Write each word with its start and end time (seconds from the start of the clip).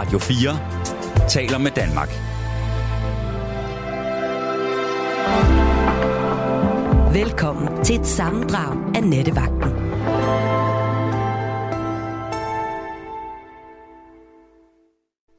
Radio 0.00 0.18
4 0.18 1.28
taler 1.28 1.58
med 1.58 1.70
Danmark. 1.70 2.08
Velkommen 7.14 7.84
til 7.84 8.00
et 8.00 8.06
sammendrag 8.06 8.96
af 8.96 9.04
Nettevagten. 9.04 9.70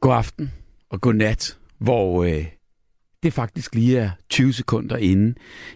God 0.00 0.14
aften 0.14 0.52
og 0.90 1.00
god 1.00 1.14
nat, 1.14 1.58
hvor 1.78 2.24
øh, 2.24 2.46
det 3.22 3.32
faktisk 3.32 3.74
lige 3.74 3.98
er 3.98 4.10
20 4.30 4.52
sekunder 4.52 4.96
inde 4.96 5.34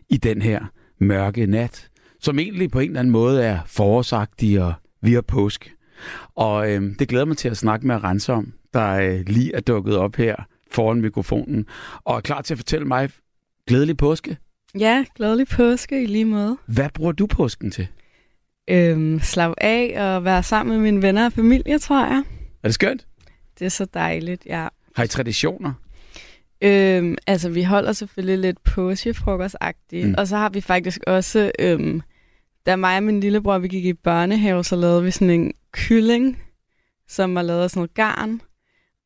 i 0.08 0.16
den 0.16 0.42
her 0.42 0.64
mørke 0.98 1.46
nat, 1.46 1.88
som 2.20 2.38
egentlig 2.38 2.70
på 2.70 2.80
en 2.80 2.88
eller 2.88 3.00
anden 3.00 3.12
måde 3.12 3.44
er 3.44 3.58
forårsagtig 3.66 4.62
og 4.62 4.72
vi 5.02 5.12
har 5.12 5.22
påske. 5.22 5.70
Og 6.34 6.72
øh, 6.72 6.98
det 6.98 7.08
glæder 7.08 7.24
mig 7.24 7.36
til 7.36 7.48
at 7.48 7.56
snakke 7.56 7.86
med 7.86 8.04
Rense 8.04 8.32
om, 8.32 8.52
der 8.76 8.90
øh, 8.92 9.20
lige 9.26 9.54
er 9.54 9.60
dukket 9.60 9.96
op 9.96 10.16
her 10.16 10.36
foran 10.70 11.00
mikrofonen, 11.00 11.66
og 12.04 12.16
er 12.16 12.20
klar 12.20 12.42
til 12.42 12.54
at 12.54 12.58
fortælle 12.58 12.86
mig 12.86 13.10
glædelig 13.66 13.96
påske. 13.96 14.36
Ja, 14.78 15.04
glædelig 15.14 15.48
påske 15.48 16.02
i 16.02 16.06
lige 16.06 16.24
måde. 16.24 16.56
Hvad 16.66 16.88
bruger 16.94 17.12
du 17.12 17.26
påsken 17.26 17.70
til? 17.70 17.88
Øhm, 18.70 19.20
slap 19.20 19.54
af 19.58 19.94
og 19.98 20.24
være 20.24 20.42
sammen 20.42 20.76
med 20.76 20.82
mine 20.82 21.02
venner 21.02 21.26
og 21.26 21.32
familie, 21.32 21.78
tror 21.78 22.06
jeg. 22.06 22.22
Er 22.62 22.68
det 22.68 22.74
skønt? 22.74 23.06
Det 23.58 23.64
er 23.64 23.68
så 23.68 23.84
dejligt, 23.84 24.46
ja. 24.46 24.68
Har 24.96 25.04
I 25.04 25.08
traditioner? 25.08 25.72
Øhm, 26.62 27.16
altså, 27.26 27.50
vi 27.50 27.62
holder 27.62 27.92
selvfølgelig 27.92 28.38
lidt 28.38 28.62
påskefrokostagtigt, 28.64 30.08
mm. 30.08 30.14
og 30.18 30.28
så 30.28 30.36
har 30.36 30.48
vi 30.48 30.60
faktisk 30.60 31.00
også, 31.06 31.52
øhm, 31.58 32.02
da 32.66 32.76
mig 32.76 32.96
og 32.96 33.02
min 33.02 33.20
lillebror, 33.20 33.58
vi 33.58 33.68
gik 33.68 33.84
i 33.84 33.92
børnehave, 33.92 34.64
så 34.64 34.76
lavede 34.76 35.02
vi 35.02 35.10
sådan 35.10 35.30
en 35.30 35.52
kylling, 35.72 36.42
som 37.08 37.34
var 37.34 37.42
lavet 37.42 37.62
af 37.62 37.70
sådan 37.70 37.80
noget 37.80 37.94
garn, 37.94 38.40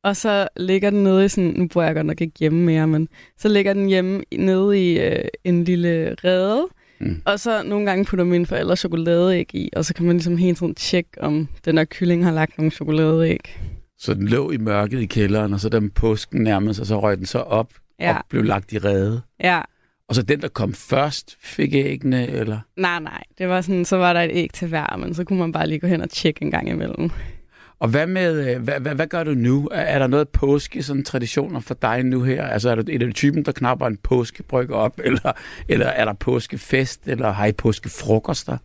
og 0.03 0.15
så 0.15 0.47
ligger 0.57 0.89
den 0.89 1.03
nede 1.03 1.25
i 1.25 1.27
sådan, 1.27 1.53
nu 1.57 1.67
bor 1.67 1.83
jeg 1.83 1.95
godt 1.95 2.05
nok 2.05 2.21
ikke 2.21 2.33
hjemme 2.39 2.65
mere, 2.65 2.87
men 2.87 3.07
så 3.37 3.49
ligger 3.49 3.73
den 3.73 3.87
hjemme 3.87 4.23
nede 4.37 4.91
i 4.91 4.99
øh, 4.99 5.25
en 5.43 5.63
lille 5.63 6.15
rede, 6.23 6.67
mm. 6.99 7.21
og 7.25 7.39
så 7.39 7.63
nogle 7.63 7.85
gange 7.85 8.05
putter 8.05 8.25
mine 8.25 8.45
forældre 8.45 8.75
chokoladeæg 8.75 9.55
i, 9.55 9.69
og 9.75 9.85
så 9.85 9.93
kan 9.93 10.05
man 10.05 10.15
ligesom 10.15 10.37
hele 10.37 10.55
tiden 10.55 10.75
tjekke, 10.75 11.21
om 11.21 11.47
den 11.65 11.77
her 11.77 11.85
kylling 11.85 12.25
har 12.25 12.31
lagt 12.31 12.57
nogle 12.57 12.71
chokoladeæg. 12.71 13.59
Så 13.97 14.13
den 14.13 14.27
lå 14.27 14.51
i 14.51 14.57
mørket 14.57 15.01
i 15.01 15.05
kælderen, 15.05 15.53
og 15.53 15.59
så 15.59 15.69
da 15.69 15.81
påsken 15.95 16.41
nærmede 16.41 16.73
sig, 16.73 16.87
så 16.87 17.01
røg 17.01 17.17
den 17.17 17.25
så 17.25 17.39
op 17.39 17.73
ja. 17.99 18.17
og 18.17 18.23
blev 18.29 18.43
lagt 18.43 18.73
i 18.73 18.77
rede. 18.77 19.21
Ja. 19.43 19.61
Og 20.07 20.15
så 20.15 20.21
den, 20.21 20.41
der 20.41 20.47
kom 20.47 20.73
først, 20.73 21.37
fik 21.41 21.73
æggene, 21.73 22.27
eller? 22.27 22.59
Nej, 22.77 22.99
nej. 22.99 23.23
Det 23.37 23.49
var 23.49 23.61
sådan, 23.61 23.85
så 23.85 23.97
var 23.97 24.13
der 24.13 24.21
et 24.21 24.31
æg 24.33 24.53
til 24.53 24.67
hver, 24.67 24.97
men 24.97 25.13
så 25.13 25.23
kunne 25.23 25.39
man 25.39 25.51
bare 25.51 25.67
lige 25.67 25.79
gå 25.79 25.87
hen 25.87 26.01
og 26.01 26.09
tjekke 26.09 26.43
en 26.43 26.51
gang 26.51 26.69
imellem. 26.69 27.09
Og 27.81 27.87
hvad 27.87 28.07
med, 28.07 28.59
hvad, 28.59 28.79
hvad, 28.79 28.95
hvad 28.95 29.07
gør 29.07 29.23
du 29.23 29.33
nu? 29.33 29.69
Er 29.71 29.99
der 29.99 30.07
noget 30.07 30.29
påske, 30.29 30.83
sådan 30.83 31.03
traditioner 31.03 31.59
for 31.59 31.73
dig 31.73 32.03
nu 32.03 32.23
her? 32.23 32.45
Altså 32.45 32.69
er 32.69 32.75
du 32.75 32.83
et 32.87 33.03
af 33.03 33.13
typen, 33.13 33.45
der 33.45 33.51
knapper 33.51 33.87
en 33.87 33.97
påskebryg 33.97 34.71
op, 34.71 34.99
eller, 35.05 35.31
eller 35.67 35.85
er 35.85 36.05
der 36.05 36.13
påskefest, 36.13 37.07
eller 37.07 37.31
har 37.31 37.45
I 37.45 37.51
påskefrokoster? 37.51 38.57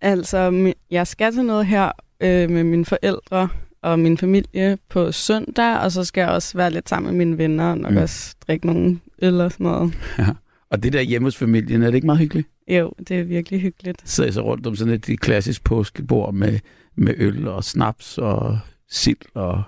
Altså, 0.00 0.72
jeg 0.90 1.06
skal 1.06 1.32
til 1.32 1.44
noget 1.44 1.66
her 1.66 1.92
øh, 2.20 2.50
med 2.50 2.64
mine 2.64 2.84
forældre 2.84 3.48
og 3.82 3.98
min 3.98 4.18
familie 4.18 4.78
på 4.88 5.12
søndag, 5.12 5.78
og 5.78 5.92
så 5.92 6.04
skal 6.04 6.20
jeg 6.20 6.30
også 6.30 6.56
være 6.56 6.70
lidt 6.70 6.88
sammen 6.88 7.16
med 7.16 7.26
mine 7.26 7.38
venner, 7.38 7.70
og 7.70 7.78
nok 7.78 7.92
mm. 7.92 7.98
også 7.98 8.34
drikke 8.46 8.66
nogle 8.66 8.98
øl 9.22 9.40
og 9.40 9.52
sådan 9.52 9.64
noget. 9.64 9.94
Ja. 10.18 10.28
Og 10.70 10.82
det 10.82 10.92
der 10.92 11.00
hjemme 11.00 11.26
hos 11.26 11.36
familien, 11.36 11.82
er 11.82 11.86
det 11.86 11.94
ikke 11.94 12.06
meget 12.06 12.18
hyggeligt? 12.18 12.48
Jo, 12.68 12.92
det 12.98 13.20
er 13.20 13.24
virkelig 13.24 13.60
hyggeligt. 13.60 14.02
Sidder 14.04 14.30
I 14.30 14.32
så 14.32 14.40
rundt 14.40 14.66
om 14.66 14.76
sådan 14.76 14.94
et 14.94 15.20
klassisk 15.20 15.64
påskebord 15.64 16.34
med, 16.34 16.58
med 16.98 17.14
øl 17.16 17.48
og 17.48 17.64
snaps 17.64 18.18
og 18.18 18.58
sild 18.88 19.34
og... 19.34 19.62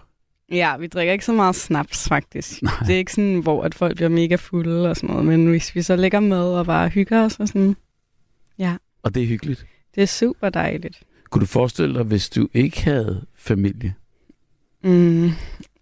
Ja, 0.52 0.76
vi 0.76 0.86
drikker 0.86 1.12
ikke 1.12 1.24
så 1.24 1.32
meget 1.32 1.56
snaps, 1.56 2.08
faktisk. 2.08 2.62
Nej. 2.62 2.72
Det 2.86 2.94
er 2.94 2.98
ikke 2.98 3.12
sådan, 3.12 3.38
hvor 3.38 3.62
at 3.62 3.74
folk 3.74 3.96
bliver 3.96 4.08
mega 4.08 4.34
fulde 4.34 4.90
og 4.90 4.96
sådan 4.96 5.10
noget, 5.10 5.24
men 5.24 5.46
hvis 5.46 5.74
vi 5.74 5.82
så 5.82 5.96
ligger 5.96 6.20
med 6.20 6.42
og 6.42 6.66
bare 6.66 6.88
hygger 6.88 7.24
os 7.24 7.36
og 7.40 7.48
sådan, 7.48 7.76
ja. 8.58 8.76
Og 9.02 9.14
det 9.14 9.22
er 9.22 9.26
hyggeligt? 9.26 9.66
Det 9.94 10.02
er 10.02 10.06
super 10.06 10.50
dejligt. 10.50 11.02
Kunne 11.30 11.40
du 11.40 11.46
forestille 11.46 11.94
dig, 11.94 12.02
hvis 12.02 12.30
du 12.30 12.48
ikke 12.54 12.84
havde 12.84 13.24
familie? 13.34 13.94
Mm, 14.84 15.30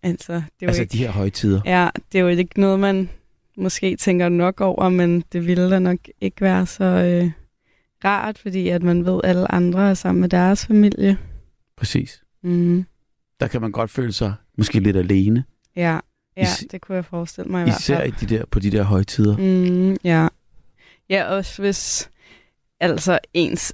altså, 0.03 0.33
det 0.33 0.43
er 0.63 0.67
altså 0.67 0.83
ikke, 0.83 0.93
de 0.93 0.99
her 0.99 1.11
højtider? 1.11 1.61
Ja, 1.65 1.89
det 2.13 2.19
er 2.19 2.23
jo 2.23 2.29
ikke 2.29 2.61
noget, 2.61 2.81
man 2.81 3.09
måske 3.57 3.97
tænker 3.97 4.29
nok 4.29 4.61
over, 4.61 4.89
men 4.89 5.25
det 5.33 5.47
ville 5.47 5.71
da 5.71 5.79
nok 5.79 5.99
ikke 6.21 6.41
være 6.41 6.67
så 6.67 6.85
øh, 6.85 7.31
rart, 8.05 8.39
fordi 8.39 8.69
at 8.69 8.83
man 8.83 9.07
ved, 9.07 9.21
at 9.25 9.31
alle 9.31 9.53
andre 9.53 9.91
er 9.91 9.95
sammen 9.95 10.21
med 10.21 10.29
deres 10.29 10.67
familie. 10.67 11.19
Præcis. 11.79 12.23
Mm. 12.43 12.85
Der 13.41 13.47
kan 13.49 13.61
man 13.61 13.73
godt 13.73 13.91
føle 13.91 14.13
sig 14.13 14.35
måske 14.59 14.81
lidt 14.81 14.97
alene. 14.97 15.45
Ja, 15.77 15.99
ja 16.37 16.43
Is- 16.43 16.65
det 16.71 16.81
kunne 16.81 16.97
jeg 16.97 17.05
forestille 17.05 17.51
mig 17.51 17.67
i 17.67 17.69
Især 17.71 17.97
hvert 17.97 18.09
i 18.09 18.11
fald. 18.13 18.29
de 18.29 18.35
der, 18.37 18.45
på 18.51 18.59
de 18.61 18.71
der 18.71 18.83
højtider. 18.83 19.37
Mm, 19.37 19.97
ja. 20.05 20.29
Ja, 21.11 21.25
også 21.25 21.63
hvis 21.63 22.11
altså 22.81 23.19
ens 23.35 23.73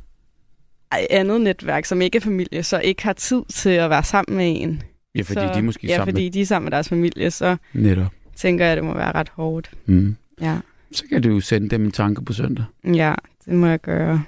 andet 1.11 1.41
netværk, 1.41 1.85
som 1.85 2.03
ikke 2.03 2.17
er 2.17 2.21
familie, 2.21 2.63
så 2.63 2.79
ikke 2.81 3.03
har 3.03 3.13
tid 3.13 3.43
til 3.51 3.71
at 3.71 3.91
være 3.91 4.05
sammen 4.05 4.37
med 4.37 4.57
en. 4.63 4.83
Ja, 5.15 5.21
fordi 5.23 5.35
så, 5.35 5.41
de 5.41 5.59
er 5.59 5.63
måske 5.63 5.87
ja, 5.87 5.97
sammen 5.97 6.15
fordi 6.15 6.29
de 6.29 6.41
er 6.41 6.47
sammen 6.47 6.65
med 6.65 6.71
deres 6.73 6.89
familie, 6.89 7.31
så 7.31 7.57
med... 7.73 7.83
Netop. 7.83 8.13
tænker 8.37 8.65
jeg, 8.65 8.73
at 8.73 8.77
det 8.77 8.85
må 8.85 8.95
være 8.95 9.13
ret 9.13 9.29
hårdt. 9.29 9.71
Mm. 9.87 10.17
Ja, 10.41 10.59
Så 10.93 11.05
kan 11.09 11.23
du 11.23 11.29
jo 11.29 11.41
sende 11.41 11.69
dem 11.69 11.85
en 11.85 11.93
tanke 11.93 12.25
på 12.25 12.33
søndag. 12.33 12.65
ja 12.85 13.15
det 13.45 13.55
må 13.55 13.67
jeg 13.67 13.81
gøre. 13.81 14.25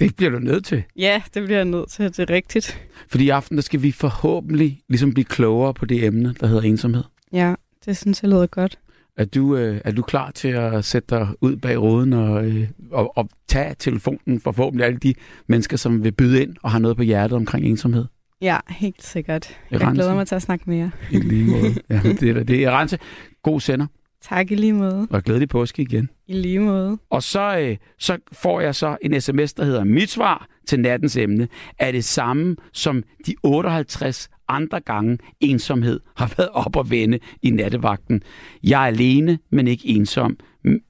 Det 0.00 0.16
bliver 0.16 0.30
du 0.30 0.38
nødt 0.38 0.64
til. 0.64 0.82
Ja, 0.96 1.22
det 1.34 1.44
bliver 1.44 1.58
jeg 1.58 1.64
nødt 1.64 1.88
til. 1.90 2.04
Det 2.04 2.18
er 2.18 2.30
rigtigt. 2.30 2.80
Fordi 3.08 3.24
i 3.24 3.28
aften, 3.28 3.56
der 3.56 3.62
skal 3.62 3.82
vi 3.82 3.92
forhåbentlig 3.92 4.80
ligesom 4.88 5.12
blive 5.14 5.24
klogere 5.24 5.74
på 5.74 5.86
det 5.86 6.04
emne, 6.04 6.34
der 6.40 6.46
hedder 6.46 6.62
ensomhed. 6.62 7.04
Ja, 7.32 7.54
det 7.86 7.96
synes 7.96 8.22
jeg 8.22 8.30
lyder 8.30 8.46
godt. 8.46 8.78
Er 9.16 9.24
du, 9.24 9.56
øh, 9.56 9.80
er 9.84 9.90
du 9.92 10.02
klar 10.02 10.30
til 10.30 10.48
at 10.48 10.84
sætte 10.84 11.16
dig 11.16 11.28
ud 11.40 11.56
bag 11.56 11.78
ruden 11.80 12.12
og, 12.12 12.46
øh, 12.46 12.68
og, 12.90 13.16
og 13.18 13.28
tage 13.48 13.74
telefonen 13.78 14.40
for 14.40 14.52
forhåbentlig 14.52 14.86
alle 14.86 14.98
de 14.98 15.14
mennesker, 15.46 15.76
som 15.76 16.04
vil 16.04 16.12
byde 16.12 16.42
ind 16.42 16.56
og 16.62 16.70
har 16.70 16.78
noget 16.78 16.96
på 16.96 17.02
hjertet 17.02 17.36
omkring 17.36 17.66
ensomhed? 17.66 18.04
Ja, 18.40 18.58
helt 18.68 19.02
sikkert. 19.02 19.58
Jeg 19.70 19.80
Rense. 19.80 19.94
glæder 19.94 20.14
mig 20.14 20.26
til 20.26 20.34
at 20.34 20.42
snakke 20.42 20.70
mere. 20.70 20.90
I 21.10 21.16
lige 21.16 21.44
måde. 21.50 21.74
Ja, 21.90 22.00
det 22.20 22.22
er 22.36 22.42
det. 22.42 22.64
er 22.64 22.70
Rense. 22.80 22.98
God 23.42 23.60
sender, 23.60 23.86
Tak 24.28 24.50
i 24.50 24.54
lige 24.54 24.72
måde. 24.72 25.06
og 25.10 25.22
glædelig 25.22 25.48
påske 25.48 25.82
igen. 25.82 26.10
I 26.26 26.32
lige 26.32 26.58
måde. 26.60 26.98
Og 27.10 27.22
så, 27.22 27.58
øh, 27.58 27.76
så 27.98 28.18
får 28.32 28.60
jeg 28.60 28.74
så 28.74 28.96
en 29.02 29.20
sms, 29.20 29.54
der 29.54 29.64
hedder, 29.64 29.84
mit 29.84 30.10
svar 30.10 30.46
til 30.66 30.80
nattens 30.80 31.16
emne 31.16 31.48
er 31.78 31.92
det 31.92 32.04
samme 32.04 32.56
som 32.72 33.02
de 33.26 33.34
58 33.42 34.28
andre 34.48 34.80
gange 34.80 35.18
ensomhed 35.40 36.00
har 36.16 36.34
været 36.36 36.48
op 36.52 36.76
og 36.76 36.90
vende 36.90 37.18
i 37.42 37.50
nattevagten. 37.50 38.22
Jeg 38.64 38.82
er 38.82 38.86
alene, 38.86 39.38
men 39.50 39.68
ikke 39.68 39.88
ensom. 39.88 40.36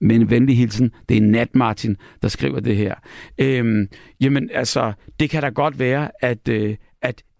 Men 0.01 0.31
venlig 0.31 0.57
hilsen, 0.57 0.93
det 1.09 1.17
er 1.17 1.21
Nat 1.21 1.55
Martin, 1.55 1.97
der 2.23 2.29
skriver 2.29 2.61
det 2.61 2.77
her. 2.77 2.95
Øhm, 3.39 3.89
jamen 4.21 4.51
altså, 4.55 4.93
det 5.21 5.31
kan 5.31 5.43
da 5.43 5.49
godt 5.49 5.79
være, 5.79 6.11
at, 6.21 6.49
øh, 6.49 6.71
at 6.71 6.77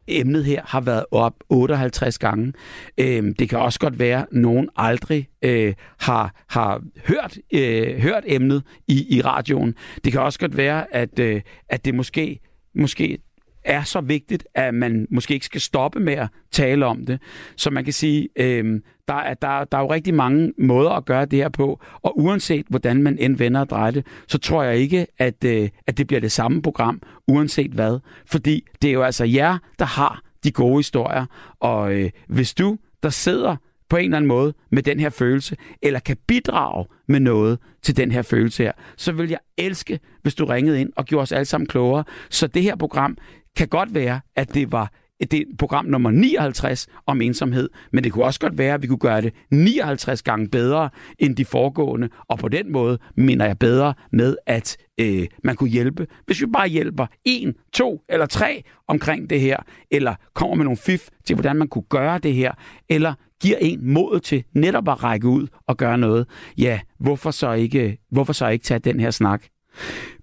emnet 0.09 0.45
her 0.45 0.63
har 0.65 0.81
været 0.81 1.05
op 1.11 1.35
58 1.49 2.19
gange. 2.19 2.53
Øhm, 2.99 3.35
det 3.35 3.49
kan 3.49 3.59
også 3.59 3.79
godt 3.79 3.99
være, 3.99 4.21
at 4.21 4.27
nogen 4.33 4.69
aldrig 4.77 5.29
øh, 5.43 5.75
har, 6.01 6.35
har 6.49 6.83
hørt, 7.07 7.39
øh, 7.53 7.99
hørt 7.99 8.25
emnet 8.27 8.63
i, 8.89 9.17
i 9.17 9.21
radioen. 9.21 9.75
Det 10.05 10.13
kan 10.13 10.21
også 10.21 10.39
godt 10.39 10.57
være, 10.57 10.95
at, 10.95 11.19
øh, 11.19 11.41
at 11.69 11.85
det 11.85 11.95
måske, 11.95 12.41
måske 12.75 13.19
er 13.65 13.83
så 13.83 14.01
vigtigt, 14.01 14.47
at 14.55 14.75
man 14.75 15.07
måske 15.11 15.35
ikke 15.35 15.47
skal 15.47 15.61
stoppe 15.61 16.01
med 16.01 16.13
at 16.13 16.29
tale 16.53 16.87
om 16.87 17.07
det. 17.07 17.21
Så 17.57 17.71
man 17.71 17.85
kan 17.85 17.93
sige, 17.93 18.29
øh, 18.37 18.81
der, 19.09 19.15
er, 19.15 19.35
der, 19.35 19.65
der 19.65 19.79
er 19.79 19.83
jo 19.83 19.93
rigtig 19.93 20.15
mange 20.15 20.53
måder 20.59 20.91
at 20.91 21.05
gøre 21.05 21.25
det 21.25 21.39
her 21.39 21.49
på, 21.49 21.81
og 22.03 22.19
uanset 22.19 22.67
hvordan 22.69 23.03
man 23.03 23.19
end 23.19 23.37
vender 23.37 23.61
og 23.61 23.71
drejer 23.71 23.91
det, 23.91 24.07
så 24.29 24.39
tror 24.39 24.63
jeg 24.63 24.77
ikke, 24.77 25.07
at, 25.19 25.45
øh, 25.45 25.69
at 25.87 25.99
det 25.99 26.07
bliver 26.07 26.21
det 26.21 26.33
samme 26.33 26.63
program, 26.63 27.03
uanset 27.29 27.71
hvad. 27.71 27.99
Fordi 28.27 28.65
det 28.83 28.89
er 28.89 28.93
jo 28.93 29.03
altså 29.03 29.25
jer, 29.25 29.59
der 29.79 29.85
har 29.85 30.23
de 30.45 30.53
gode 30.53 30.79
historier, 30.79 31.27
og 31.61 31.95
øh, 31.95 32.11
hvis 32.29 32.55
du, 32.55 32.79
der 33.03 33.11
sidder 33.11 33.57
på 33.89 33.97
en 33.97 34.05
eller 34.05 34.17
anden 34.17 34.29
måde 34.29 34.55
med 34.71 34.83
den 34.83 35.01
her 35.01 35.11
følelse, 35.11 35.57
eller 35.83 36.01
kan 36.01 36.17
bidrage 36.27 36.85
med 37.09 37.21
noget 37.21 37.59
til 37.83 37.97
den 37.97 38.13
her 38.13 38.23
følelse 38.23 38.63
her, 38.63 38.73
så 38.97 39.13
vil 39.13 39.29
jeg 39.29 39.39
elske, 39.59 40.01
hvis 40.23 40.35
du 40.35 40.45
ringede 40.45 40.81
ind 40.81 40.93
og 40.97 41.05
gjorde 41.05 41.23
os 41.23 41.33
alle 41.33 41.45
sammen 41.45 41.67
klogere. 41.67 42.05
Så 42.31 42.47
det 42.47 42.63
her 42.63 42.77
program 42.77 43.17
kan 43.57 43.69
godt 43.69 43.95
være, 43.95 44.21
at 44.37 44.55
det 44.55 44.73
var 44.73 44.93
det 45.21 45.35
er 45.35 45.45
program 45.59 45.85
nummer 45.85 46.11
59 46.11 46.87
om 47.07 47.21
ensomhed, 47.21 47.69
men 47.93 48.05
det 48.05 48.13
kunne 48.13 48.25
også 48.25 48.41
godt 48.41 48.59
være, 48.59 48.75
at 48.75 48.83
vi 48.83 48.87
kunne 48.87 48.99
gøre 48.99 49.21
det 49.21 49.35
59 49.51 50.23
gange 50.23 50.49
bedre 50.49 50.91
end 51.19 51.37
de 51.37 51.45
foregående, 51.45 52.09
og 52.29 52.39
på 52.39 52.49
den 52.49 52.73
måde 52.73 52.99
mener 53.17 53.47
jeg 53.47 53.59
bedre 53.59 53.95
med, 54.13 54.37
at 54.47 54.77
øh, 55.01 55.27
man 55.45 55.57
kunne 55.57 55.71
hjælpe. 55.71 56.07
Hvis 56.27 56.41
vi 56.41 56.47
bare 56.47 56.69
hjælper 56.69 57.07
en, 57.25 57.55
to 57.73 58.03
eller 58.09 58.27
tre 58.27 58.63
omkring 58.89 59.31
det 59.31 59.41
her, 59.41 59.57
eller 59.91 60.15
kommer 60.35 60.55
med 60.55 60.65
nogle 60.65 60.77
fif 60.77 61.09
til, 61.25 61.37
hvordan 61.37 61.57
man 61.57 61.69
kunne 61.69 61.85
gøre 61.89 62.19
det 62.19 62.35
her, 62.35 62.53
eller 62.89 63.15
giver 63.41 63.57
en 63.61 63.93
mod 63.93 64.21
til 64.21 64.45
netop 64.53 64.89
at 64.89 65.03
række 65.03 65.29
ud 65.29 65.47
og 65.67 65.77
gøre 65.77 65.99
noget, 65.99 66.27
ja, 66.59 66.81
hvorfor 66.99 67.31
så 67.31 67.53
ikke, 67.53 67.99
hvorfor 68.11 68.33
så 68.33 68.49
ikke 68.49 68.65
tage 68.65 68.79
den 68.79 69.01
her 69.01 69.11
snak? 69.11 69.43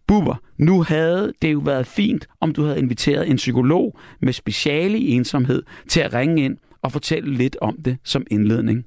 Buber, 0.08 0.36
nu 0.58 0.82
havde 0.82 1.34
det 1.42 1.54
jo 1.54 1.60
været 1.60 1.88
fint, 1.88 2.28
om 2.40 2.54
du 2.54 2.64
havde 2.64 2.80
inviteret 2.80 3.30
en 3.30 3.36
psykolog 3.36 4.00
med 4.22 4.34
speciale 4.34 4.98
i 5.00 5.12
ensomhed 5.12 5.64
til 5.90 6.00
at 6.00 6.14
ringe 6.14 6.46
ind 6.46 6.58
og 6.82 6.92
fortælle 6.92 7.36
lidt 7.36 7.58
om 7.62 7.78
det 7.86 7.98
som 8.04 8.26
indledning. 8.32 8.86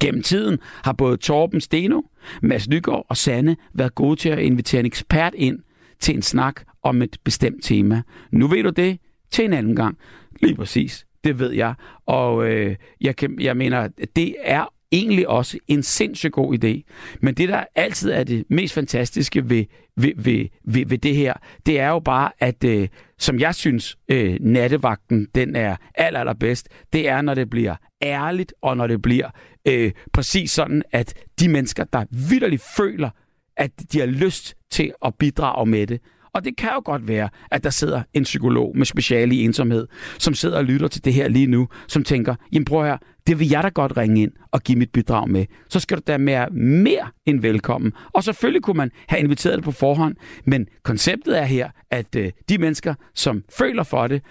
Gennem 0.00 0.22
tiden 0.22 0.58
har 0.84 0.92
både 0.92 1.16
Torben 1.16 1.60
Steno, 1.60 2.02
Mads 2.42 2.68
Nygaard 2.68 3.06
og 3.08 3.16
Sanne 3.16 3.56
været 3.74 3.94
gode 3.94 4.16
til 4.16 4.28
at 4.28 4.38
invitere 4.38 4.80
en 4.80 4.86
ekspert 4.86 5.34
ind 5.34 5.58
til 6.00 6.14
en 6.14 6.22
snak 6.22 6.62
om 6.82 7.02
et 7.02 7.16
bestemt 7.24 7.64
tema. 7.64 8.02
Nu 8.32 8.46
ved 8.46 8.62
du 8.62 8.70
det 8.70 8.98
til 9.30 9.44
en 9.44 9.52
anden 9.52 9.76
gang. 9.76 9.98
Lige 10.42 10.54
præcis. 10.54 11.06
Det 11.24 11.38
ved 11.38 11.52
jeg. 11.52 11.74
Og 12.06 12.50
øh, 12.50 12.76
jeg, 13.00 13.16
kan, 13.16 13.40
jeg 13.40 13.56
mener, 13.56 13.88
det 14.16 14.34
er 14.44 14.72
egentlig 14.92 15.28
også 15.28 15.58
en 15.68 15.82
sindssygt 15.82 16.32
god 16.32 16.64
idé. 16.64 16.92
Men 17.22 17.34
det, 17.34 17.48
der 17.48 17.64
altid 17.74 18.10
er 18.10 18.24
det 18.24 18.44
mest 18.50 18.74
fantastiske 18.74 19.50
ved, 19.50 19.64
ved, 19.96 20.12
ved, 20.16 20.46
ved, 20.64 20.86
ved 20.86 20.98
det 20.98 21.16
her, 21.16 21.34
det 21.66 21.80
er 21.80 21.88
jo 21.88 21.98
bare, 21.98 22.30
at 22.38 22.64
øh, 22.64 22.88
som 23.18 23.38
jeg 23.38 23.54
synes, 23.54 23.98
øh, 24.08 24.36
nattevagten 24.40 25.28
den 25.34 25.56
er 25.56 25.76
aller, 25.94 26.20
allerbedst, 26.20 26.68
det 26.92 27.08
er, 27.08 27.22
når 27.22 27.34
det 27.34 27.50
bliver 27.50 27.76
ærligt, 28.02 28.54
og 28.62 28.76
når 28.76 28.86
det 28.86 29.02
bliver 29.02 29.30
øh, 29.68 29.92
præcis 30.12 30.50
sådan, 30.50 30.82
at 30.92 31.14
de 31.40 31.48
mennesker, 31.48 31.84
der 31.84 32.04
vidderligt 32.10 32.62
føler, 32.76 33.10
at 33.56 33.70
de 33.92 33.98
har 33.98 34.06
lyst 34.06 34.54
til 34.70 34.92
at 35.04 35.14
bidrage 35.14 35.66
med 35.66 35.86
det, 35.86 36.00
og 36.38 36.44
det 36.44 36.56
kan 36.56 36.70
jo 36.74 36.82
godt 36.84 37.08
være, 37.08 37.28
at 37.50 37.64
der 37.64 37.70
sidder 37.70 38.02
en 38.14 38.22
psykolog 38.22 38.78
med 38.78 38.86
speciale 38.86 39.34
i 39.34 39.44
ensomhed, 39.44 39.86
som 40.18 40.34
sidder 40.34 40.56
og 40.56 40.64
lytter 40.64 40.88
til 40.88 41.04
det 41.04 41.14
her 41.14 41.28
lige 41.28 41.46
nu, 41.46 41.68
som 41.88 42.04
tænker, 42.04 42.34
jamen 42.52 42.64
prøv 42.64 42.84
her, 42.84 42.96
det 43.26 43.38
vil 43.38 43.48
jeg 43.48 43.62
da 43.62 43.68
godt 43.68 43.96
ringe 43.96 44.22
ind 44.22 44.32
og 44.52 44.62
give 44.62 44.78
mit 44.78 44.92
bidrag 44.92 45.28
med. 45.28 45.46
Så 45.68 45.80
skal 45.80 45.96
du 45.96 46.02
da 46.06 46.16
være 46.20 46.50
mere 46.50 47.10
end 47.26 47.40
velkommen. 47.40 47.92
Og 48.12 48.24
selvfølgelig 48.24 48.62
kunne 48.62 48.76
man 48.76 48.90
have 49.08 49.20
inviteret 49.20 49.56
det 49.56 49.64
på 49.64 49.72
forhånd, 49.72 50.16
men 50.44 50.66
konceptet 50.82 51.38
er 51.38 51.44
her, 51.44 51.70
at 51.90 52.16
øh, 52.16 52.32
de 52.48 52.58
mennesker, 52.58 52.94
som 53.14 53.44
føler 53.58 53.82
for 53.82 54.06
det, 54.06 54.22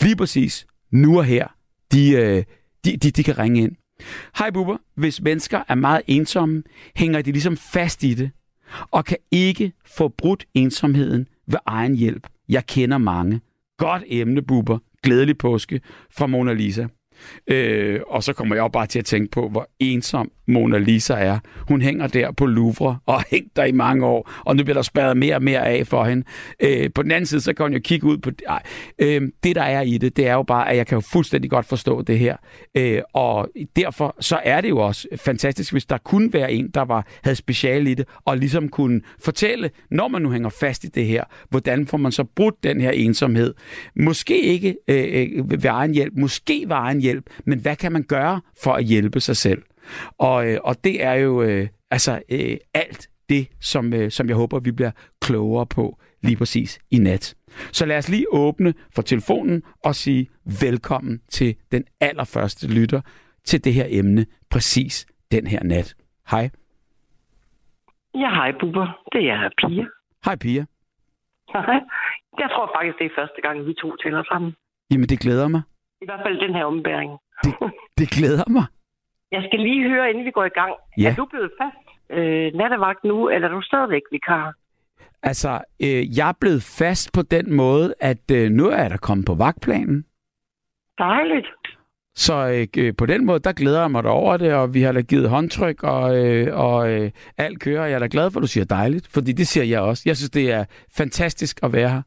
lige 0.00 0.16
præcis 0.16 0.66
nu 0.92 1.18
og 1.18 1.24
her, 1.24 1.46
de, 1.92 2.10
øh, 2.10 2.44
de, 2.84 2.96
de, 2.96 3.10
de 3.10 3.22
kan 3.22 3.38
ringe 3.38 3.60
ind. 3.60 3.72
Hej 4.38 4.50
Bubber, 4.50 4.76
hvis 4.96 5.22
mennesker 5.22 5.62
er 5.68 5.74
meget 5.74 6.02
ensomme, 6.06 6.62
hænger 6.96 7.22
de 7.22 7.32
ligesom 7.32 7.56
fast 7.56 8.04
i 8.04 8.14
det, 8.14 8.30
og 8.90 9.04
kan 9.04 9.16
ikke 9.30 9.72
få 9.86 10.08
brudt 10.08 10.44
ensomheden 10.54 11.26
ved 11.46 11.58
egen 11.66 11.94
hjælp. 11.94 12.26
Jeg 12.48 12.66
kender 12.66 12.98
mange. 12.98 13.40
Godt 13.78 14.02
emne, 14.06 14.42
Bubber. 14.42 14.78
Glædelig 15.02 15.38
påske 15.38 15.80
fra 16.10 16.26
Mona 16.26 16.52
Lisa. 16.52 16.86
Øh, 17.46 18.00
og 18.06 18.22
så 18.22 18.32
kommer 18.32 18.56
jeg 18.56 18.70
bare 18.72 18.86
til 18.86 18.98
at 18.98 19.04
tænke 19.04 19.30
på, 19.30 19.48
hvor 19.48 19.68
ensom 19.78 20.30
Mona 20.46 20.78
Lisa 20.78 21.14
er. 21.14 21.38
Hun 21.68 21.82
hænger 21.82 22.06
der 22.06 22.32
på 22.32 22.46
Louvre 22.46 22.98
og 23.06 23.14
har 23.14 23.26
hængt 23.30 23.56
der 23.56 23.64
i 23.64 23.72
mange 23.72 24.06
år, 24.06 24.30
og 24.44 24.56
nu 24.56 24.62
bliver 24.64 24.74
der 24.74 24.82
spærret 24.82 25.16
mere 25.16 25.34
og 25.34 25.42
mere 25.42 25.66
af 25.66 25.86
for 25.86 26.04
hende. 26.04 26.24
Øh, 26.60 26.90
på 26.94 27.02
den 27.02 27.10
anden 27.10 27.26
side, 27.26 27.40
så 27.40 27.52
kan 27.52 27.64
hun 27.64 27.72
jo 27.72 27.80
kigge 27.84 28.06
ud 28.06 28.18
på... 28.18 28.30
Ej, 28.46 28.62
øh, 28.98 29.22
det, 29.44 29.56
der 29.56 29.62
er 29.62 29.80
i 29.82 29.98
det, 29.98 30.16
det 30.16 30.26
er 30.26 30.32
jo 30.32 30.42
bare, 30.42 30.70
at 30.70 30.76
jeg 30.76 30.86
kan 30.86 30.96
jo 30.96 31.00
fuldstændig 31.00 31.50
godt 31.50 31.66
forstå 31.66 32.02
det 32.02 32.18
her. 32.18 32.36
Øh, 32.76 33.02
og 33.12 33.48
derfor 33.76 34.16
så 34.20 34.40
er 34.44 34.60
det 34.60 34.68
jo 34.68 34.78
også 34.78 35.08
fantastisk, 35.16 35.72
hvis 35.72 35.84
der 35.84 35.98
kunne 35.98 36.32
være 36.32 36.52
en, 36.52 36.68
der 36.74 36.82
var, 36.82 37.06
havde 37.22 37.36
speciale 37.36 37.90
i 37.90 37.94
det, 37.94 38.08
og 38.24 38.36
ligesom 38.36 38.68
kunne 38.68 39.00
fortælle, 39.20 39.70
når 39.90 40.08
man 40.08 40.22
nu 40.22 40.30
hænger 40.30 40.48
fast 40.48 40.84
i 40.84 40.86
det 40.86 41.06
her, 41.06 41.24
hvordan 41.50 41.86
får 41.86 41.98
man 41.98 42.12
så 42.12 42.24
brudt 42.24 42.54
den 42.62 42.80
her 42.80 42.90
ensomhed. 42.90 43.54
Måske 43.96 44.40
ikke 44.40 44.76
øh, 44.88 45.22
øh 45.36 45.50
ved 45.50 45.64
egen 45.64 45.94
hjælp, 45.94 46.12
måske 46.16 46.64
ved 46.66 46.76
egen 46.76 47.00
hjælp, 47.00 47.11
men 47.46 47.58
hvad 47.60 47.76
kan 47.76 47.92
man 47.92 48.02
gøre 48.02 48.40
for 48.64 48.72
at 48.72 48.84
hjælpe 48.84 49.20
sig 49.20 49.36
selv? 49.36 49.62
Og, 50.18 50.48
øh, 50.48 50.58
og 50.64 50.84
det 50.84 51.04
er 51.04 51.12
jo 51.12 51.42
øh, 51.42 51.68
altså 51.90 52.22
øh, 52.28 52.56
alt 52.74 53.08
det, 53.28 53.48
som, 53.60 53.94
øh, 53.94 54.10
som 54.10 54.28
jeg 54.28 54.36
håber, 54.36 54.60
vi 54.60 54.72
bliver 54.72 54.90
klogere 55.20 55.66
på 55.66 55.98
lige 56.22 56.36
præcis 56.36 56.80
i 56.90 56.98
nat. 56.98 57.34
Så 57.72 57.86
lad 57.86 57.98
os 57.98 58.08
lige 58.08 58.26
åbne 58.32 58.74
for 58.94 59.02
telefonen 59.02 59.62
og 59.84 59.94
sige 59.94 60.30
velkommen 60.60 61.20
til 61.30 61.56
den 61.72 61.84
allerførste 62.00 62.74
lytter 62.74 63.00
til 63.44 63.64
det 63.64 63.74
her 63.74 63.86
emne 63.88 64.26
præcis 64.50 65.06
den 65.32 65.46
her 65.46 65.62
nat. 65.62 65.94
Hej. 66.30 66.50
Ja, 68.14 68.30
hej 68.30 68.52
Bubber. 68.60 68.86
Det 69.12 69.30
er 69.30 69.50
Pia. 69.58 69.84
Hej 70.24 70.36
Pia. 70.36 70.64
Hej. 71.52 71.80
Jeg 72.42 72.48
tror 72.50 72.70
faktisk, 72.76 72.98
det 72.98 73.06
er 73.06 73.14
første 73.20 73.40
gang, 73.42 73.66
vi 73.66 73.74
to 73.74 73.96
taler 73.96 74.22
sammen. 74.24 74.52
Jamen, 74.90 75.08
det 75.08 75.20
glæder 75.20 75.48
mig. 75.48 75.62
I 76.02 76.04
hvert 76.08 76.20
fald 76.26 76.40
den 76.46 76.54
her 76.54 76.64
ombæring. 76.64 77.12
Det, 77.44 77.54
det 77.98 78.08
glæder 78.10 78.48
mig. 78.50 78.64
Jeg 79.32 79.42
skal 79.46 79.60
lige 79.60 79.88
høre, 79.88 80.10
inden 80.10 80.24
vi 80.24 80.30
går 80.30 80.44
i 80.44 80.54
gang. 80.60 80.72
Ja. 80.98 81.10
Er 81.10 81.14
du 81.14 81.26
blevet 81.32 81.50
fast 81.60 81.86
øh, 82.10 82.52
nattevagt 82.54 83.04
nu, 83.04 83.28
eller 83.28 83.48
er 83.48 83.52
du 83.52 83.62
stadigvæk 83.62 84.02
vikar? 84.10 84.54
Altså, 85.22 85.50
øh, 85.82 86.18
jeg 86.18 86.28
er 86.28 86.38
blevet 86.40 86.62
fast 86.78 87.12
på 87.12 87.22
den 87.22 87.52
måde, 87.52 87.94
at 88.00 88.30
øh, 88.32 88.50
nu 88.50 88.68
er 88.68 88.88
der 88.88 88.96
kommet 88.96 89.26
på 89.26 89.34
vagtplanen. 89.34 90.04
Dejligt. 90.98 91.46
Så 92.14 92.34
øh, 92.78 92.84
øh, 92.84 92.94
på 92.98 93.06
den 93.06 93.26
måde, 93.26 93.38
der 93.38 93.52
glæder 93.52 93.80
jeg 93.80 93.90
mig 93.90 94.04
da 94.04 94.08
over 94.08 94.36
det, 94.36 94.54
og 94.54 94.74
vi 94.74 94.82
har 94.82 94.92
da 94.92 95.00
givet 95.00 95.30
håndtryk, 95.30 95.82
og, 95.82 96.26
øh, 96.26 96.58
og 96.58 96.92
øh, 96.92 97.10
alt 97.38 97.60
kører. 97.60 97.86
Jeg 97.86 97.94
er 97.94 97.98
da 97.98 98.08
glad 98.10 98.30
for, 98.30 98.40
at 98.40 98.42
du 98.42 98.46
siger 98.46 98.64
dejligt, 98.64 99.08
fordi 99.14 99.32
det 99.32 99.46
siger 99.46 99.64
jeg 99.64 99.80
også. 99.80 100.02
Jeg 100.06 100.16
synes, 100.16 100.30
det 100.30 100.52
er 100.52 100.64
fantastisk 100.96 101.60
at 101.62 101.72
være 101.72 101.88
her. 101.88 102.02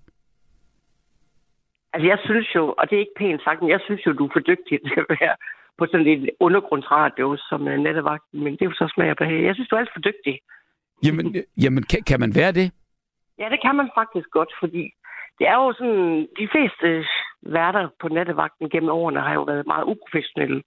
Altså, 1.96 2.08
jeg 2.14 2.20
synes 2.28 2.48
jo, 2.56 2.64
og 2.80 2.84
det 2.90 2.96
er 2.96 3.04
ikke 3.06 3.20
pænt 3.20 3.44
sagt, 3.44 3.62
men 3.62 3.70
jeg 3.76 3.82
synes 3.86 4.02
jo, 4.06 4.12
du 4.14 4.26
er 4.26 4.34
for 4.34 4.40
dygtig 4.52 4.76
til 4.88 5.00
at 5.04 5.10
være 5.20 5.36
på 5.78 5.84
sådan 5.86 6.08
et 6.08 6.30
undergrundsradio 6.40 7.38
som 7.50 7.62
uh, 7.62 7.78
nattevagten, 7.86 8.44
men 8.44 8.52
det 8.54 8.62
er 8.62 8.72
jo 8.72 8.82
så 8.82 8.88
smag 8.94 9.10
og 9.12 9.18
behag. 9.18 9.44
Jeg 9.44 9.56
synes, 9.56 9.70
du 9.70 9.76
er 9.76 9.80
alt 9.80 9.96
for 9.96 10.06
dygtig. 10.10 10.36
Jamen, 11.06 11.26
øh, 11.38 11.44
jamen 11.64 11.84
kan, 11.92 12.02
kan 12.10 12.20
man 12.20 12.32
være 12.36 12.52
det? 12.60 12.68
Ja, 13.40 13.48
det 13.54 13.60
kan 13.66 13.76
man 13.76 13.90
faktisk 14.00 14.30
godt, 14.38 14.52
fordi 14.62 14.84
det 15.40 15.46
er 15.48 15.58
jo 15.64 15.74
sådan, 15.78 16.28
de 16.40 16.48
fleste 16.54 16.88
værter 17.42 17.90
på 18.02 18.08
nattevagten 18.08 18.70
gennem 18.70 18.90
årene 18.90 19.20
har 19.28 19.34
jo 19.34 19.44
været 19.44 19.68
meget 19.68 19.86
uprofessionelle. 19.92 20.62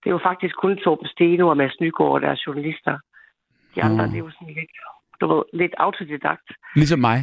Det 0.00 0.06
er 0.06 0.16
jo 0.18 0.26
faktisk 0.30 0.54
kun 0.56 0.76
Torben 0.76 1.08
Steno 1.08 1.48
og 1.48 1.56
Mads 1.56 1.80
Nygaard 1.80 2.12
og 2.12 2.20
deres 2.20 2.46
journalister. 2.46 2.98
De 3.74 3.82
andre, 3.82 4.06
Nå. 4.06 4.10
det 4.12 4.18
er 4.18 4.24
jo 4.26 4.30
sådan 4.30 4.54
lidt, 4.54 4.72
du 5.20 5.26
ved, 5.32 5.42
lidt 5.52 5.74
autodidakt. 5.78 6.48
Ligesom 6.74 7.00
mig. 7.00 7.18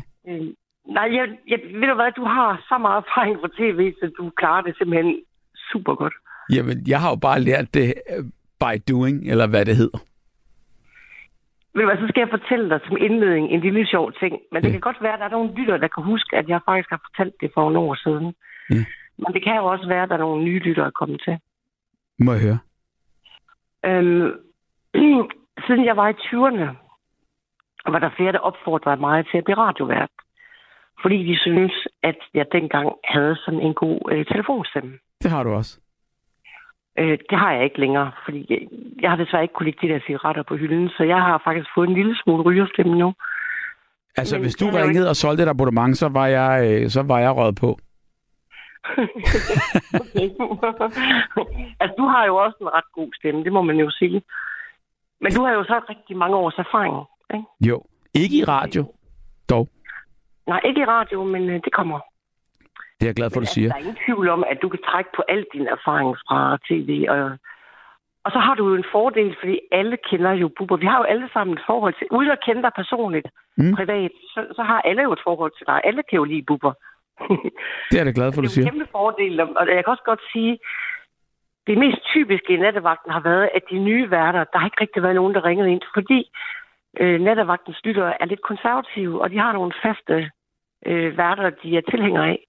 Nej, 0.96 1.08
jeg, 1.18 1.28
jeg, 1.48 1.60
ved 1.74 1.88
du 1.88 1.96
hvad, 1.96 2.12
du 2.12 2.24
har 2.26 2.64
så 2.70 2.78
meget 2.78 3.04
erfaring 3.04 3.38
fra 3.42 3.50
tv, 3.58 3.94
så 4.00 4.12
du 4.18 4.30
klarer 4.30 4.62
det 4.62 4.78
simpelthen 4.78 5.22
super 5.72 5.96
godt. 5.96 6.14
Jamen, 6.54 6.78
jeg 6.88 7.00
har 7.02 7.10
jo 7.10 7.16
bare 7.16 7.40
lært 7.42 7.74
det 7.74 7.94
øh, 8.18 8.24
by 8.62 8.74
doing, 8.92 9.16
eller 9.32 9.48
hvad 9.48 9.66
det 9.66 9.76
hedder. 9.76 10.00
Ved 11.74 11.82
du 11.84 11.88
hvad, 11.90 11.98
så 12.02 12.08
skal 12.10 12.22
jeg 12.22 12.30
fortælle 12.40 12.70
dig 12.70 12.80
som 12.88 12.98
indledning 12.98 13.46
en 13.52 13.60
lille 13.62 13.88
sjov 13.88 14.14
ting. 14.14 14.34
Men 14.52 14.62
det 14.64 14.68
Ja. 14.70 14.72
kan 14.74 14.82
godt 14.82 15.02
være, 15.02 15.14
at 15.14 15.20
der 15.20 15.26
er 15.26 15.30
nogle 15.38 15.54
lyttere, 15.58 15.80
der 15.80 15.88
kan 15.88 16.04
huske, 16.04 16.38
at 16.38 16.48
jeg 16.50 16.60
faktisk 16.66 16.90
har 16.90 17.02
fortalt 17.08 17.36
det 17.42 17.52
for 17.54 17.62
nogle 17.62 17.80
år 17.80 17.96
siden. 17.96 18.34
Ja. 18.70 18.86
Men 19.22 19.34
det 19.34 19.44
kan 19.44 19.56
jo 19.56 19.66
også 19.66 19.88
være, 19.88 20.04
at 20.04 20.10
der 20.10 20.16
er 20.16 20.20
nogle 20.20 20.44
nye 20.44 20.60
lyttere 20.60 20.92
kommet 20.92 21.22
til. 21.26 21.38
Må 22.20 22.32
jeg 22.34 22.42
høre? 22.42 22.60
Øhm, 23.86 24.32
siden 25.66 25.86
jeg 25.86 25.98
var 25.98 26.08
i 26.10 26.20
20'erne, 26.28 26.68
var 27.92 28.00
der 28.00 28.10
flere, 28.18 28.32
der 28.32 28.40
opfordrede 28.40 29.00
mig 29.00 29.26
til 29.32 29.38
at 29.38 29.44
blive 29.44 29.58
radiovært. 29.58 30.10
Fordi 31.02 31.18
de 31.32 31.38
synes, 31.40 31.88
at 32.04 32.20
jeg 32.34 32.46
dengang 32.52 32.88
havde 33.04 33.36
sådan 33.46 33.62
en 33.62 33.74
god 33.74 34.00
øh, 34.12 34.26
telefonstemme. 34.26 34.92
Det 35.24 35.32
har 35.32 35.44
du 35.44 35.50
også. 35.54 35.80
Øh, 37.00 37.18
det 37.30 37.38
har 37.40 37.52
jeg 37.52 37.64
ikke 37.64 37.80
længere, 37.80 38.12
fordi 38.26 38.46
jeg, 38.50 38.60
jeg 39.02 39.10
har 39.10 39.18
desværre 39.18 39.44
ikke 39.44 39.54
kunne 39.54 39.66
lægge 39.66 39.88
de 39.88 39.94
der 39.94 40.00
cigaretter 40.06 40.44
på 40.44 40.56
hylden, 40.56 40.90
så 40.90 41.04
jeg 41.04 41.18
har 41.18 41.42
faktisk 41.44 41.70
fået 41.76 41.90
en 41.90 41.96
lille 41.96 42.16
smule 42.24 42.44
rygerstemme 42.44 42.98
nu. 42.98 43.14
Altså, 44.18 44.36
Men 44.36 44.42
hvis 44.42 44.56
du 44.56 44.66
ringede 44.66 45.10
og 45.10 45.16
solgte 45.16 45.44
et 45.44 45.50
abonnement, 45.50 45.98
så 45.98 46.08
var 46.10 46.28
jeg, 46.28 46.52
øh, 46.68 46.90
så 46.90 47.02
var 47.04 47.20
jeg 47.20 47.36
røget 47.36 47.56
på. 47.56 47.80
Altså, 51.82 51.96
du 51.98 52.06
har 52.14 52.26
jo 52.26 52.36
også 52.36 52.58
en 52.62 52.68
ret 52.68 52.92
god 52.94 53.10
stemme, 53.20 53.44
det 53.44 53.54
må 53.54 53.62
man 53.62 53.76
jo 53.76 53.90
sige. 53.92 54.22
Men 55.22 55.32
du 55.34 55.44
har 55.44 55.54
jo 55.54 55.64
så 55.64 55.82
rigtig 55.90 56.18
mange 56.18 56.36
års 56.36 56.58
erfaring, 56.58 56.96
ikke? 57.34 57.46
Jo. 57.62 57.84
Ikke 58.14 58.38
i 58.38 58.44
radio, 58.44 58.94
dog. 59.50 59.68
Nej, 60.48 60.62
ikke 60.66 60.82
i 60.82 60.86
radio, 60.86 61.24
men 61.24 61.50
øh, 61.50 61.60
det 61.66 61.74
kommer. 61.74 62.00
Det 62.98 63.04
er 63.06 63.10
jeg 63.12 63.16
glad 63.16 63.30
for, 63.30 63.40
du 63.40 63.42
Altså, 63.44 63.54
siger. 63.54 63.70
Der 63.70 63.76
er 63.76 63.80
ingen 63.80 63.98
tvivl 64.06 64.30
om, 64.30 64.44
at 64.52 64.58
du 64.62 64.70
kan 64.70 64.80
trække 64.90 65.10
på 65.16 65.24
al 65.28 65.46
din 65.54 65.68
erfaring 65.68 66.16
fra 66.28 66.58
tv. 66.70 67.06
Og, 67.10 67.38
og 68.26 68.32
så 68.32 68.40
har 68.40 68.56
du 68.56 68.68
jo 68.70 68.76
en 68.76 68.86
fordel, 68.92 69.36
fordi 69.40 69.60
alle 69.72 69.98
kender 70.10 70.32
jo 70.32 70.48
Bubber. 70.58 70.78
Vi 70.78 70.86
har 70.86 70.98
jo 70.98 71.04
alle 71.04 71.30
sammen 71.34 71.54
et 71.58 71.64
forhold 71.66 71.94
til... 71.98 72.08
Uden 72.12 72.32
at 72.32 72.44
kende 72.46 72.62
dig 72.62 72.72
personligt, 72.76 73.28
Mm. 73.60 73.76
privat, 73.76 74.12
så, 74.34 74.42
så 74.56 74.64
har 74.64 74.82
alle 74.82 75.02
jo 75.04 75.12
et 75.12 75.20
forhold 75.24 75.52
til 75.58 75.66
dig. 75.68 75.82
Alle 75.84 76.02
kan 76.10 76.18
jo 76.18 76.24
lide 76.24 76.44
Bubber. 76.48 76.74
Det 77.90 77.96
er 78.00 78.04
jeg 78.04 78.06
da 78.06 78.12
glad 78.20 78.32
for, 78.34 78.42
du 78.42 78.46
det 78.46 78.52
er 78.52 78.54
siger. 78.54 78.66
en 78.66 78.72
kæmpe 78.72 78.88
fordel, 78.92 79.42
og 79.42 79.68
jeg 79.68 79.84
kan 79.84 79.92
også 79.96 80.04
godt 80.12 80.22
sige, 80.34 80.60
det 81.68 81.78
mest 81.78 82.02
typiske 82.14 82.54
i 82.54 82.58
nattevagten 82.58 83.12
har 83.12 83.20
været, 83.20 83.50
at 83.56 83.62
de 83.72 83.78
nye 83.80 84.12
værter, 84.12 84.44
der 84.44 84.58
har 84.60 84.68
ikke 84.68 84.82
rigtig 84.82 85.04
været 85.04 85.16
nogen, 85.16 85.34
der 85.36 85.46
ringede 85.46 85.72
ind, 85.72 85.82
fordi 85.94 86.20
øh, 87.00 87.22
nattevagtens 87.22 87.80
lyttere 87.84 88.22
er 88.22 88.26
lidt 88.26 88.42
konservative, 88.42 89.22
og 89.22 89.30
de 89.32 89.38
har 89.40 89.52
nogle 89.54 89.72
faste 89.84 90.32
øh, 90.88 91.18
værter, 91.18 91.50
de 91.64 91.78
er 91.78 91.82
tilhængere 91.92 92.28
af. 92.28 92.40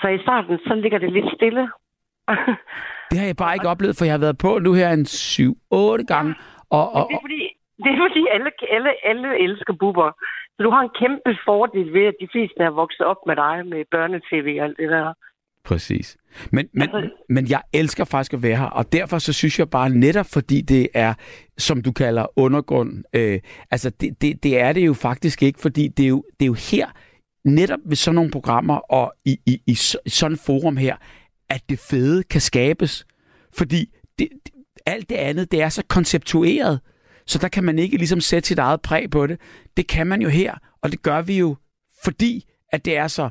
Så 0.00 0.08
i 0.08 0.18
starten, 0.22 0.58
så 0.66 0.74
ligger 0.74 0.98
det 0.98 1.12
lidt 1.12 1.30
stille. 1.36 1.68
Det 3.10 3.18
har 3.18 3.26
jeg 3.26 3.36
bare 3.36 3.54
ikke 3.54 3.68
oplevet, 3.68 3.96
for 3.98 4.04
jeg 4.04 4.14
har 4.14 4.18
været 4.26 4.38
på 4.38 4.58
nu 4.58 4.72
her 4.72 4.88
en 4.90 5.06
7-8 5.06 6.04
gange. 6.12 6.34
Og, 6.70 6.92
og, 6.94 7.08
det, 7.10 7.14
er 7.16 7.20
fordi, 7.26 7.42
det 7.84 7.90
er 7.94 7.98
fordi, 8.06 8.22
alle, 8.34 8.50
alle, 8.76 8.90
alle 9.04 9.28
elsker 9.44 9.72
buber. 9.80 10.10
Så 10.56 10.62
du 10.62 10.70
har 10.70 10.80
en 10.80 10.90
kæmpe 11.00 11.38
fordel 11.44 11.92
ved, 11.92 12.04
at 12.06 12.14
de 12.20 12.28
fleste 12.32 12.60
er 12.62 12.70
vokset 12.70 13.06
op 13.06 13.16
med 13.26 13.36
dig 13.36 13.66
med 13.66 13.84
børnetv 13.90 14.46
og 14.60 14.64
alt 14.64 14.76
det 14.78 14.88
der. 14.90 15.12
Præcis. 15.64 16.16
Men, 16.52 16.68
men, 16.72 16.82
Altså- 16.82 17.10
men 17.28 17.50
jeg 17.50 17.62
elsker 17.72 18.04
faktisk 18.04 18.32
at 18.34 18.42
være 18.42 18.56
her, 18.56 18.66
og 18.66 18.92
derfor 18.92 19.18
så 19.18 19.32
synes 19.32 19.58
jeg 19.58 19.70
bare 19.70 19.90
netop, 19.90 20.26
fordi 20.32 20.60
det 20.60 20.88
er, 20.94 21.14
som 21.58 21.82
du 21.82 21.92
kalder 21.92 22.26
undergrund, 22.36 23.04
øh, 23.12 23.38
altså 23.70 23.90
det, 23.90 24.22
det, 24.22 24.42
det 24.42 24.60
er 24.60 24.72
det 24.72 24.86
jo 24.86 24.94
faktisk 24.94 25.42
ikke, 25.42 25.58
fordi 25.62 25.88
det 25.88 26.04
er 26.04 26.08
jo, 26.08 26.24
det 26.40 26.44
er 26.46 26.46
jo 26.46 26.56
her, 26.72 26.86
netop 27.44 27.78
ved 27.84 27.96
sådan 27.96 28.14
nogle 28.14 28.30
programmer 28.30 28.76
og 28.76 29.14
i, 29.24 29.38
i, 29.46 29.62
i 29.66 29.74
så- 29.74 29.98
sådan 30.06 30.32
et 30.32 30.40
forum 30.46 30.76
her, 30.76 30.96
at 31.48 31.62
det 31.68 31.78
fede 31.90 32.22
kan 32.22 32.40
skabes. 32.40 33.06
Fordi 33.58 33.86
det, 34.18 34.28
alt 34.86 35.08
det 35.08 35.16
andet, 35.16 35.52
det 35.52 35.62
er 35.62 35.68
så 35.68 35.84
konceptueret, 35.88 36.80
så 37.26 37.38
der 37.38 37.48
kan 37.48 37.64
man 37.64 37.78
ikke 37.78 37.96
ligesom 37.96 38.20
sætte 38.20 38.48
sit 38.48 38.58
eget 38.58 38.82
præg 38.82 39.10
på 39.10 39.26
det. 39.26 39.40
Det 39.76 39.88
kan 39.88 40.06
man 40.06 40.22
jo 40.22 40.28
her, 40.28 40.54
og 40.82 40.90
det 40.92 41.02
gør 41.02 41.22
vi 41.22 41.38
jo, 41.38 41.56
fordi 42.04 42.44
at 42.72 42.84
det 42.84 42.96
er 42.96 43.06
så 43.06 43.28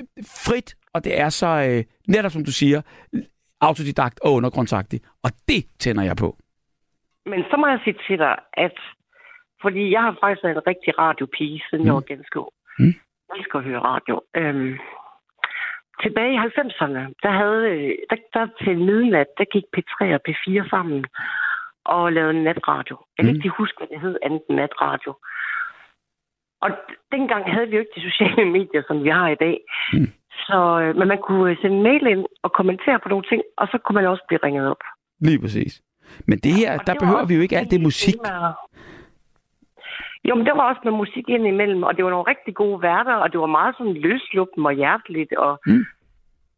øh, 0.00 0.06
frit, 0.46 0.74
og 0.94 1.04
det 1.04 1.20
er 1.20 1.28
så, 1.28 1.46
øh, 1.46 1.84
netop 2.08 2.32
som 2.32 2.44
du 2.44 2.52
siger, 2.52 2.82
autodidakt 3.60 4.20
og 4.20 4.32
undergrundsagtigt. 4.32 5.04
Og 5.22 5.30
det 5.48 5.64
tænder 5.78 6.02
jeg 6.02 6.16
på. 6.16 6.36
Men 7.26 7.40
så 7.50 7.56
må 7.56 7.66
jeg 7.66 7.80
sige 7.84 7.96
til 8.08 8.18
dig, 8.18 8.36
at 8.52 8.76
fordi 9.62 9.90
jeg 9.92 10.02
har 10.02 10.16
faktisk 10.20 10.44
været 10.44 10.56
en 10.56 10.66
rigtig 10.66 10.98
radiopige, 10.98 11.62
siden 11.70 11.82
mm. 11.82 11.86
jeg 11.86 11.94
var 11.94 12.00
ganske 12.00 12.40
ung. 12.40 12.54
Mm. 12.78 12.94
Jeg 13.28 13.36
elsker 13.38 13.58
at 13.58 13.64
høre 13.64 13.80
radio. 13.92 14.14
Øhm, 14.36 14.72
tilbage 16.02 16.32
i 16.34 16.38
90'erne, 16.38 17.02
der, 17.22 17.30
havde, 17.40 17.62
øh, 17.74 17.92
der, 18.10 18.16
der 18.34 18.46
til 18.64 18.78
midnat, 18.78 19.26
der 19.38 19.44
gik 19.44 19.64
P3 19.76 19.98
og 20.16 20.20
P4 20.28 20.68
sammen 20.70 21.04
og 21.84 22.12
lavede 22.12 22.42
natradio. 22.44 22.96
Jeg 23.18 23.24
kan 23.24 23.34
Mm. 23.34 23.36
ikke 23.44 23.58
huske, 23.58 23.76
hvad 23.78 23.88
det 23.92 24.00
hed, 24.00 24.16
andet 24.22 24.42
end 24.50 24.56
natradio. 24.58 25.12
Og 26.64 26.70
dengang 27.12 27.52
havde 27.54 27.68
vi 27.68 27.74
jo 27.76 27.80
ikke 27.80 27.96
de 27.96 28.10
sociale 28.10 28.44
medier, 28.58 28.82
som 28.86 29.04
vi 29.04 29.08
har 29.08 29.28
i 29.28 29.34
dag. 29.44 29.56
Mm. 29.92 30.08
Så, 30.46 30.58
øh, 30.82 30.96
men 30.96 31.08
man 31.08 31.18
kunne 31.26 31.50
øh, 31.50 31.56
sende 31.62 31.82
mail 31.82 32.06
ind 32.06 32.24
og 32.42 32.52
kommentere 32.52 32.98
på 33.02 33.08
nogle 33.08 33.24
ting, 33.30 33.42
og 33.56 33.66
så 33.68 33.78
kunne 33.78 33.94
man 33.94 34.06
også 34.06 34.24
blive 34.28 34.40
ringet 34.44 34.70
op. 34.70 34.82
Lige 35.20 35.40
præcis. 35.40 35.82
Men 36.28 36.38
det 36.38 36.52
her, 36.60 36.72
Og 36.78 36.86
der 36.86 36.92
det 36.92 37.00
behøver 37.02 37.26
vi 37.26 37.34
jo 37.34 37.40
ikke 37.40 37.58
alt 37.58 37.70
det 37.70 37.80
musik. 37.80 38.14
temaer. 38.14 38.52
Jo, 40.28 40.34
men 40.34 40.46
det 40.46 40.54
var 40.56 40.68
også 40.68 40.80
med 40.84 40.92
musik 40.92 41.28
ind 41.28 41.46
imellem, 41.46 41.82
og 41.82 41.96
det 41.96 42.04
var 42.04 42.10
nogle 42.10 42.30
rigtig 42.32 42.54
gode 42.54 42.82
værter, 42.82 43.14
og 43.14 43.32
det 43.32 43.40
var 43.40 43.46
meget 43.46 43.74
sådan 43.78 43.94
løsluppen 43.94 44.66
og 44.66 44.72
hjerteligt. 44.72 45.32
Og, 45.32 45.60
Mm. 45.66 45.84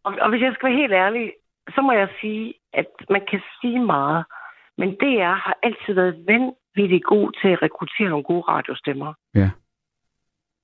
og, 0.04 0.14
og 0.20 0.28
hvis 0.30 0.42
jeg 0.42 0.52
skal 0.54 0.68
være 0.68 0.78
helt 0.82 0.92
ærlig, 0.92 1.32
så 1.74 1.80
må 1.82 1.92
jeg 1.92 2.08
sige, 2.20 2.54
at 2.72 2.86
man 3.10 3.22
kan 3.30 3.40
sige 3.60 3.80
meget, 3.84 4.24
men 4.78 4.88
DR 5.00 5.34
har 5.46 5.56
altid 5.62 5.94
været 5.94 6.16
vanvittigt 6.32 7.04
god 7.04 7.32
til 7.40 7.48
at 7.48 7.62
rekruttere 7.62 8.08
nogle 8.08 8.24
gode 8.24 8.40
radiostemmer. 8.48 9.12
Ja. 9.34 9.50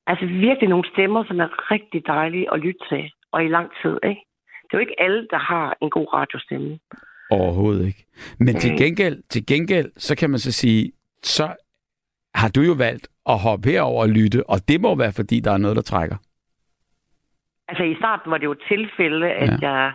Altså 0.06 0.26
virkelig 0.26 0.68
nogle 0.68 0.88
stemmer, 0.92 1.24
som 1.24 1.40
er 1.40 1.70
rigtig 1.70 2.06
dejlige 2.06 2.52
at 2.52 2.60
lytte 2.60 2.80
til, 2.88 3.12
og 3.32 3.44
i 3.44 3.48
lang 3.48 3.70
tid, 3.82 3.94
ikke? 4.10 4.22
Det 4.62 4.72
er 4.72 4.78
jo 4.78 4.86
ikke 4.86 5.00
alle, 5.00 5.26
der 5.30 5.38
har 5.38 5.76
en 5.82 5.90
god 5.90 6.12
radiostemme. 6.12 6.78
Overhovedet 7.30 7.86
ikke. 7.86 8.04
Men 8.38 8.54
til 8.54 8.70
Mm. 8.72 8.76
gengæld, 8.78 9.22
til 9.28 9.46
gengæld, 9.46 9.92
så 9.96 10.16
kan 10.16 10.30
man 10.30 10.38
så 10.38 10.52
sige, 10.52 10.92
så 11.22 11.54
har 12.34 12.48
du 12.48 12.60
jo 12.60 12.72
valgt 12.72 13.08
at 13.26 13.38
hoppe 13.38 13.68
herover 13.70 14.02
og 14.02 14.08
lytte, 14.08 14.50
og 14.50 14.58
det 14.68 14.80
må 14.80 14.94
være, 14.94 15.12
fordi 15.12 15.40
der 15.40 15.52
er 15.52 15.56
noget, 15.64 15.76
der 15.76 15.82
trækker. 15.82 16.16
Altså 17.68 17.84
i 17.84 17.94
starten 17.94 18.30
var 18.30 18.38
det 18.38 18.44
jo 18.44 18.52
et 18.52 18.64
tilfælde, 18.68 19.30
at 19.30 19.62
Ja. 19.62 19.68
jeg... 19.70 19.92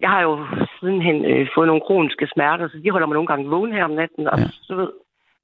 Jeg 0.00 0.10
har 0.10 0.22
jo 0.22 0.46
sidenhen 0.80 1.24
øh, 1.24 1.48
fået 1.54 1.66
nogle 1.66 1.82
kroniske 1.86 2.26
smerter, 2.34 2.68
så 2.68 2.78
de 2.84 2.90
holder 2.90 3.06
mig 3.06 3.14
nogle 3.14 3.26
gange 3.26 3.48
vågen 3.50 3.72
her 3.72 3.84
om 3.84 3.90
natten. 3.90 4.26
Og 4.28 4.38
Ja. 4.38 4.44
så 4.62 4.74
ved, 4.74 4.90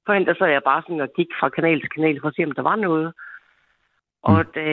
førhen 0.05 0.25
der 0.25 0.33
sad 0.39 0.47
jeg 0.47 0.61
bare 0.65 0.81
sådan 0.81 1.01
og 1.01 1.09
gik 1.15 1.27
fra 1.39 1.49
kanal 1.49 1.79
til 1.81 1.89
kanal 1.89 2.21
for 2.21 2.27
at 2.27 2.35
se, 2.35 2.43
om 2.43 2.51
der 2.51 2.61
var 2.61 2.75
noget. 2.75 3.13
Og 4.23 4.37
Mm. 4.37 4.51
det, 4.55 4.69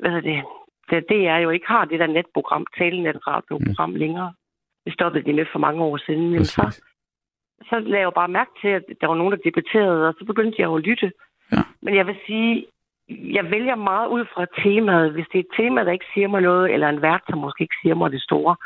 hvad 0.00 0.10
er 0.10 0.20
det, 0.20 0.44
det, 0.90 1.04
det 1.08 1.26
er 1.26 1.36
jo 1.36 1.50
ikke 1.50 1.66
har 1.68 1.84
det 1.84 2.00
der 2.00 2.06
netprogram, 2.06 2.66
talenet 2.78 3.26
radioprogram 3.26 3.90
mm. 3.90 3.96
længere. 3.96 4.32
Det 4.84 4.92
stoppede 4.92 5.24
de 5.24 5.32
med 5.32 5.46
for 5.52 5.58
mange 5.58 5.82
år 5.82 5.96
siden. 6.06 6.30
Men 6.30 6.38
Præcis. 6.38 6.52
så 6.54 6.82
lagde 7.70 8.02
jeg 8.02 8.04
jo 8.04 8.20
bare 8.20 8.28
mærke 8.28 8.50
til, 8.60 8.68
at 8.68 8.84
der 9.00 9.06
var 9.06 9.14
nogen, 9.14 9.32
der 9.32 9.46
debatterede, 9.48 10.08
og 10.08 10.14
så 10.18 10.24
begyndte 10.24 10.56
jeg 10.58 10.66
jo 10.66 10.76
at 10.76 10.82
lytte. 10.82 11.12
Ja. 11.52 11.62
Men 11.82 11.96
jeg 11.96 12.06
vil 12.06 12.16
sige, 12.26 12.66
jeg 13.08 13.44
vælger 13.50 13.74
meget 13.74 14.08
ud 14.08 14.24
fra 14.34 14.46
temaet. 14.62 15.12
Hvis 15.12 15.26
det 15.32 15.38
er 15.38 15.42
et 15.42 15.56
tema, 15.56 15.84
der 15.84 15.92
ikke 15.92 16.10
siger 16.14 16.28
mig 16.28 16.40
noget, 16.40 16.72
eller 16.74 16.88
en 16.88 17.02
vært, 17.02 17.22
som 17.28 17.38
måske 17.38 17.62
ikke 17.62 17.80
siger 17.82 17.94
mig 17.94 18.10
det 18.12 18.22
store, 18.22 18.56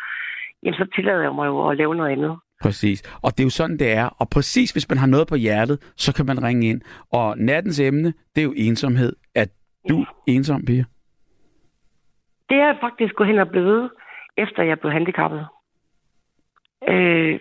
jamen 0.62 0.78
så 0.78 0.86
tillader 0.94 1.22
jeg 1.22 1.34
mig 1.34 1.46
jo 1.46 1.68
at 1.68 1.76
lave 1.76 1.94
noget 1.94 2.12
andet. 2.12 2.38
Præcis. 2.62 3.18
Og 3.22 3.30
det 3.30 3.40
er 3.40 3.44
jo 3.44 3.50
sådan, 3.50 3.78
det 3.78 3.92
er. 3.92 4.08
Og 4.20 4.26
præcis, 4.28 4.72
hvis 4.72 4.88
man 4.88 4.98
har 4.98 5.06
noget 5.06 5.28
på 5.28 5.34
hjertet, 5.34 5.92
så 5.96 6.14
kan 6.14 6.26
man 6.26 6.42
ringe 6.42 6.68
ind. 6.68 6.80
Og 7.12 7.38
nattens 7.38 7.80
emne, 7.80 8.12
det 8.34 8.40
er 8.40 8.44
jo 8.44 8.54
ensomhed. 8.56 9.12
Er 9.34 9.46
du 9.88 10.06
ensom, 10.26 10.64
Pia? 10.64 10.84
Det 12.48 12.56
er 12.56 12.66
jeg 12.66 12.76
faktisk 12.80 13.14
gået 13.14 13.28
hen 13.28 13.38
og 13.38 13.48
blevet, 13.48 13.90
efter 14.36 14.62
jeg 14.62 14.80
blev 14.80 14.92
handicappet. 14.92 15.46
Øh, 16.88 17.40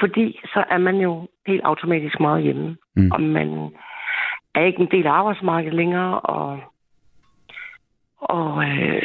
fordi 0.00 0.40
så 0.44 0.64
er 0.70 0.78
man 0.78 0.96
jo 0.96 1.28
helt 1.46 1.60
automatisk 1.64 2.20
meget 2.20 2.42
hjemme. 2.42 2.76
Mm. 2.96 3.10
Og 3.12 3.20
man 3.20 3.70
er 4.54 4.64
ikke 4.64 4.80
en 4.80 4.90
del 4.90 5.06
af 5.06 5.12
arbejdsmarkedet 5.12 5.74
længere. 5.74 6.20
Og, 6.20 6.60
og 8.16 8.64
øh, 8.64 9.02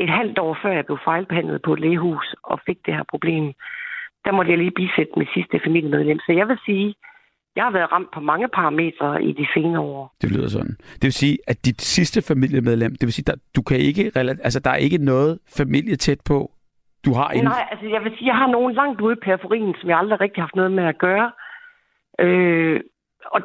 et 0.00 0.10
halvt 0.10 0.38
år 0.38 0.58
før 0.62 0.72
jeg 0.72 0.86
blev 0.86 0.98
fejlbehandlet 1.04 1.62
på 1.62 1.72
et 1.72 1.80
lægehus 1.80 2.34
og 2.42 2.60
fik 2.66 2.78
det 2.86 2.94
her 2.94 3.04
problem, 3.10 3.44
der 4.24 4.32
måtte 4.32 4.50
jeg 4.50 4.58
lige 4.58 4.70
bisætte 4.70 5.12
mit 5.16 5.28
sidste 5.34 5.60
familiemedlem. 5.64 6.18
Så 6.18 6.32
jeg 6.32 6.48
vil 6.48 6.58
sige, 6.66 6.94
jeg 7.56 7.64
har 7.64 7.70
været 7.70 7.92
ramt 7.92 8.10
på 8.14 8.20
mange 8.20 8.48
parametre 8.48 9.24
i 9.24 9.32
de 9.32 9.46
senere 9.54 9.80
år. 9.80 10.14
Det 10.22 10.32
lyder 10.32 10.48
sådan. 10.48 10.76
Det 10.94 11.02
vil 11.02 11.12
sige, 11.12 11.38
at 11.46 11.64
dit 11.64 11.80
sidste 11.82 12.22
familiemedlem, 12.22 12.90
det 12.90 13.06
vil 13.06 13.12
sige, 13.12 13.32
at 13.32 13.38
du 13.56 13.62
kan 13.62 13.76
ikke, 13.76 14.12
altså 14.14 14.60
der 14.60 14.70
er 14.70 14.76
ikke 14.76 14.98
noget 14.98 15.38
familie 15.56 15.96
tæt 15.96 16.20
på, 16.24 16.50
du 17.08 17.12
har 17.20 17.30
inden 17.30 17.44
Nej, 17.44 17.68
altså 17.72 17.86
jeg 17.94 18.00
vil 18.04 18.12
sige, 18.16 18.26
jeg 18.32 18.36
har 18.42 18.46
nogen 18.56 18.72
langt 18.74 19.00
ude 19.00 19.12
i 19.16 19.24
periferien, 19.26 19.74
som 19.80 19.88
jeg 19.90 19.98
aldrig 19.98 20.20
rigtig 20.20 20.40
har 20.40 20.46
haft 20.46 20.56
noget 20.60 20.72
med 20.72 20.84
at 20.84 20.98
gøre. 20.98 21.32
Øh, 22.20 22.80
og 23.34 23.40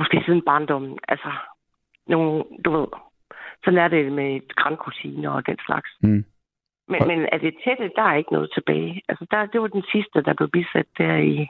måske 0.00 0.22
siden 0.26 0.42
barndommen. 0.50 0.98
Altså, 1.08 1.30
nogle, 2.06 2.44
du 2.64 2.70
ved, 2.76 2.86
sådan 3.64 3.78
er 3.84 3.88
det 3.88 4.12
med 4.12 4.30
grandkusiner 4.60 5.30
og 5.30 5.46
den 5.46 5.58
slags. 5.66 5.90
Mm. 6.02 6.24
Men, 6.88 7.00
Og- 7.00 7.06
men 7.06 7.18
er 7.32 7.38
det 7.38 7.54
tætte, 7.64 7.90
der 7.96 8.02
er 8.02 8.14
ikke 8.14 8.32
noget 8.32 8.50
tilbage. 8.54 9.02
Altså, 9.08 9.26
der, 9.30 9.46
det 9.46 9.60
var 9.60 9.66
den 9.66 9.84
sidste, 9.92 10.22
der 10.22 10.34
blev 10.34 10.48
bisat 10.50 10.86
der 10.98 11.16
i 11.16 11.48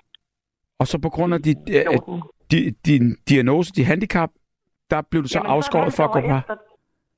Og 0.78 0.87
så 0.87 0.99
på 1.02 1.08
grund 1.08 1.34
af 1.34 1.40
dit, 1.42 1.58
øh, 1.68 1.82
14. 1.92 2.23
di, 2.50 2.70
din 2.87 3.04
diagnose, 3.28 3.73
dit 3.73 3.87
handicap, 3.87 4.30
der 4.90 5.02
blev 5.11 5.23
du 5.23 5.28
så 5.28 5.38
Jamen, 5.38 5.52
afskåret 5.52 5.87
et 5.88 5.94
for 5.96 6.04
at 6.04 6.12
gå 6.12 6.20
på 6.20 6.52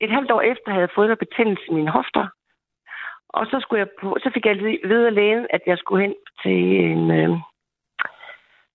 Et 0.01 0.11
halvt 0.11 0.31
år 0.31 0.41
efter 0.41 0.71
havde 0.71 0.81
jeg 0.81 0.89
fået 0.95 1.07
noget 1.07 1.19
betændelse 1.19 1.63
i 1.69 1.73
mine 1.73 1.91
hofter. 1.91 2.27
Og 3.29 3.45
så, 3.45 3.59
skulle 3.59 3.79
jeg 3.79 3.89
på, 4.01 4.17
så 4.23 4.31
fik 4.33 4.45
jeg 4.45 4.55
at 4.55 4.63
vide 4.89 5.07
af 5.07 5.13
lægen, 5.13 5.47
at 5.49 5.61
jeg 5.65 5.77
skulle 5.77 6.03
hen 6.05 6.15
til 6.43 6.59
en, 6.91 7.11
øh, 7.11 7.29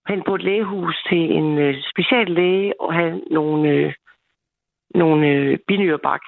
hen 0.09 0.23
på 0.27 0.35
et 0.35 0.43
lægehus 0.43 1.07
til 1.09 1.33
en 1.33 1.59
øh, 1.59 1.75
speciallæge 1.91 2.81
og 2.81 2.95
have 2.95 3.23
nogle, 3.31 3.69
øh, 3.71 3.93
nogle 4.95 5.29
øh, 5.29 5.59
binyrebak 5.69 6.21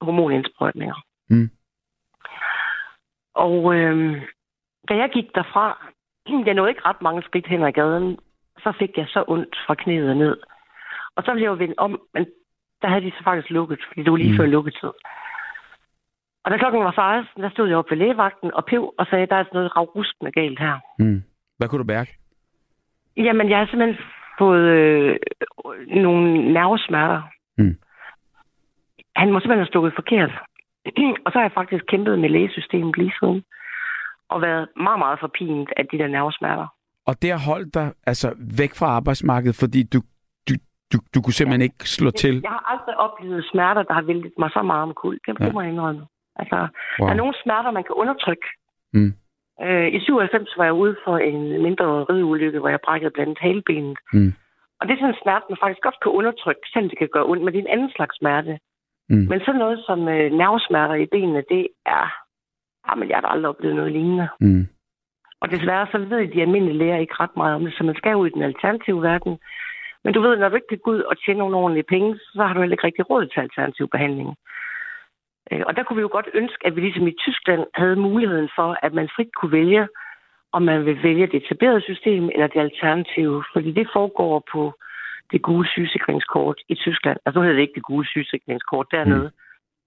hormonindsprøjtninger. 0.00 0.94
Mm. 1.30 1.50
Og 3.34 3.74
øh, 3.74 4.22
da 4.88 4.94
jeg 4.94 5.10
gik 5.12 5.34
derfra, 5.34 5.92
jeg 6.46 6.54
nåede 6.54 6.70
ikke 6.70 6.88
ret 6.88 7.02
mange 7.02 7.22
skridt 7.22 7.46
hen 7.46 7.62
ad 7.62 7.72
gaden, 7.72 8.18
så 8.58 8.72
fik 8.78 8.96
jeg 8.96 9.06
så 9.08 9.24
ondt 9.28 9.56
fra 9.66 9.74
knæet 9.74 10.16
ned. 10.16 10.36
Og 11.16 11.22
så 11.24 11.32
blev 11.32 11.42
jeg 11.42 11.50
jo 11.50 11.64
vendt 11.64 11.78
om, 11.78 12.00
men 12.14 12.26
der 12.82 12.88
havde 12.88 13.04
de 13.04 13.10
så 13.10 13.24
faktisk 13.24 13.50
lukket, 13.50 13.80
fordi 13.88 14.02
det 14.02 14.10
var 14.10 14.16
lige 14.16 14.30
mm. 14.30 14.36
før 14.36 14.46
lukketid. 14.46 14.90
Og 16.44 16.50
da 16.50 16.56
klokken 16.56 16.84
var 16.84 17.22
16, 17.24 17.42
der 17.42 17.50
stod 17.50 17.68
jeg 17.68 17.76
oppe 17.76 17.90
ved 17.90 17.98
lægevagten 17.98 18.54
og 18.54 18.64
pev 18.64 18.94
og 18.98 19.06
sagde, 19.06 19.26
der 19.26 19.34
er 19.34 19.38
altså 19.38 19.54
noget 19.54 19.76
ravruskende 19.76 20.32
galt 20.32 20.58
her. 20.58 20.78
Mm. 20.98 21.22
Hvad 21.58 21.68
kunne 21.68 21.78
du 21.84 21.92
mærke? 21.92 22.16
Jamen, 23.16 23.50
jeg 23.50 23.58
har 23.58 23.66
simpelthen 23.66 24.04
fået 24.38 24.62
øh, 24.62 25.18
nogle 25.86 26.52
nervesmerter. 26.52 27.22
Mm. 27.58 27.76
Han 29.16 29.32
må 29.32 29.40
simpelthen 29.40 29.58
have 29.64 29.66
stukket 29.74 29.92
forkert. 29.94 30.30
og 31.24 31.32
så 31.32 31.38
har 31.38 31.42
jeg 31.44 31.52
faktisk 31.60 31.84
kæmpet 31.88 32.18
med 32.18 32.28
lægesystemet 32.28 32.96
lige 32.96 33.12
siden. 33.20 33.42
Og 34.28 34.42
været 34.42 34.68
meget, 34.76 34.98
meget 34.98 35.18
forpint 35.20 35.68
af 35.76 35.86
de 35.92 35.98
der 35.98 36.06
nervesmerter. 36.08 36.66
Og 37.06 37.22
det 37.22 37.30
har 37.30 37.38
holdt 37.52 37.74
dig 37.74 37.92
altså 38.06 38.34
væk 38.58 38.72
fra 38.78 38.86
arbejdsmarkedet, 38.86 39.56
fordi 39.60 39.82
du, 39.82 39.98
du, 40.48 40.54
du, 40.92 40.98
du 41.14 41.22
kunne 41.22 41.32
simpelthen 41.32 41.62
ikke 41.62 41.88
slå 41.88 42.10
til. 42.10 42.40
Jeg 42.42 42.50
har 42.50 42.64
aldrig 42.72 42.96
oplevet 42.98 43.44
smerter, 43.52 43.82
der 43.82 43.94
har 43.94 44.02
væltet 44.02 44.32
mig 44.38 44.50
så 44.50 44.62
meget 44.62 44.82
om 44.82 44.94
kul. 44.94 45.18
Det, 45.26 45.40
Ja. 45.40 45.44
det 45.44 45.54
må 45.54 45.60
jeg 45.60 45.70
indrømme. 45.72 46.06
Altså, 46.36 46.56
wow. 46.56 47.06
Der 47.06 47.12
er 47.12 47.20
nogle 47.22 47.34
smerter, 47.42 47.70
man 47.70 47.84
kan 47.84 47.94
undertrykke. 48.02 48.46
Mm. 48.92 49.12
Øh, 49.64 49.88
I 49.96 50.00
97 50.00 50.56
var 50.56 50.64
jeg 50.64 50.72
ude 50.72 50.96
for 51.04 51.18
en 51.18 51.62
mindre 51.62 52.04
rideulykke, 52.04 52.58
hvor 52.58 52.68
jeg 52.68 52.80
brækkede 52.84 53.10
blandt 53.10 53.28
andet 53.28 53.42
halbenet. 53.46 53.98
Mm. 54.12 54.32
Og 54.80 54.82
det 54.86 54.92
er 54.92 55.00
sådan 55.00 55.14
en 55.14 55.22
smerte, 55.22 55.46
man 55.48 55.62
faktisk 55.62 55.82
godt 55.82 56.00
kan 56.02 56.12
undertrykke, 56.12 56.64
selvom 56.72 56.88
det 56.90 56.98
kan 56.98 57.08
gøre 57.12 57.28
ondt, 57.30 57.42
men 57.42 57.52
det 57.52 57.58
er 57.58 57.66
en 57.66 57.74
anden 57.76 57.92
slags 57.96 58.16
smerte. 58.16 58.58
Mm. 59.10 59.26
Men 59.30 59.40
sådan 59.40 59.62
noget 59.64 59.78
som 59.88 60.08
øh, 60.08 60.32
nervesmerter 60.42 60.94
i 60.94 61.06
benene, 61.12 61.42
det 61.52 61.68
er... 61.86 62.06
Jamen, 62.88 63.08
jeg 63.08 63.16
har 63.18 63.28
aldrig 63.28 63.48
oplevet 63.48 63.76
noget 63.76 63.92
lignende. 63.92 64.28
Mm. 64.40 64.66
Og 65.40 65.50
desværre 65.50 65.86
så 65.92 65.98
ved 65.98 66.28
de 66.28 66.42
almindelige 66.42 66.78
læger 66.78 66.96
ikke 66.96 67.20
ret 67.20 67.36
meget 67.36 67.54
om 67.54 67.64
det, 67.64 67.74
så 67.74 67.84
man 67.84 67.94
skal 67.94 68.16
ud 68.16 68.26
i 68.26 68.36
den 68.36 68.42
alternative 68.42 69.02
verden. 69.02 69.38
Men 70.04 70.14
du 70.14 70.20
ved, 70.20 70.36
når 70.36 70.48
du 70.48 70.54
ikke 70.54 70.72
kan 70.72 70.78
gå 70.84 70.90
ud 70.90 71.02
og 71.02 71.16
tjene 71.24 71.38
nogle 71.38 71.56
ordentlige 71.56 71.90
penge, 71.94 72.18
så 72.18 72.42
har 72.42 72.52
du 72.54 72.60
heller 72.60 72.74
ikke 72.74 72.86
rigtig 72.86 73.10
råd 73.10 73.26
til 73.26 73.40
alternativ 73.40 73.88
behandling. 73.88 74.36
Øh, 75.52 75.62
og 75.66 75.76
der 75.76 75.82
kunne 75.82 75.96
vi 75.96 76.02
jo 76.02 76.08
godt 76.12 76.28
ønske, 76.34 76.66
at 76.66 76.76
vi 76.76 76.80
ligesom 76.80 77.06
i 77.08 77.14
Tyskland 77.24 77.62
havde 77.74 77.96
muligheden 77.96 78.48
for, 78.56 78.76
at 78.82 78.92
man 78.94 79.08
frit 79.16 79.28
kunne 79.36 79.52
vælge, 79.52 79.88
om 80.52 80.62
man 80.62 80.84
vil 80.86 81.02
vælge 81.02 81.26
det 81.26 81.34
etablerede 81.44 81.80
system 81.80 82.30
eller 82.34 82.46
det 82.46 82.60
alternative. 82.60 83.44
Fordi 83.52 83.72
det 83.72 83.88
foregår 83.92 84.44
på 84.52 84.72
det 85.32 85.42
gule 85.42 85.68
sygesikringskort 85.68 86.58
i 86.68 86.74
Tyskland. 86.74 87.18
Altså 87.24 87.38
nu 87.38 87.42
hedder 87.42 87.56
det 87.56 87.62
ikke 87.62 87.74
det 87.74 87.82
gule 87.82 88.06
sygesikringskort 88.06 88.86
dernede. 88.90 89.22
Mm. 89.34 89.38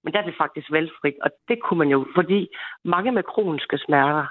Men 0.04 0.14
der 0.14 0.20
er 0.20 0.26
det 0.26 0.36
faktisk 0.38 0.72
valgfrit. 0.72 1.14
Og 1.22 1.32
det 1.48 1.58
kunne 1.64 1.78
man 1.78 1.88
jo, 1.88 2.06
fordi 2.16 2.48
mange 2.86 3.12
med 3.12 3.24
kroniske 3.24 3.78
smerter, 3.78 4.26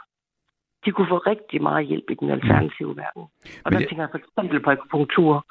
de 0.85 0.93
kunne 0.93 1.09
få 1.09 1.19
rigtig 1.19 1.63
meget 1.63 1.87
hjælp 1.87 2.11
i 2.11 2.15
den 2.15 2.31
alternative 2.31 2.97
verden. 2.97 3.23
Og 3.23 3.31
Men 3.65 3.73
der 3.73 3.79
det- 3.79 3.89
tænker 3.89 4.03
jeg 4.03 4.11
for 4.11 4.19
eksempel 4.19 4.61
på 4.61 4.71
akupunktur. 4.71 5.47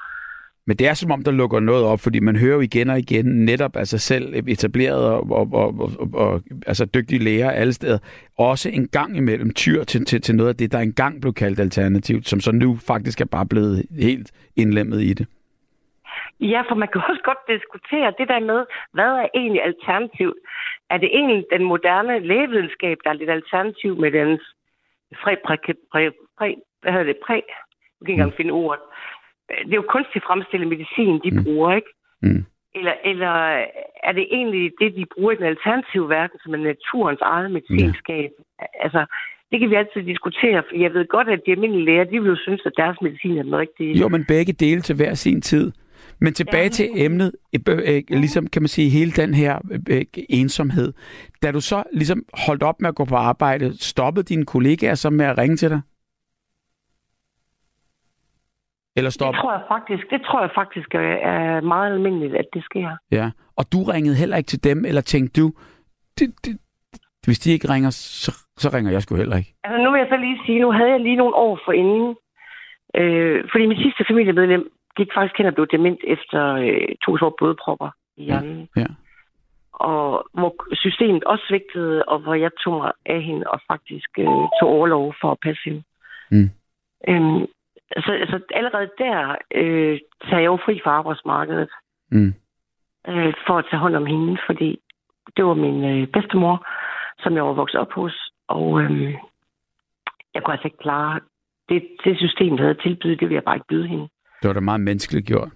Men 0.68 0.78
det 0.78 0.88
er 0.88 0.94
som 0.94 1.12
om, 1.12 1.24
der 1.24 1.32
lukker 1.32 1.60
noget 1.60 1.86
op, 1.86 2.00
fordi 2.00 2.20
man 2.20 2.36
hører 2.36 2.56
jo 2.56 2.62
igen 2.62 2.90
og 2.90 3.00
igen 3.00 3.26
netop 3.26 3.76
altså 3.76 3.98
selv 3.98 4.34
etableret 4.48 5.06
og, 5.06 5.32
og, 5.32 5.48
og, 5.54 5.80
og, 5.80 6.10
og 6.14 6.42
altså 6.68 6.86
dygtige 6.86 7.24
læger 7.24 7.52
alle 7.52 7.74
steder, 7.74 7.98
også 8.38 8.70
en 8.70 8.88
gang 8.88 9.18
imellem 9.18 9.54
tyr 9.54 9.84
til, 9.84 10.06
til, 10.06 10.22
til 10.22 10.36
noget 10.36 10.50
af 10.50 10.56
det, 10.56 10.72
der 10.72 10.80
engang 10.80 11.22
blev 11.22 11.34
kaldt 11.34 11.60
alternativt, 11.60 12.28
som 12.28 12.40
så 12.40 12.52
nu 12.52 12.78
faktisk 12.88 13.22
er 13.22 13.26
bare 13.26 13.46
blevet 13.46 13.86
helt 14.00 14.32
indlemmet 14.56 15.02
i 15.02 15.14
det. 15.14 15.28
Ja, 16.40 16.62
for 16.70 16.76
man 16.76 16.88
kan 16.92 17.02
også 17.10 17.22
godt 17.24 17.42
diskutere 17.48 18.14
det 18.18 18.28
der 18.28 18.40
med, 18.40 18.66
hvad 18.94 19.12
er 19.24 19.28
egentlig 19.36 19.64
alternativt? 19.64 20.38
Er 20.90 20.98
det 20.98 21.10
egentlig 21.14 21.46
den 21.54 21.64
moderne 21.64 22.20
lægevidenskab, 22.20 22.98
der 23.04 23.10
er 23.10 23.14
lidt 23.14 23.30
alternativ 23.30 24.00
med 24.00 24.12
dens 24.12 24.42
præ, 25.24 25.36
præ, 25.46 25.56
præ, 25.92 26.10
præ, 26.38 26.54
hvad 26.82 26.92
hedder 26.92 27.06
det, 27.12 27.18
præ, 27.26 27.34
jeg 27.34 28.06
kan 28.06 28.10
ikke 28.10 28.14
engang 28.14 28.34
finde 28.34 28.52
ordet. 28.52 28.84
Det 29.66 29.74
er 29.74 29.82
jo 29.84 29.94
kunstigt 29.96 30.26
fremstillet 30.28 30.68
medicin, 30.68 31.16
de 31.26 31.32
mm. 31.32 31.44
bruger, 31.44 31.70
ikke? 31.80 31.92
Mm. 32.22 32.44
Eller, 32.76 32.94
eller 33.12 33.34
er 34.08 34.14
det 34.18 34.26
egentlig 34.38 34.72
det, 34.82 34.96
de 34.96 35.06
bruger 35.14 35.32
i 35.32 35.36
den 35.36 35.52
alternative 35.54 36.10
verden, 36.10 36.38
som 36.44 36.54
er 36.54 36.58
naturens 36.58 37.22
eget 37.22 37.52
medicinskab? 37.52 38.30
Ja. 38.40 38.66
Altså, 38.86 39.02
det 39.52 39.60
kan 39.60 39.70
vi 39.70 39.76
altid 39.76 40.02
diskutere, 40.14 40.64
for 40.68 40.76
jeg 40.84 40.94
ved 40.94 41.08
godt, 41.08 41.30
at 41.30 41.42
de 41.46 41.52
almindelige 41.52 41.86
læger, 41.86 42.04
de 42.04 42.22
vil 42.22 42.30
jo 42.30 42.36
synes, 42.36 42.62
at 42.66 42.74
deres 42.78 42.98
medicin 43.02 43.38
er 43.38 43.44
den 43.44 43.56
rigtige. 43.56 44.00
Jo, 44.02 44.08
men 44.08 44.26
begge 44.28 44.54
dele 44.54 44.82
til 44.82 44.96
hver 44.96 45.14
sin 45.14 45.42
tid. 45.42 45.72
Men 46.20 46.34
tilbage 46.34 46.64
Ja. 46.64 46.70
til 46.70 46.90
emnet, 46.96 47.32
øh, 47.70 47.78
øh, 47.86 48.02
ligesom 48.10 48.48
kan 48.48 48.62
man 48.62 48.68
sige, 48.68 48.90
hele 48.90 49.12
den 49.12 49.34
her 49.34 49.60
øh, 49.90 50.06
ensomhed. 50.30 50.94
Da 51.44 51.52
du 51.52 51.62
så 51.62 51.84
ligesom 51.94 52.24
holdt 52.48 52.64
op 52.64 52.82
med 52.82 52.90
at 52.90 52.96
gå 52.96 53.06
på 53.06 53.16
arbejde, 53.16 53.84
stoppede 53.84 54.24
dine 54.24 54.46
kollegaer 54.46 54.96
så 54.96 55.10
med 55.10 55.26
at 55.26 55.38
ringe 55.38 55.56
til 55.56 55.70
dig? 55.70 55.82
Eller 58.96 59.10
Det 59.10 59.14
stop? 59.14 59.34
tror 59.34 59.52
jeg 59.52 59.64
faktisk, 59.68 60.10
det 60.10 60.22
tror 60.26 60.42
jeg 60.42 60.52
faktisk 60.56 60.96
er- 60.96 61.62
meget 61.62 61.94
almindeligt, 61.94 62.36
at 62.36 62.46
det 62.54 62.64
sker. 62.64 62.98
Ja. 63.12 63.32
Og 63.56 63.66
du 63.74 63.84
ringede 63.84 64.16
heller 64.16 64.38
ikke 64.38 64.48
til 64.48 64.64
dem, 64.64 64.86
eller 64.86 65.02
tænkte 65.02 65.42
du, 65.42 65.48
det, 66.20 66.28
det, 66.46 66.58
hvis 67.26 67.40
de 67.40 67.52
ikke 67.52 67.70
ringer, 67.74 67.90
så, 67.90 68.32
så 68.58 68.70
ringer 68.74 68.92
jeg 68.92 69.02
sgu 69.02 69.16
heller 69.16 69.38
ikke. 69.38 69.54
Altså 69.64 69.84
nu 69.84 69.92
vil 69.92 70.00
jeg 70.00 70.08
så 70.12 70.18
lige 70.18 70.40
sige, 70.46 70.60
nu 70.60 70.72
havde 70.72 70.90
jeg 70.92 71.00
lige 71.00 71.16
nogle 71.16 71.36
år 71.36 71.60
for 71.66 71.72
inden, 71.72 72.16
øh, 72.96 73.44
fordi 73.52 73.66
min 73.66 73.78
sidste 73.78 74.06
familiemedlem 74.10 74.64
gik 74.98 75.08
faktisk 75.16 75.38
hen 75.38 75.46
og 75.46 75.54
blev 75.54 75.68
dement 75.72 76.00
efter 76.08 76.42
øh, 76.54 76.88
to 77.06 77.12
år 77.26 77.36
blodpropper 77.38 77.90
i 78.18 78.24
hjernen. 78.24 78.70
Ja. 78.78 78.86
Og 79.74 80.26
hvor 80.34 80.56
systemet 80.74 81.24
også 81.24 81.44
svigtede, 81.48 82.04
og 82.04 82.20
hvor 82.20 82.34
jeg 82.34 82.52
tog 82.64 82.74
mig 82.82 82.92
af 83.06 83.22
hende 83.24 83.46
og 83.48 83.60
faktisk 83.72 84.10
øh, 84.20 84.26
tog 84.60 84.70
overlov 84.70 85.14
for 85.22 85.32
at 85.32 85.38
passe 85.44 85.62
hende. 85.66 85.84
Mm. 86.32 86.50
Øhm, 87.10 87.46
så 87.98 88.12
altså, 88.12 88.40
allerede 88.54 88.90
der 88.98 89.36
øh, 89.56 90.00
tager 90.24 90.40
jeg 90.40 90.46
jo 90.46 90.58
fri 90.66 90.80
fra 90.84 90.92
arbejdsmarkedet 90.92 91.70
Mm. 92.14 92.34
øh, 93.08 93.34
for 93.48 93.58
at 93.58 93.66
tage 93.70 93.80
hånd 93.80 93.96
om 93.96 94.06
hende, 94.06 94.38
fordi 94.46 94.80
det 95.38 95.46
var 95.46 95.54
min 95.54 95.84
øh, 95.84 96.08
bedstemor, 96.08 96.68
som 97.20 97.36
jeg 97.36 97.46
var 97.46 97.54
vokset 97.54 97.80
op 97.80 97.92
hos, 97.94 98.32
og 98.48 98.82
øh, 98.82 99.14
jeg 100.34 100.44
kunne 100.44 100.54
altså 100.54 100.68
ikke 100.68 100.78
klare 100.78 101.20
det, 101.70 101.88
det 102.06 102.18
system, 102.18 102.58
der 102.58 102.64
havde 102.64 102.82
tilbydet, 102.84 103.20
det 103.20 103.26
ville 103.30 103.36
jeg 103.36 103.44
bare 103.44 103.56
ikke 103.56 103.68
byde 103.70 103.88
hende. 103.88 104.08
Det 104.42 104.48
var 104.48 104.54
da 104.54 104.60
meget 104.60 104.82
menneskeligt 104.82 105.28
gjort. 105.28 105.50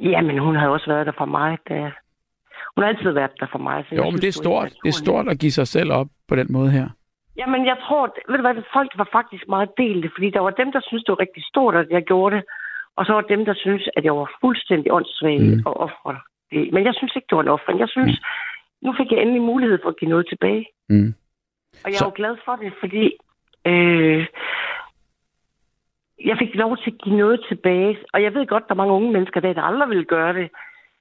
Jamen, 0.00 0.38
hun 0.38 0.56
havde 0.56 0.72
også 0.72 0.86
været 0.90 1.06
der 1.06 1.12
for 1.18 1.24
mig, 1.24 1.58
da... 1.68 1.74
Hun 2.74 2.82
har 2.82 2.88
altid 2.88 3.10
været 3.10 3.30
der 3.40 3.46
for 3.52 3.58
mig. 3.58 3.84
Så 3.88 3.94
Jo, 3.94 4.04
men 4.04 4.14
det 4.20 4.28
er 4.28 4.32
stort. 4.32 4.68
Det 4.82 4.88
er 4.88 4.92
stort 4.92 5.28
at 5.28 5.38
give 5.38 5.52
sig 5.52 5.66
selv 5.66 5.92
op 5.92 6.06
på 6.28 6.36
den 6.36 6.46
måde 6.50 6.70
her. 6.70 6.88
Jamen, 7.38 7.66
jeg 7.66 7.76
tror, 7.84 8.02
ved 8.28 8.36
du 8.38 8.42
hvad, 8.42 8.62
folk 8.72 8.90
var 8.96 9.08
faktisk 9.12 9.44
meget 9.48 9.70
delte, 9.78 10.10
fordi 10.14 10.30
der 10.30 10.40
var 10.40 10.50
dem, 10.50 10.72
der 10.72 10.80
syntes, 10.80 11.04
det 11.04 11.12
var 11.12 11.20
rigtig 11.20 11.44
stort, 11.52 11.74
at 11.76 11.86
jeg 11.90 12.02
gjorde 12.02 12.36
det, 12.36 12.44
og 12.96 13.06
så 13.06 13.12
var 13.12 13.20
dem, 13.20 13.44
der 13.44 13.54
syntes, 13.54 13.88
at 13.96 14.04
jeg 14.04 14.16
var 14.16 14.30
fuldstændig 14.40 14.92
åndssvag 14.92 15.40
Mm. 15.40 15.62
og 15.66 15.76
offret 15.86 16.18
det. 16.50 16.72
Men 16.72 16.84
jeg 16.84 16.94
synes 16.94 17.12
ikke, 17.16 17.26
det 17.30 17.36
var 17.36 17.42
en 17.42 17.48
offring. 17.56 17.80
Jeg 17.80 17.88
synes, 17.88 18.14
mm. 18.20 18.86
nu 18.86 18.94
fik 18.98 19.12
jeg 19.12 19.20
endelig 19.22 19.42
mulighed 19.42 19.78
for 19.82 19.88
at 19.88 19.96
give 19.96 20.08
noget 20.10 20.26
tilbage. 20.28 20.66
Mm. 20.88 21.14
Og 21.84 21.90
jeg 21.90 21.94
Så- 21.98 22.04
er 22.04 22.08
jo 22.08 22.12
glad 22.16 22.36
for 22.44 22.56
det, 22.56 22.72
fordi 22.80 23.04
øh, 23.66 24.26
jeg 26.24 26.36
fik 26.38 26.54
lov 26.54 26.76
til 26.76 26.90
at 26.90 26.98
give 27.04 27.16
noget 27.16 27.44
tilbage. 27.48 27.98
Og 28.12 28.22
jeg 28.22 28.34
ved 28.34 28.46
godt, 28.46 28.68
der 28.68 28.74
er 28.74 28.82
mange 28.82 28.92
unge 28.92 29.12
mennesker, 29.12 29.40
der, 29.40 29.52
der 29.52 29.62
aldrig 29.62 29.88
ville 29.88 30.04
gøre 30.04 30.32
det. 30.34 30.48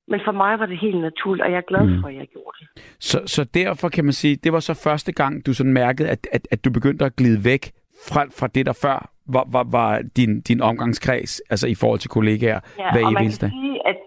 Men 0.08 0.20
for 0.26 0.32
mig 0.32 0.60
var 0.60 0.65
det 0.65 0.78
helt 0.78 0.98
naturligt, 1.02 1.46
og 1.46 1.52
jeg 1.52 1.58
er 1.58 1.62
glad 1.72 1.86
Mm. 1.88 2.02
for, 2.02 2.08
at 2.08 2.15
jeg 2.15 2.28
gjorde 2.28 2.58
det. 2.60 2.67
Så, 3.00 3.17
så 3.26 3.43
derfor 3.43 3.89
kan 3.89 4.04
man 4.06 4.13
sige, 4.13 4.36
det 4.36 4.54
var 4.54 4.60
så 4.60 4.74
første 4.84 5.12
gang, 5.12 5.46
du 5.46 5.54
sådan 5.54 5.74
mærkede, 5.74 6.10
at, 6.10 6.28
at, 6.32 6.48
at 6.52 6.65
du 6.65 6.72
begyndte 6.72 7.06
at 7.06 7.15
glide 7.15 7.46
væk 7.46 7.72
fra, 8.10 8.22
fra 8.39 8.48
det, 8.48 8.65
der 8.65 8.74
før 8.82 9.10
var, 9.28 9.46
var, 9.52 9.65
var 9.72 10.02
din, 10.17 10.41
din 10.41 10.62
omgangskreds, 10.62 11.39
altså 11.50 11.67
i 11.67 11.76
forhold 11.76 12.00
til 12.00 12.10
kollegaer 12.10 12.60
Ja, 12.80 12.91
hver 12.91 13.06
og 13.06 13.13
man 13.13 13.24
eneste 13.24 13.46
kan 13.46 13.50
dag. 13.50 13.60
sige, 13.62 13.88
at, 13.88 13.98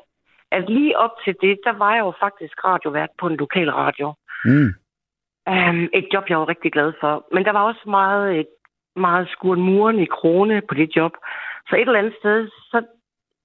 at 0.52 0.70
lige 0.70 0.98
op 0.98 1.10
til 1.24 1.34
det, 1.40 1.58
der 1.64 1.72
var 1.78 1.92
jeg 1.94 2.00
jo 2.00 2.12
faktisk 2.20 2.64
radiovært 2.64 3.08
på 3.20 3.26
en 3.26 3.36
lokal 3.36 3.70
radio. 3.70 4.14
Mm. 4.44 4.74
Um, 5.50 5.82
et 5.98 6.06
job, 6.14 6.24
jeg 6.28 6.38
var 6.38 6.48
rigtig 6.48 6.72
glad 6.72 6.92
for. 7.00 7.26
Men 7.34 7.44
der 7.44 7.52
var 7.52 7.62
også 7.62 7.84
meget, 7.86 8.40
et, 8.40 8.46
meget 8.96 9.28
skuren 9.28 9.60
muren 9.60 9.98
i 9.98 10.04
krone 10.04 10.62
på 10.68 10.74
det 10.74 10.96
job. 10.96 11.12
Så 11.68 11.76
et 11.76 11.80
eller 11.80 11.98
andet 11.98 12.14
sted, 12.20 12.48
så, 12.70 12.78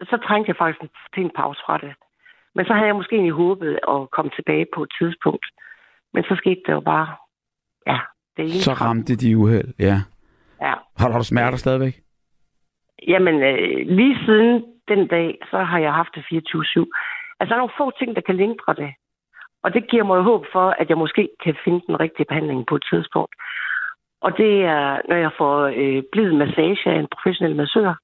så 0.02 0.18
trængte 0.28 0.50
jeg 0.50 0.56
faktisk 0.56 0.92
til 1.14 1.24
en 1.24 1.32
pause 1.36 1.62
fra 1.66 1.78
det. 1.78 1.94
Men 2.56 2.66
så 2.66 2.74
havde 2.74 2.88
jeg 2.88 2.96
måske 2.96 3.16
egentlig 3.16 3.34
håbet 3.34 3.80
at 3.94 4.12
komme 4.12 4.32
tilbage 4.36 4.66
på 4.76 4.84
et 4.84 4.92
tidspunkt. 5.00 5.46
Men 6.14 6.24
så 6.24 6.36
skete 6.36 6.62
det 6.66 6.74
jo 6.74 6.80
bare, 6.80 7.08
ja, 7.88 8.00
det 8.38 8.44
ene. 8.44 8.66
Så 8.68 8.74
ramte 8.74 9.16
de 9.16 9.38
uheld, 9.38 9.74
ja. 9.80 9.98
Ja. 10.62 10.74
Har, 10.98 11.12
har 11.12 11.18
du 11.18 11.24
smerter 11.24 11.58
stadigvæk? 11.58 11.96
Jamen, 13.08 13.36
øh, 13.44 13.88
lige 13.88 14.18
siden 14.26 14.66
den 14.88 15.08
dag, 15.08 15.38
så 15.52 15.58
har 15.64 15.80
jeg 15.80 15.94
haft 15.94 16.16
det 16.16 16.22
24-7. 16.22 16.26
Altså, 17.40 17.50
der 17.50 17.56
er 17.56 17.64
nogle 17.64 17.80
få 17.80 17.92
ting, 18.00 18.16
der 18.16 18.22
kan 18.22 18.36
lindre 18.36 18.74
det. 18.74 18.94
Og 19.64 19.74
det 19.74 19.90
giver 19.90 20.04
mig 20.04 20.22
håb 20.22 20.46
for, 20.52 20.68
at 20.80 20.90
jeg 20.90 20.98
måske 20.98 21.30
kan 21.44 21.56
finde 21.64 21.82
den 21.88 22.00
rigtige 22.00 22.26
behandling 22.26 22.66
på 22.68 22.76
et 22.76 22.86
tidspunkt. 22.92 23.36
Og 24.22 24.38
det 24.38 24.64
er, 24.64 25.02
når 25.10 25.16
jeg 25.16 25.32
får 25.38 25.56
øh, 25.82 26.04
blid 26.12 26.32
massage 26.34 26.90
af 26.92 27.00
en 27.00 27.08
professionel 27.16 27.56
massør. 27.56 27.90
Øh, 27.90 27.96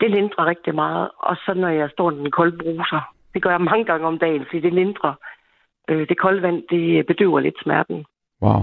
det 0.00 0.10
lindrer 0.10 0.46
rigtig 0.46 0.74
meget. 0.74 1.10
Og 1.18 1.36
så 1.36 1.54
når 1.54 1.68
jeg 1.68 1.90
står 1.90 2.10
i 2.10 2.14
den 2.14 2.30
kolde 2.30 2.58
bruser. 2.58 3.12
Det 3.34 3.42
gør 3.42 3.50
jeg 3.50 3.60
mange 3.60 3.84
gange 3.84 4.06
om 4.06 4.18
dagen, 4.18 4.44
fordi 4.46 4.60
det 4.60 4.72
lindrer. 4.74 5.14
Øh, 5.88 6.08
det 6.08 6.18
kolde 6.18 6.42
vand, 6.42 6.62
det 6.70 7.06
bedøver 7.06 7.40
lidt 7.40 7.54
smerten. 7.62 8.04
Wow. 8.42 8.60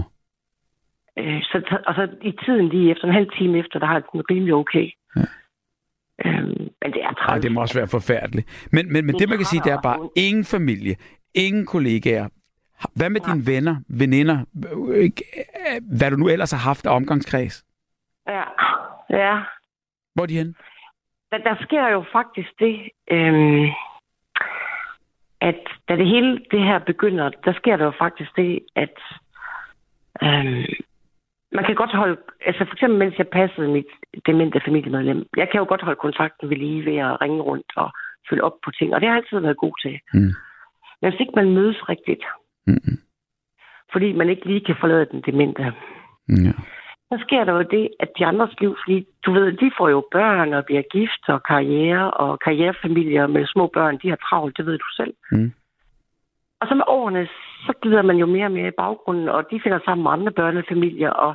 Øh, 1.17 1.41
så, 1.41 1.79
og 1.87 1.93
så 1.95 2.07
i 2.21 2.31
tiden 2.45 2.67
lige 2.69 2.91
efter, 2.91 3.07
en 3.07 3.13
halv 3.13 3.31
time 3.37 3.57
efter, 3.59 3.79
der 3.79 3.85
har 3.85 3.93
jeg 3.93 4.03
den 4.13 4.21
rimelig 4.31 4.53
okay. 4.53 4.89
Ja. 5.15 5.21
Øhm, 6.25 6.47
men 6.81 6.93
det 6.93 7.01
er 7.03 7.07
Ej, 7.07 7.13
træls. 7.13 7.41
det 7.41 7.51
må 7.51 7.61
også 7.61 7.79
være 7.79 7.87
forfærdeligt. 7.87 8.69
Men, 8.71 8.93
men, 8.93 9.05
men 9.05 9.13
Det 9.13 9.19
det, 9.21 9.29
man 9.29 9.37
kan 9.37 9.45
sige, 9.45 9.61
det 9.63 9.71
er 9.71 9.81
bare 9.81 9.99
ondt. 9.99 10.11
ingen 10.15 10.43
familie, 10.45 10.95
ingen 11.33 11.65
kollegaer. 11.65 12.27
Hvad 12.95 13.09
med 13.09 13.21
dine 13.21 13.47
venner, 13.47 13.75
veninder, 13.89 14.37
øh, 14.89 15.09
hvad 15.97 16.11
du 16.11 16.17
nu 16.17 16.27
ellers 16.29 16.51
har 16.51 16.59
haft 16.69 16.85
af 16.85 16.95
omgangskreds? 16.95 17.65
Ja, 18.27 18.43
ja. 19.09 19.39
Hvor 20.15 20.23
er 20.23 20.27
de 20.27 20.37
henne? 20.37 20.53
Der, 21.33 21.39
der 21.39 21.55
sker 21.65 21.87
jo 21.87 22.05
faktisk 22.11 22.49
det, 22.59 22.89
øhm, 23.11 23.65
at 25.41 25.63
da 25.89 25.95
det 25.95 26.07
hele 26.07 26.39
det 26.51 26.63
her 26.63 26.79
begynder, 26.79 27.29
der 27.45 27.53
sker 27.53 27.77
der 27.77 27.85
jo 27.85 27.93
faktisk 27.99 28.35
det, 28.35 28.59
at 28.75 28.97
øhm, 30.23 30.65
man 31.51 31.65
kan 31.65 31.75
godt 31.75 31.91
holde, 31.95 32.17
altså 32.45 32.65
for 32.65 32.73
eksempel 32.73 32.99
mens 32.99 33.17
jeg 33.17 33.27
passede 33.27 33.67
mit 33.67 33.91
demente 34.25 34.61
familiemedlem, 34.65 35.25
jeg 35.37 35.49
kan 35.51 35.59
jo 35.59 35.65
godt 35.69 35.81
holde 35.81 35.99
kontakten 35.99 36.49
ved 36.49 36.57
lige 36.57 36.85
ved 36.85 36.97
at 36.97 37.21
ringe 37.21 37.41
rundt 37.41 37.71
og 37.75 37.91
følge 38.29 38.43
op 38.43 38.57
på 38.65 38.71
ting, 38.71 38.93
og 38.93 39.01
det 39.01 39.09
har 39.09 39.15
jeg 39.15 39.23
altid 39.23 39.39
været 39.39 39.57
god 39.57 39.73
til. 39.83 39.99
Mm. 40.13 40.33
Men 41.01 41.11
hvis 41.11 41.19
ikke 41.19 41.33
man 41.35 41.51
mødes 41.51 41.89
rigtigt, 41.89 42.23
Mm-mm. 42.67 42.97
fordi 43.91 44.11
man 44.13 44.29
ikke 44.29 44.45
lige 44.45 44.65
kan 44.65 44.75
forlade 44.79 45.05
den 45.11 45.21
demente, 45.21 45.73
Mm, 46.27 46.45
Ja. 46.45 46.51
Så 47.13 47.23
sker 47.25 47.43
der 47.43 47.53
jo 47.53 47.65
det, 47.75 47.85
at 47.99 48.09
de 48.17 48.25
andres 48.25 48.55
liv, 48.61 48.71
fordi 48.83 48.97
du 49.25 49.31
ved, 49.33 49.51
de 49.51 49.71
får 49.77 49.89
jo 49.89 50.07
børn 50.11 50.53
og 50.53 50.65
bliver 50.65 50.81
gift 50.95 51.23
og 51.27 51.43
karriere 51.43 52.11
og 52.11 52.39
karrierefamilier 52.39 53.27
med 53.27 53.47
små 53.53 53.67
børn, 53.67 53.99
de 54.01 54.09
har 54.09 54.19
travlt, 54.27 54.57
det 54.57 54.65
ved 54.65 54.77
du 54.77 54.89
selv. 54.99 55.13
Mm. 55.31 55.51
Og 56.61 56.67
så 56.67 56.75
med 56.75 56.87
årene, 56.87 57.27
så 57.65 57.73
glider 57.81 58.01
man 58.01 58.17
jo 58.17 58.25
mere 58.25 58.45
og 58.45 58.51
mere 58.51 58.67
i 58.67 58.79
baggrunden, 58.83 59.29
og 59.29 59.43
de 59.51 59.59
finder 59.63 59.79
sammen 59.85 60.03
med 60.03 60.11
andre 60.11 60.31
børnefamilier, 60.31 61.09
og, 61.09 61.33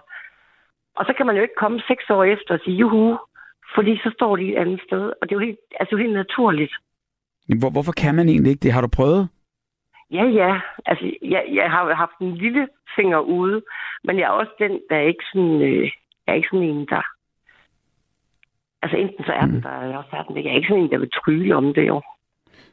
og 0.96 1.04
så 1.06 1.12
kan 1.16 1.26
man 1.26 1.36
jo 1.36 1.42
ikke 1.42 1.60
komme 1.62 1.80
seks 1.88 2.04
år 2.10 2.24
efter 2.24 2.54
og 2.54 2.60
sige, 2.64 2.76
juhu, 2.76 3.18
fordi 3.74 3.96
så 3.96 4.10
står 4.16 4.36
de 4.36 4.52
et 4.52 4.58
andet 4.62 4.80
sted, 4.86 5.04
og 5.18 5.22
det 5.22 5.32
er 5.32 5.40
jo 5.40 5.46
helt, 5.46 5.58
altså, 5.80 5.96
helt 5.96 6.12
naturligt. 6.22 6.74
Hvor, 7.60 7.70
hvorfor 7.70 7.92
kan 7.92 8.14
man 8.14 8.28
egentlig 8.28 8.50
ikke 8.50 8.62
det? 8.62 8.72
Har 8.72 8.80
du 8.80 8.88
prøvet? 8.88 9.28
Ja, 10.10 10.24
ja. 10.24 10.60
Altså, 10.86 11.12
jeg, 11.22 11.44
jeg 11.52 11.70
har 11.70 11.94
haft 11.94 12.18
en 12.20 12.34
lille 12.34 12.68
finger 12.96 13.18
ude, 13.18 13.62
men 14.04 14.18
jeg 14.18 14.24
er 14.24 14.30
også 14.30 14.52
den, 14.58 14.80
der 14.90 14.96
er 14.96 15.06
ikke 15.12 15.24
sådan, 15.32 15.60
øh, 15.62 15.82
jeg 16.26 16.32
er 16.32 16.34
ikke 16.34 16.48
sådan 16.52 16.66
en, 16.66 16.86
der... 16.86 17.02
Altså, 18.82 18.96
enten 18.96 19.24
så 19.24 19.32
er 19.32 19.46
den 19.46 19.62
der, 19.62 19.80
eller 19.80 19.98
også 19.98 20.10
er 20.12 20.22
den 20.22 20.36
ikke. 20.36 20.48
Jeg 20.48 20.52
er 20.52 20.56
ikke 20.56 20.68
sådan 20.68 20.82
en, 20.82 20.90
der 20.90 20.98
vil 20.98 21.10
trylle 21.10 21.56
om 21.56 21.74
det, 21.74 21.86
jo. 21.86 22.02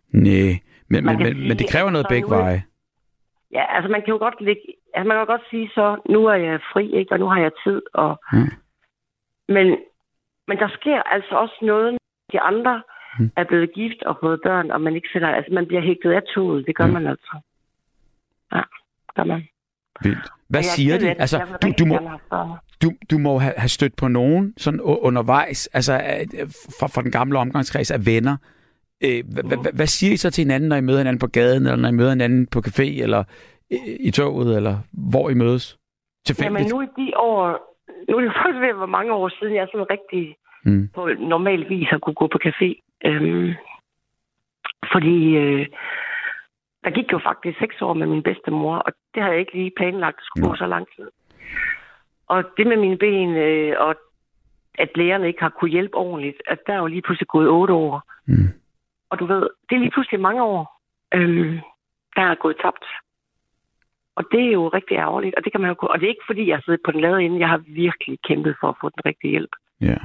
Nej, 0.09 0.53
men, 0.89 1.05
men, 1.05 1.17
men, 1.17 1.25
sige, 1.25 1.47
men 1.47 1.57
det 1.57 1.69
kræver 1.71 1.89
noget 1.89 2.07
begge 2.09 2.29
veje. 2.29 2.63
Ja, 3.51 3.75
altså, 3.75 3.91
man 3.91 4.01
kan 4.01 4.11
jo 4.11 4.17
godt 4.17 4.41
ligge... 4.41 4.61
Altså, 4.93 5.07
man 5.07 5.17
kan 5.17 5.25
godt 5.25 5.49
sige 5.49 5.69
så, 5.69 5.97
nu 6.09 6.25
er 6.25 6.33
jeg 6.33 6.59
fri, 6.73 6.91
ikke? 6.99 7.11
Og 7.11 7.19
nu 7.19 7.27
har 7.27 7.41
jeg 7.41 7.51
tid, 7.63 7.81
og... 7.93 8.19
Mm. 8.33 8.51
Men, 9.47 9.77
men 10.47 10.57
der 10.57 10.69
sker 10.79 11.03
altså 11.03 11.35
også 11.35 11.57
noget, 11.61 11.91
når 11.91 11.99
de 12.31 12.39
andre 12.41 12.83
Mm. 13.19 13.31
er 13.37 13.43
blevet 13.43 13.73
gift 13.73 14.03
og 14.03 14.17
fået 14.23 14.39
børn, 14.43 14.71
og 14.71 14.81
man 14.81 14.95
ikke 14.95 15.07
sætter... 15.13 15.27
Altså, 15.27 15.53
man 15.53 15.65
bliver 15.67 15.81
hægtet 15.81 16.11
af 16.11 16.21
toget. 16.35 16.65
Det 16.67 16.75
gør 16.75 16.85
Ja. 16.85 16.91
man 16.91 17.07
altså. 17.07 17.39
Ja, 18.53 18.61
gør 19.15 19.23
man. 19.23 19.43
Vildt. 20.03 20.27
Hvad 20.49 20.59
jeg 20.59 20.65
siger 20.65 20.97
de? 20.99 21.09
Altså, 21.09 21.37
du, 21.61 21.67
du, 21.79 21.85
må, 21.85 21.99
du, 22.83 22.91
du 23.11 23.17
må 23.17 23.37
have, 23.37 23.53
stødt 23.67 23.95
på 23.95 24.07
nogen 24.07 24.53
sådan 24.57 24.81
undervejs, 24.81 25.67
altså 25.67 25.93
øh, 25.93 26.47
fra, 26.79 26.87
fra 26.87 27.01
den 27.01 27.11
gamle 27.11 27.39
omgangskreds 27.39 27.91
af 27.91 28.05
venner. 28.05 28.37
Øh, 29.03 29.23
hva- 29.29 29.41
hva- 29.47 29.61
hva- 29.67 29.75
hvad 29.75 29.87
siger 29.87 30.13
I 30.13 30.17
så 30.17 30.31
til 30.31 30.41
hinanden, 30.41 30.69
når 30.69 30.75
I 30.75 30.81
møder 30.81 30.97
hinanden 30.97 31.19
på 31.19 31.27
gaden, 31.27 31.63
eller 31.63 31.75
når 31.75 31.89
I 31.89 31.91
møder 31.91 32.09
hinanden 32.09 32.47
på 32.47 32.59
café, 32.67 33.01
eller 33.03 33.23
øh, 33.73 33.77
i 33.99 34.11
toget, 34.11 34.57
eller 34.57 34.75
hvor 35.11 35.29
I 35.29 35.33
mødes? 35.33 35.77
Tilfældigt? 36.25 36.59
Jamen 36.59 36.69
nu 36.71 36.81
i 36.81 37.05
de 37.05 37.17
år, 37.17 37.41
nu 38.09 38.17
er 38.17 38.21
det 38.21 38.31
faktisk 38.41 38.61
ved 38.61 38.77
være 38.77 38.87
mange 38.87 39.13
år 39.13 39.29
siden, 39.39 39.55
jeg 39.55 39.67
sådan 39.71 39.89
rigtig 39.89 40.35
Mm. 40.65 40.89
på 40.95 41.09
normal 41.19 41.69
vis 41.69 41.87
har 41.89 41.97
kunne 41.97 42.13
gå 42.13 42.27
på 42.27 42.39
café. 42.45 42.69
Øhm, 43.05 43.53
fordi 44.91 45.35
øh, 45.35 45.67
der 46.83 46.89
gik 46.91 47.11
jo 47.11 47.19
faktisk 47.19 47.59
seks 47.59 47.81
år 47.81 47.93
med 47.93 48.07
min 48.07 48.23
bedstemor, 48.23 48.75
og 48.77 48.91
det 49.13 49.23
har 49.23 49.29
jeg 49.29 49.39
ikke 49.39 49.53
lige 49.53 49.71
planlagt, 49.77 50.17
at 50.17 50.23
skulle 50.23 50.47
gå 50.49 50.55
så 50.55 50.67
lang 50.67 50.87
tid. 50.95 51.07
Og 52.27 52.43
det 52.57 52.67
med 52.67 52.77
mine 52.77 52.97
ben, 52.97 53.29
øh, 53.35 53.73
og 53.79 53.95
at 54.77 54.89
lægerne 54.95 55.27
ikke 55.27 55.41
har 55.41 55.49
kunne 55.49 55.71
hjælpe 55.71 55.95
ordentligt, 55.97 56.41
at 56.47 56.59
der 56.67 56.73
er 56.73 56.77
jo 56.77 56.85
lige 56.85 57.01
pludselig 57.01 57.27
gået 57.27 57.49
otte 57.49 57.73
år. 57.73 58.03
Mm. 58.25 58.47
Og 59.09 59.19
du 59.19 59.25
ved, 59.25 59.49
det 59.69 59.75
er 59.75 59.79
lige 59.79 59.91
pludselig 59.91 60.19
mange 60.19 60.43
år, 60.43 60.81
øhm, 61.13 61.59
der 62.15 62.21
er 62.21 62.35
gået 62.35 62.57
tabt. 62.63 62.85
Og 64.15 64.23
det 64.31 64.41
er 64.47 64.51
jo 64.51 64.67
rigtig 64.67 64.95
ærgerligt, 64.97 65.35
og 65.35 65.43
det 65.43 65.51
kan 65.51 65.61
man 65.61 65.67
jo 65.69 65.73
kunne- 65.73 65.91
Og 65.91 65.99
det 65.99 66.05
er 66.05 66.09
ikke 66.09 66.29
fordi, 66.29 66.47
jeg 66.49 66.61
sidder 66.65 66.79
på 66.85 66.91
den 66.91 67.01
lade 67.01 67.23
inde. 67.23 67.39
Jeg 67.39 67.49
har 67.49 67.57
virkelig 67.57 68.19
kæmpet 68.27 68.55
for 68.59 68.69
at 68.69 68.75
få 68.81 68.89
den 68.89 69.05
rigtige 69.05 69.31
hjælp. 69.31 69.49
Ja. 69.81 69.97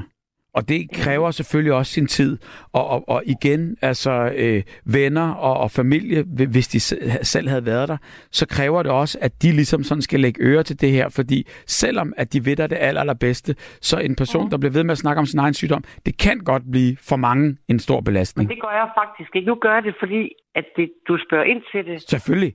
Og 0.54 0.68
det 0.68 0.90
kræver 0.94 1.30
selvfølgelig 1.30 1.72
også 1.72 1.92
sin 1.92 2.06
tid. 2.06 2.38
Og, 2.72 2.86
og, 2.88 3.08
og 3.08 3.22
igen, 3.26 3.76
altså 3.82 4.32
øh, 4.36 4.62
venner 4.84 5.30
og, 5.32 5.56
og 5.56 5.70
familie, 5.70 6.22
hvi- 6.22 6.50
hvis 6.50 6.68
de 6.68 6.80
se- 6.80 7.24
selv 7.24 7.48
havde 7.48 7.66
været 7.66 7.88
der, 7.88 7.96
så 8.30 8.46
kræver 8.48 8.82
det 8.82 8.92
også, 8.92 9.18
at 9.22 9.42
de 9.42 9.52
ligesom 9.52 9.82
sådan 9.82 10.02
skal 10.02 10.20
lægge 10.20 10.42
øre 10.42 10.62
til 10.62 10.80
det 10.80 10.90
her. 10.92 11.08
Fordi 11.08 11.46
selvom 11.66 12.12
at 12.16 12.32
de 12.32 12.44
ved 12.46 12.56
det 12.56 12.72
aller, 12.80 13.00
allerbedste, 13.00 13.54
så 13.80 13.98
en 13.98 14.16
person, 14.16 14.50
der 14.50 14.58
bliver 14.58 14.72
ved 14.72 14.84
med 14.84 14.92
at 14.92 14.98
snakke 14.98 15.18
om 15.18 15.26
sin 15.26 15.38
egen 15.38 15.54
sygdom, 15.54 15.84
det 16.06 16.18
kan 16.18 16.38
godt 16.38 16.62
blive 16.70 16.96
for 17.08 17.16
mange 17.16 17.56
en 17.68 17.78
stor 17.78 17.96
Men 17.96 18.04
belastning. 18.04 18.50
det 18.50 18.60
gør 18.62 18.70
jeg 18.70 18.88
faktisk 19.00 19.36
ikke. 19.36 19.46
Nu 19.48 19.54
gør 19.54 19.74
jeg 19.74 19.82
det, 19.82 19.94
fordi 19.98 20.28
at 20.54 20.64
det, 20.76 20.90
du 21.08 21.18
spørger 21.28 21.44
ind 21.44 21.62
til 21.72 21.84
det. 21.92 22.02
Selvfølgelig. 22.10 22.54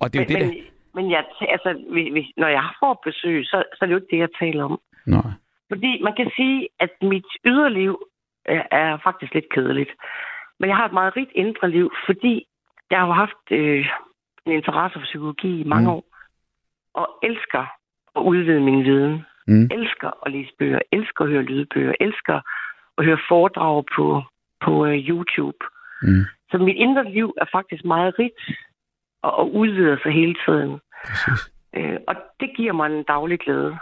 Og 0.00 0.12
det 0.12 0.20
er 0.20 0.24
jo 0.24 0.38
men, 0.38 0.48
det, 0.48 0.56
men, 0.94 1.02
men 1.02 1.10
jeg, 1.10 1.24
altså, 1.40 1.70
hvis, 1.92 2.08
hvis, 2.12 2.26
når 2.36 2.48
jeg 2.48 2.64
får 2.80 3.00
besøg, 3.04 3.44
så, 3.44 3.56
så 3.74 3.78
er 3.82 3.86
det 3.86 3.92
jo 3.92 3.98
ikke 3.98 4.12
det, 4.16 4.18
jeg 4.18 4.28
taler 4.40 4.64
om. 4.64 4.80
der... 5.06 5.32
Fordi 5.74 5.92
man 6.02 6.14
kan 6.16 6.30
sige, 6.36 6.68
at 6.80 6.90
mit 7.02 7.28
yderliv 7.44 7.92
er, 8.44 8.62
er 8.70 8.98
faktisk 9.04 9.34
lidt 9.34 9.48
kedeligt. 9.54 9.90
Men 10.60 10.68
jeg 10.70 10.76
har 10.76 10.86
et 10.86 10.92
meget 10.92 11.16
rigt 11.16 11.30
indre 11.34 11.70
liv, 11.70 11.92
fordi 12.06 12.46
jeg 12.90 12.98
har 13.00 13.12
haft 13.12 13.44
øh, 13.50 13.86
en 14.46 14.52
interesse 14.52 14.98
for 14.98 15.04
psykologi 15.04 15.60
i 15.60 15.64
mange 15.64 15.86
Mm. 15.86 15.90
mm. 15.90 15.96
år. 15.96 16.04
Og 16.94 17.06
elsker 17.22 17.64
at 18.16 18.20
udvide 18.22 18.60
min 18.60 18.84
viden. 18.84 19.26
Mm. 19.46 19.68
Elsker 19.70 20.10
at 20.26 20.32
læse 20.32 20.52
bøger. 20.58 20.78
Elsker 20.92 21.24
at 21.24 21.30
høre 21.30 21.42
lydbøger. 21.42 21.94
Elsker 22.00 22.40
at 22.98 23.04
høre 23.04 23.18
foredrag 23.28 23.84
på, 23.96 24.22
på 24.64 24.86
øh, 24.86 24.98
YouTube. 25.08 25.58
Mm. 26.02 26.24
Så 26.50 26.58
mit 26.58 26.76
indre 26.76 27.04
liv 27.12 27.34
er 27.40 27.44
faktisk 27.52 27.84
meget 27.84 28.18
rigt 28.18 28.40
og, 29.22 29.32
og 29.38 29.54
udvider 29.54 29.96
sig 30.02 30.12
hele 30.12 30.34
tiden. 30.46 30.80
Præcis. 31.06 31.52
Øh, 31.76 31.98
og 32.08 32.14
det 32.40 32.50
giver 32.56 32.72
mig 32.72 32.86
en 32.86 33.02
daglig 33.02 33.38
glæde. 33.40 33.78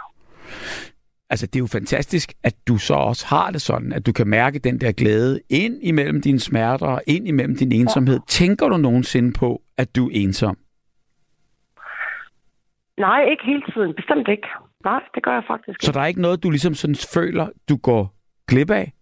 Altså, 1.33 1.45
det 1.47 1.55
er 1.55 1.59
jo 1.59 1.67
fantastisk, 1.79 2.33
at 2.43 2.55
du 2.67 2.77
så 2.77 2.93
også 2.93 3.25
har 3.27 3.51
det 3.51 3.61
sådan, 3.61 3.93
at 3.93 4.05
du 4.05 4.11
kan 4.13 4.27
mærke 4.27 4.59
den 4.59 4.81
der 4.81 4.91
glæde 4.91 5.41
ind 5.49 5.75
imellem 5.83 6.21
dine 6.21 6.39
smerter 6.39 6.87
og 6.87 7.01
ind 7.07 7.27
imellem 7.27 7.55
din 7.55 7.71
ensomhed. 7.71 8.19
Tænker 8.27 8.69
du 8.69 8.77
nogensinde 8.77 9.33
på, 9.39 9.61
at 9.77 9.95
du 9.95 10.05
er 10.07 10.11
ensom? 10.13 10.57
Nej, 12.97 13.19
ikke 13.31 13.43
hele 13.45 13.63
tiden. 13.73 13.93
Bestemt 13.95 14.27
ikke. 14.27 14.47
Nej, 14.83 15.01
det 15.15 15.23
gør 15.23 15.33
jeg 15.33 15.43
faktisk 15.47 15.77
Så 15.81 15.87
ikke. 15.89 15.95
der 15.95 16.01
er 16.01 16.05
ikke 16.05 16.21
noget, 16.21 16.43
du 16.43 16.49
ligesom 16.49 16.73
sådan 16.73 16.95
føler, 17.13 17.47
du 17.69 17.75
går 17.77 18.13
glip 18.47 18.71
af? 18.71 18.93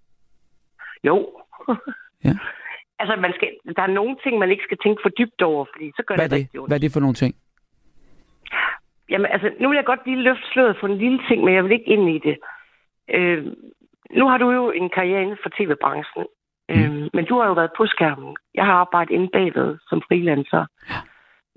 Jo. 1.04 1.15
Ja. 2.24 2.34
Altså, 3.02 3.15
man 3.15 3.34
skal, 3.36 3.48
der 3.76 3.82
er 3.82 3.88
nogle 4.00 4.15
ting, 4.24 4.38
man 4.39 4.50
ikke 4.52 4.63
skal 4.63 4.78
tænke 4.84 5.00
for 5.04 5.10
dybt 5.10 5.41
over, 5.41 5.65
fordi 5.74 5.91
så 5.96 6.04
gør 6.08 6.15
Hvad 6.15 6.30
det, 6.30 6.48
det? 6.54 6.62
Hvad 6.67 6.78
er 6.78 6.82
det 6.82 6.91
for 6.94 7.00
nogle 7.00 7.13
ting? 7.15 7.36
Jamen, 9.12 9.32
altså, 9.32 9.52
nu 9.60 9.69
vil 9.69 9.76
jeg 9.76 9.86
godt 9.86 10.06
lige 10.06 10.21
løfte 10.21 10.47
sløret 10.52 10.78
for 10.80 10.88
en 10.88 10.97
lille 10.97 11.19
ting, 11.28 11.43
men 11.43 11.54
jeg 11.54 11.63
vil 11.63 11.71
ikke 11.71 11.91
ind 11.95 12.10
i 12.10 12.19
det. 12.28 12.38
Øh, 13.15 13.45
nu 14.12 14.28
har 14.28 14.38
du 14.38 14.52
jo 14.52 14.71
en 14.71 14.89
karriere 14.89 15.21
inden 15.21 15.38
for 15.43 15.50
tv-branchen, 15.58 16.26
øh, 16.71 17.10
men 17.13 17.26
du 17.26 17.39
har 17.39 17.47
jo 17.47 17.54
været 17.54 17.71
på 17.78 17.86
skærmen. 17.86 18.36
Jeg 18.56 18.65
har 18.65 18.74
arbejdet 18.74 19.13
inde 19.13 19.30
bagved 19.34 19.78
som 19.89 20.02
freelancer, 20.08 20.65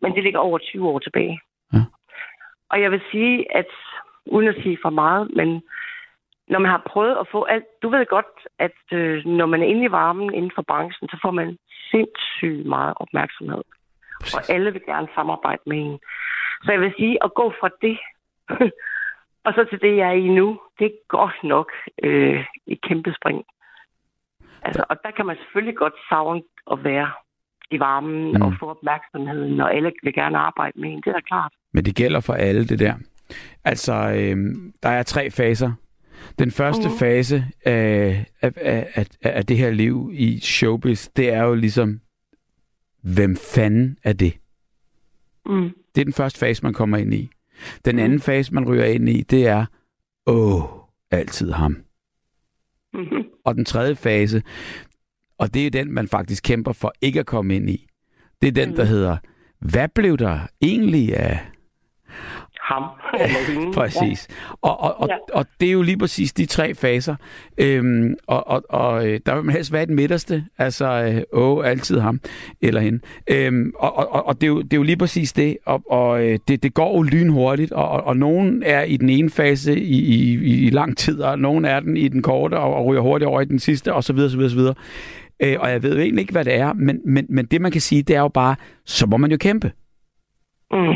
men 0.03 0.15
det 0.15 0.23
ligger 0.23 0.39
over 0.39 0.59
20 0.59 0.89
år 0.89 0.99
tilbage. 0.99 1.41
Ja. 1.73 1.79
Og 2.71 2.83
jeg 2.83 2.91
vil 2.91 3.03
sige, 3.11 3.57
at 3.57 3.71
uden 4.27 4.49
at 4.49 4.63
sige 4.63 4.79
for 4.83 4.91
meget, 4.91 5.31
men 5.37 5.63
når 6.49 6.59
man 6.59 6.71
har 6.71 6.83
prøvet 6.87 7.17
at 7.21 7.29
få 7.33 7.45
alt... 7.45 7.65
Du 7.83 7.89
ved 7.89 8.07
godt, 8.07 8.33
at 8.59 8.79
øh, 8.93 9.27
når 9.27 9.47
man 9.47 9.63
er 9.63 9.67
inde 9.67 9.85
i 9.85 9.91
varmen 9.91 10.35
inden 10.35 10.53
for 10.55 10.63
branchen, 10.63 11.09
så 11.09 11.19
får 11.23 11.31
man 11.31 11.59
sindssygt 11.91 12.67
meget 12.67 12.95
opmærksomhed. 12.97 13.63
Og 14.35 14.41
alle 14.49 14.73
vil 14.73 14.83
gerne 14.87 15.09
samarbejde 15.15 15.63
med 15.67 15.79
en. 15.79 15.99
Så 16.63 16.73
jeg 16.73 16.81
vil 16.81 16.95
sige, 16.97 17.25
at 17.25 17.35
gå 17.35 17.53
fra 17.61 17.71
det, 17.83 17.99
og 19.47 19.53
så 19.55 19.67
til 19.71 19.81
det, 19.81 19.97
jeg 19.97 20.09
er 20.09 20.13
i 20.27 20.29
nu, 20.29 20.61
det 20.79 20.85
er 20.87 20.97
godt 21.09 21.39
nok 21.45 21.73
øh, 22.03 22.45
et 22.67 22.81
kæmpe 22.83 23.15
spring. 23.21 23.45
Altså, 24.63 24.85
og 24.89 24.97
der 25.05 25.11
kan 25.11 25.27
man 25.27 25.37
selvfølgelig 25.37 25.77
godt 25.77 25.95
savne 26.09 26.43
at 26.73 26.85
være 26.85 27.11
i 27.71 27.81
varmen 27.81 28.25
Mm. 28.25 28.37
mm. 28.37 28.43
og 28.43 28.53
få 28.61 28.67
opmærksomheden, 28.71 29.61
og 29.61 29.75
alle 29.75 29.93
vil 30.03 30.15
gerne 30.15 30.39
arbejde 30.39 30.81
med 30.81 30.91
en. 30.91 30.97
Det 31.01 31.07
er 31.07 31.13
da 31.13 31.21
klart. 31.21 31.53
Men 31.73 31.85
det 31.85 31.97
gælder 31.97 32.21
for 32.21 32.33
alle, 32.33 32.65
det 32.67 32.79
der. 32.79 32.95
Altså, 33.65 33.93
øh, 33.93 34.37
der 34.83 34.89
er 34.89 35.03
tre 35.03 35.31
faser. 35.31 35.73
Den 36.39 36.51
første 36.51 36.89
Mhm. 36.89 36.99
fase 36.99 37.45
af, 37.65 38.25
af, 38.43 38.53
af, 38.57 38.87
af, 38.95 39.07
af 39.23 39.47
det 39.47 39.57
her 39.57 39.71
liv 39.71 40.11
i 40.13 40.41
showbiz, 40.41 41.09
det 41.09 41.33
er 41.33 41.43
jo 41.43 41.55
ligesom, 41.55 42.01
hvem 43.03 43.37
fanden 43.55 43.97
er 44.05 44.13
det? 44.13 44.35
Mm. 45.47 45.71
Det 45.95 46.01
er 46.01 46.05
den 46.05 46.13
første 46.13 46.39
fase, 46.39 46.63
man 46.63 46.73
kommer 46.73 46.97
ind 46.97 47.15
i. 47.15 47.31
Den 47.85 47.99
anden 47.99 48.21
fase, 48.21 48.55
man 48.55 48.69
ryger 48.69 48.85
ind 48.85 49.09
i, 49.09 49.23
det 49.23 49.47
er, 49.47 49.67
åh, 50.27 50.63
altid 51.11 51.53
ham. 51.53 51.77
Mm-hmm. 52.95 53.25
Og 53.45 53.55
den 53.55 53.65
tredje 53.65 53.97
fase, 53.97 54.43
og 55.39 55.55
det 55.55 55.67
er 55.67 55.71
den, 55.71 55.93
man 55.93 56.09
faktisk 56.09 56.43
kæmper 56.43 56.73
for 56.73 56.93
ikke 57.01 57.21
at 57.21 57.27
komme 57.27 57.57
ind 57.57 57.71
i, 57.71 57.87
det 58.43 58.49
er 58.49 58.53
den, 58.53 58.77
der 58.77 58.85
hedder, 58.85 59.17
hvad 59.59 59.89
blev 59.89 60.17
der 60.17 60.41
egentlig 60.63 61.17
af 61.17 61.41
Ham. 62.65 62.83
Eller 63.15 63.53
hende. 63.53 63.73
Præcis. 63.73 64.29
Og, 64.63 64.81
og, 64.81 65.01
og, 65.01 65.09
Ja. 65.09 65.17
og 65.39 65.47
det 65.61 65.69
er 65.69 65.73
jo 65.73 65.83
lige 65.83 65.99
præcis 65.99 66.33
de 66.33 66.47
tre 66.47 66.75
faser. 66.75 67.17
Øhm, 67.59 68.15
og 68.27 68.49
og, 68.49 68.63
og 68.69 69.09
øh, 69.09 69.21
der 69.27 69.35
vil 69.35 69.45
man 69.45 69.55
helst 69.55 69.73
være 69.73 69.87
den 69.87 69.95
midterste. 69.95 70.45
Altså, 70.59 70.87
øh, 70.87 71.23
åh, 71.33 71.67
altid 71.67 71.99
ham 72.01 72.21
eller 72.63 72.81
hende. 72.81 73.01
Øhm, 73.31 73.73
og 73.79 73.97
og, 73.97 74.27
og 74.27 74.35
det, 74.41 74.43
er 74.47 74.49
jo, 74.49 74.63
det 74.63 74.73
er 74.73 74.77
jo 74.77 74.83
lige 74.83 74.97
præcis 74.97 75.33
det. 75.33 75.57
Og, 75.67 75.83
og 75.91 76.25
øh, 76.27 76.39
det, 76.49 76.63
det 76.63 76.75
går 76.75 76.97
jo 76.97 77.03
lynhurtigt. 77.03 77.73
Og, 77.73 77.89
og, 77.89 78.05
og 78.05 78.17
nogen 78.17 78.63
er 78.67 78.83
i 78.83 78.97
den 78.97 79.09
ene 79.09 79.31
fase 79.31 79.81
i, 79.81 79.99
i, 80.05 80.67
i 80.67 80.71
lang 80.71 80.97
tid, 80.97 81.21
og 81.21 81.39
nogen 81.39 81.65
er 81.65 81.81
den 81.81 81.97
i 81.97 82.09
den 82.09 82.23
korte, 82.23 82.55
og, 82.55 82.75
og 82.75 82.87
ryger 82.87 83.03
hurtigt 83.03 83.29
over 83.29 83.41
i 83.41 83.45
den 83.45 83.59
sidste, 83.59 83.95
og 83.95 84.05
så 84.05 84.13
videre, 84.13 84.31
så 84.31 84.37
videre, 84.37 84.51
så 84.51 84.57
videre. 84.57 84.75
Øh, 85.43 85.57
og 85.61 85.71
jeg 85.71 85.83
ved 85.83 85.95
jo 85.95 86.01
egentlig 86.01 86.21
ikke, 86.23 86.33
hvad 86.33 86.45
det 86.45 86.55
er, 86.55 86.73
men, 86.73 87.01
men, 87.05 87.27
men 87.29 87.47
det 87.47 87.61
man 87.61 87.73
kan 87.73 87.81
sige, 87.81 88.03
det 88.03 88.17
er 88.17 88.21
jo 88.21 88.29
bare, 88.29 88.57
så 88.87 89.07
må 89.07 89.17
man 89.17 89.31
jo 89.31 89.37
kæmpe. 89.37 89.73
Mm. 90.73 90.95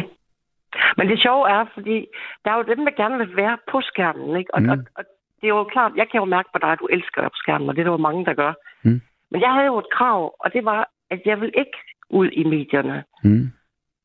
Men 0.96 1.09
det 1.09 1.22
sjove 1.22 1.50
er, 1.50 1.64
fordi 1.74 2.07
der 2.44 2.50
er 2.50 2.57
jo 2.57 2.62
dem, 2.72 2.85
der 2.85 2.92
gerne 3.02 3.18
vil 3.18 3.37
være 3.37 3.59
på 3.70 3.81
skærmen, 3.81 4.37
ikke? 4.37 4.54
Og, 4.54 4.62
Mm. 4.62 4.68
og, 4.70 4.78
og 4.98 5.04
det 5.40 5.44
er 5.46 5.54
jo 5.59 5.64
klart, 5.64 5.92
jeg 5.96 6.09
kan 6.11 6.18
jo 6.20 6.24
mærke 6.24 6.48
på 6.52 6.59
dig, 6.59 6.70
at 6.72 6.78
du 6.81 6.87
elsker 6.87 7.22
at 7.22 7.33
på 7.33 7.37
skærmen, 7.42 7.68
og 7.68 7.74
det 7.74 7.81
er 7.81 7.85
der 7.85 7.90
jo 7.98 8.07
mange, 8.09 8.24
der 8.24 8.35
gør. 8.35 8.52
Mm. 8.83 9.00
Men 9.31 9.40
jeg 9.40 9.52
havde 9.52 9.66
jo 9.66 9.78
et 9.78 9.90
krav, 9.92 10.35
og 10.40 10.52
det 10.52 10.64
var, 10.64 10.88
at 11.11 11.20
jeg 11.24 11.40
vil 11.40 11.52
ikke 11.54 11.78
ud 12.11 12.28
i 12.33 12.44
medierne. 12.44 13.04
Mm. 13.24 13.50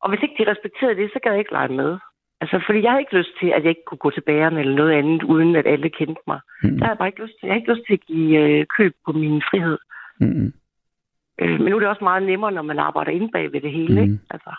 Og 0.02 0.08
hvis 0.10 0.22
ikke 0.22 0.44
de 0.44 0.50
respekterede 0.50 0.96
det, 0.96 1.10
så 1.12 1.18
gad 1.22 1.32
jeg 1.32 1.38
ikke 1.38 1.52
lege 1.52 1.68
med. 1.72 1.98
Altså, 2.40 2.62
fordi 2.66 2.82
jeg 2.82 2.90
havde 2.90 3.00
ikke 3.00 3.16
lyst 3.18 3.34
til, 3.40 3.48
at 3.48 3.62
jeg 3.62 3.68
ikke 3.68 3.84
kunne 3.86 3.98
gå 3.98 4.10
til 4.10 4.20
bageren 4.20 4.56
eller 4.58 4.74
noget 4.74 4.92
andet, 4.92 5.22
uden 5.22 5.56
at 5.56 5.66
alle 5.66 5.90
kendte 5.90 6.22
mig. 6.26 6.40
Mm. 6.62 6.70
Det 6.70 6.80
har 6.82 6.88
jeg 6.90 6.98
bare 6.98 7.08
ikke 7.08 7.22
lyst 7.22 7.32
til. 7.40 7.46
Jeg 7.46 7.52
har 7.54 7.60
ikke 7.60 7.72
lyst 7.72 7.86
til 7.86 7.92
at 7.92 8.00
give 8.06 8.38
øh, 8.40 8.66
køb 8.76 8.92
på 9.06 9.12
min 9.12 9.42
frihed. 9.50 9.78
Mm. 10.20 10.52
Øh, 11.40 11.60
men 11.60 11.68
nu 11.70 11.76
er 11.76 11.80
det 11.80 11.88
også 11.88 12.04
meget 12.04 12.22
nemmere, 12.22 12.52
når 12.52 12.62
man 12.62 12.78
arbejder 12.78 13.12
inde 13.12 13.28
bag 13.32 13.52
ved 13.52 13.60
det 13.60 13.72
hele, 13.72 13.94
Mm. 13.96 14.02
ikke? 14.02 14.18
Altså, 14.30 14.50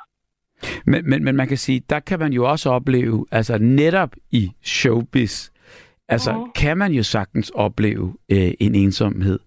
Men, 0.85 1.09
men, 1.09 1.23
men 1.23 1.35
man 1.35 1.47
kan 1.47 1.57
sige, 1.57 1.81
der 1.89 1.99
kan 1.99 2.19
man 2.19 2.33
jo 2.33 2.49
også 2.51 2.69
opleve, 2.69 3.25
altså 3.31 3.57
netop 3.57 4.15
i 4.31 4.51
showbiz, 4.63 5.49
altså 6.09 6.31
Mhm. 6.33 6.51
kan 6.55 6.77
man 6.77 6.91
jo 6.91 7.03
sagtens 7.03 7.49
opleve 7.49 8.13
øh, 8.29 8.51
en 8.59 8.75
ensomhed. 8.75 9.39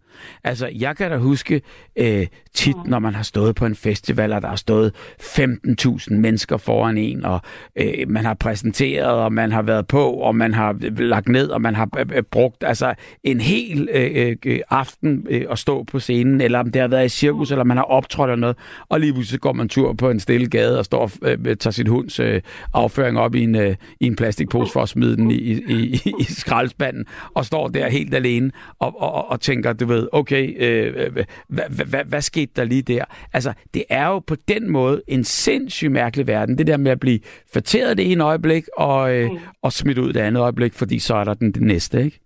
Altså, 0.44 0.70
jeg 0.78 0.96
kan 0.96 1.10
da 1.10 1.16
huske 1.16 1.62
øh, 1.96 2.26
tit, 2.54 2.76
Mhm. 2.76 2.88
når 2.90 2.98
man 2.98 3.14
har 3.14 3.22
stået 3.22 3.54
på 3.54 3.66
en 3.66 3.74
festival, 3.74 4.32
og 4.32 4.42
der 4.42 4.48
har 4.48 4.56
stået 4.56 4.92
15.000 5.22 6.14
mennesker 6.14 6.56
foran 6.56 6.98
en, 6.98 7.24
og 7.24 7.40
øh, 7.76 8.08
man 8.08 8.24
har 8.24 8.34
præsenteret, 8.34 9.10
og 9.10 9.32
man 9.32 9.52
har 9.52 9.62
været 9.62 9.86
på, 9.86 10.10
og 10.10 10.36
man 10.36 10.54
har 10.54 10.76
øh, 10.84 10.98
lagt 10.98 11.28
ned, 11.28 11.48
og 11.48 11.62
man 11.62 11.74
har 11.74 11.88
øh, 11.98 12.06
øh, 12.14 12.22
brugt 12.22 12.64
altså 12.66 12.94
en 13.24 13.40
hel 13.40 13.88
øh, 13.94 14.36
øh, 14.46 14.60
aften 14.70 15.26
øh, 15.30 15.44
at 15.50 15.58
stå 15.58 15.82
på 15.84 15.98
scenen, 16.00 16.40
eller 16.40 16.58
om 16.58 16.70
det 16.72 16.80
har 16.80 16.88
været 16.88 17.06
i 17.06 17.08
cirkus, 17.08 17.50
eller 17.50 17.64
man 17.64 17.76
har 17.76 17.84
optrådt 17.84 18.30
eller 18.30 18.40
noget, 18.40 18.56
og 18.88 19.00
lige 19.00 19.12
pludselig 19.12 19.40
går 19.40 19.52
man 19.52 19.68
tur 19.68 19.92
på 19.92 20.10
en 20.10 20.20
stille 20.20 20.48
gade 20.48 20.78
og 20.78 20.84
står 20.84 20.98
og 21.00 21.10
øh, 21.22 21.56
tager 21.56 21.72
sin 21.72 21.86
hunds 21.86 22.20
øh, 22.20 22.40
afføring 22.74 23.18
op 23.18 23.34
i 23.34 23.42
en, 23.42 23.54
øh, 23.56 23.76
i 24.00 24.06
en 24.06 24.16
plastikpose 24.16 24.72
for 24.72 24.82
at 24.82 24.88
smide 24.88 25.16
den 25.16 25.30
i, 25.30 25.34
i, 25.34 25.62
i, 25.68 26.00
i 26.20 26.24
skraldespanden, 26.24 27.04
og 27.34 27.44
står 27.44 27.68
der 27.68 27.88
helt 27.88 28.14
alene 28.14 28.50
og, 28.78 29.00
og, 29.02 29.12
og, 29.14 29.30
og 29.30 29.40
tænker, 29.40 29.72
du 29.72 29.86
ved, 29.86 30.07
okay, 30.12 30.54
øh, 30.58 30.92
hvad, 31.12 31.24
hvad, 31.48 31.86
hvad, 31.90 32.04
hvad 32.04 32.20
skete 32.20 32.52
der 32.56 32.64
lige 32.64 32.82
der? 32.82 33.04
Altså, 33.32 33.52
det 33.74 33.84
er 33.90 34.06
jo 34.06 34.18
på 34.18 34.34
den 34.48 34.70
måde 34.70 35.02
en 35.08 35.24
sindssygt 35.24 35.92
mærkelig 35.92 36.26
verden. 36.26 36.58
Det 36.58 36.66
der 36.66 36.76
med 36.76 36.90
at 36.90 37.00
blive 37.00 37.20
forteret 37.52 37.98
det 37.98 38.12
ene 38.12 38.24
øjeblik, 38.24 38.64
og, 38.76 39.16
øh, 39.16 39.30
Mm. 39.30 39.38
og 39.62 39.72
smidt 39.72 39.98
ud 39.98 40.12
det 40.12 40.20
andet 40.20 40.40
øjeblik, 40.40 40.74
fordi 40.74 40.98
så 40.98 41.14
er 41.14 41.24
der 41.24 41.34
den 41.34 41.52
det 41.52 41.62
næste, 41.62 42.04
ikke? 42.04 42.20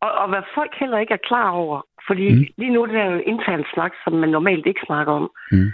Og, 0.00 0.12
og 0.12 0.28
hvad 0.28 0.42
folk 0.54 0.72
heller 0.80 0.98
ikke 0.98 1.14
er 1.14 1.26
klar 1.30 1.50
over, 1.50 1.80
fordi 2.06 2.34
mm. 2.34 2.44
lige 2.58 2.72
nu 2.72 2.86
det 2.86 2.96
er 2.96 3.10
jo 3.10 3.18
intern 3.26 3.64
snak, 3.74 3.92
som 4.04 4.12
man 4.12 4.28
normalt 4.28 4.66
ikke 4.66 4.80
snakker 4.86 5.12
om. 5.12 5.30
Mm. 5.52 5.70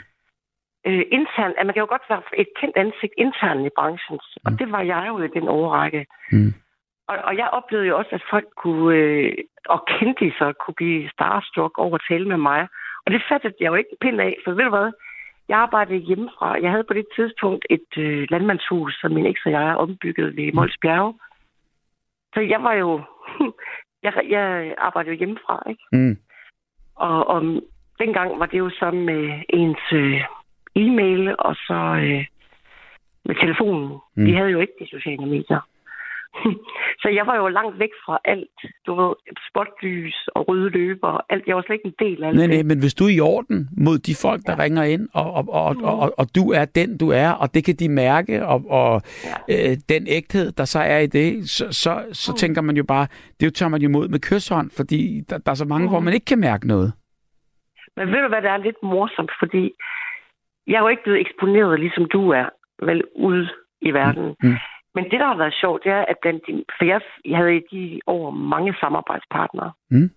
Øh, 0.86 1.04
intern, 1.18 1.52
at 1.58 1.66
man 1.66 1.74
kan 1.74 1.80
jo 1.80 1.86
godt 1.94 2.02
være 2.10 2.22
et 2.36 2.50
kendt 2.60 2.76
ansigt 2.76 3.14
internt 3.16 3.66
i 3.66 3.70
branchen, 3.78 4.18
mm. 4.18 4.44
og 4.46 4.58
det 4.58 4.72
var 4.72 4.82
jeg 4.82 5.04
jo 5.08 5.22
i 5.22 5.28
den 5.28 5.48
overrække. 5.48 6.06
Mm. 6.32 6.54
Og, 7.08 7.16
og 7.24 7.36
jeg 7.36 7.48
oplevede 7.52 7.88
jo 7.88 7.98
også, 7.98 8.10
at 8.12 8.22
folk 8.30 8.48
kunne, 8.56 8.96
øh, 8.96 9.32
og 9.68 9.80
kendte 9.98 10.32
sig, 10.38 10.54
kunne 10.54 10.74
blive 10.74 11.10
starstruck 11.10 11.78
over 11.78 11.94
at 11.94 12.04
tale 12.08 12.28
med 12.28 12.36
mig. 12.36 12.68
Og 13.06 13.12
det 13.12 13.22
fattede 13.28 13.54
jeg 13.60 13.66
jo 13.66 13.74
ikke 13.74 13.90
en 13.92 14.02
pind 14.04 14.20
af, 14.20 14.36
for 14.44 14.50
ved 14.52 14.64
du 14.64 14.70
hvad? 14.70 14.92
Jeg 15.48 15.58
arbejdede 15.58 15.98
hjemmefra. 15.98 16.60
Jeg 16.62 16.70
havde 16.70 16.84
på 16.84 16.94
det 16.94 17.06
tidspunkt 17.16 17.66
et 17.70 17.90
øh, 17.96 18.26
landmandshus, 18.30 18.98
som 19.00 19.10
min 19.12 19.26
eks 19.26 19.46
og 19.46 19.52
jeg 19.52 19.76
ombyggede 19.76 20.36
ved 20.36 20.52
Mols 20.52 20.76
Bjerge. 20.82 21.14
Så 22.34 22.40
jeg 22.40 22.62
var 22.62 22.72
jo... 22.72 23.00
jeg, 24.04 24.12
jeg 24.28 24.74
arbejdede 24.78 25.14
jo 25.14 25.18
hjemmefra, 25.18 25.62
ikke? 25.68 25.82
Mm. 25.92 26.16
Og, 26.96 27.26
og 27.26 27.62
dengang 27.98 28.40
var 28.40 28.46
det 28.46 28.58
jo 28.58 28.70
så 28.70 28.90
med 28.90 29.42
ens 29.48 29.92
øh, 29.92 30.20
e-mail 30.76 31.34
og 31.38 31.54
så 31.54 31.80
øh, 32.02 32.26
med 33.24 33.34
telefonen. 33.34 33.98
Mm. 34.16 34.26
Vi 34.26 34.32
havde 34.32 34.50
jo 34.50 34.60
ikke 34.60 34.72
de 34.80 34.88
sociale 34.90 35.26
medier. 35.26 35.60
så 37.02 37.08
jeg 37.08 37.26
var 37.26 37.36
jo 37.36 37.48
langt 37.48 37.78
væk 37.78 37.94
fra 38.04 38.18
alt. 38.24 38.58
Du 38.86 38.94
ved, 38.94 39.14
spotlys 39.50 40.28
og 40.34 40.48
røde 40.48 40.70
løber 40.70 41.08
og 41.08 41.22
alt. 41.30 41.46
Jeg 41.46 41.56
var 41.56 41.62
slet 41.62 41.74
ikke 41.74 41.86
en 41.86 42.06
del 42.06 42.24
af 42.24 42.34
Nej, 42.34 42.46
det. 42.46 42.54
nej, 42.54 42.62
men 42.62 42.78
hvis 42.78 42.94
du 42.94 43.04
er 43.04 43.08
i 43.08 43.20
orden 43.20 43.68
mod 43.76 43.98
de 43.98 44.14
folk, 44.22 44.42
der 44.46 44.52
ja. 44.58 44.62
ringer 44.62 44.82
ind, 44.82 45.08
og, 45.14 45.32
og, 45.32 45.44
og, 45.48 45.76
og, 45.82 45.98
og, 45.98 46.14
og 46.18 46.26
du 46.34 46.52
er 46.52 46.64
den, 46.64 46.98
du 46.98 47.08
er, 47.10 47.30
og 47.30 47.54
det 47.54 47.64
kan 47.64 47.74
de 47.74 47.88
mærke, 47.88 48.46
og, 48.46 48.60
og 48.70 49.02
ja. 49.48 49.70
øh, 49.70 49.76
den 49.88 50.06
ægthed, 50.08 50.52
der 50.52 50.64
så 50.64 50.78
er 50.78 50.98
i 50.98 51.06
det, 51.06 51.50
så, 51.50 51.64
så, 51.72 51.92
så 52.12 52.32
mm. 52.32 52.36
tænker 52.36 52.62
man 52.62 52.76
jo 52.76 52.84
bare, 52.84 53.06
det 53.40 53.54
tager 53.54 53.70
man 53.70 53.80
jo 53.80 53.88
imod 53.88 54.08
med 54.08 54.20
kysshånd, 54.20 54.70
fordi 54.76 55.20
der, 55.30 55.38
der 55.38 55.50
er 55.50 55.54
så 55.54 55.64
mange, 55.64 55.86
mm. 55.86 55.90
hvor 55.90 56.00
man 56.00 56.14
ikke 56.14 56.24
kan 56.24 56.40
mærke 56.40 56.68
noget. 56.68 56.92
Men 57.96 58.08
ved 58.08 58.22
du, 58.22 58.28
hvad 58.28 58.42
der 58.42 58.50
er 58.50 58.56
lidt 58.56 58.82
morsomt? 58.82 59.32
Fordi 59.38 59.72
jeg 60.66 60.76
er 60.76 60.80
jo 60.80 60.88
ikke 60.88 61.02
blevet 61.02 61.20
eksponeret, 61.20 61.80
ligesom 61.80 62.04
du 62.04 62.30
er, 62.30 62.48
vel, 62.82 63.02
ude 63.14 63.48
i 63.80 63.90
verden. 63.90 64.34
Mm. 64.42 64.56
Men 64.94 65.04
det, 65.04 65.20
der 65.20 65.26
har 65.26 65.36
været 65.36 65.54
sjovt, 65.60 65.84
det 65.84 65.92
er, 65.92 66.04
at 66.04 66.16
blandt 66.22 66.42
de, 66.46 66.64
for 66.78 66.84
jeg, 66.84 67.00
jeg 67.24 67.36
havde 67.36 67.56
i 67.56 67.66
de 67.72 68.00
år 68.06 68.30
mange 68.30 68.74
samarbejdspartnere. 68.80 69.72
Mm. 69.90 70.10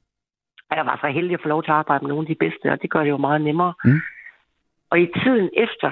Og 0.69 0.77
jeg 0.77 0.85
var 0.85 0.97
så 1.01 1.07
heldig 1.07 1.33
at 1.33 1.41
få 1.41 1.47
lov 1.47 1.63
til 1.63 1.71
at 1.71 1.77
arbejde 1.77 2.03
med 2.03 2.09
nogle 2.09 2.23
af 2.23 2.31
de 2.35 2.43
bedste, 2.45 2.71
og 2.71 2.81
det 2.81 2.89
gør 2.89 3.03
det 3.03 3.09
jo 3.09 3.17
meget 3.17 3.41
nemmere. 3.41 3.73
Mm. 3.85 4.01
Og 4.89 5.01
i 5.01 5.07
tiden 5.23 5.49
efter, 5.53 5.91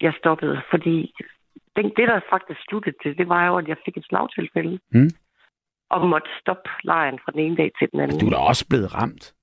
jeg 0.00 0.12
stoppede, 0.18 0.62
fordi 0.70 1.14
det, 1.76 1.84
det 1.96 2.08
der 2.08 2.20
faktisk 2.30 2.60
sluttede 2.68 2.96
det, 3.04 3.18
det 3.18 3.28
var 3.28 3.46
jo, 3.46 3.56
at 3.56 3.68
jeg 3.68 3.76
fik 3.84 3.96
et 3.96 4.04
slagtilfælde. 4.08 4.78
Mm. 4.90 5.10
Og 5.90 6.08
måtte 6.08 6.28
stoppe 6.40 6.70
lejen 6.84 7.18
fra 7.24 7.32
den 7.32 7.40
ene 7.40 7.56
dag 7.56 7.70
til 7.78 7.88
den 7.92 8.00
anden. 8.00 8.18
Du 8.18 8.26
er 8.26 8.30
da 8.30 8.36
også 8.36 8.66
blevet 8.68 8.94
ramt. 8.94 9.34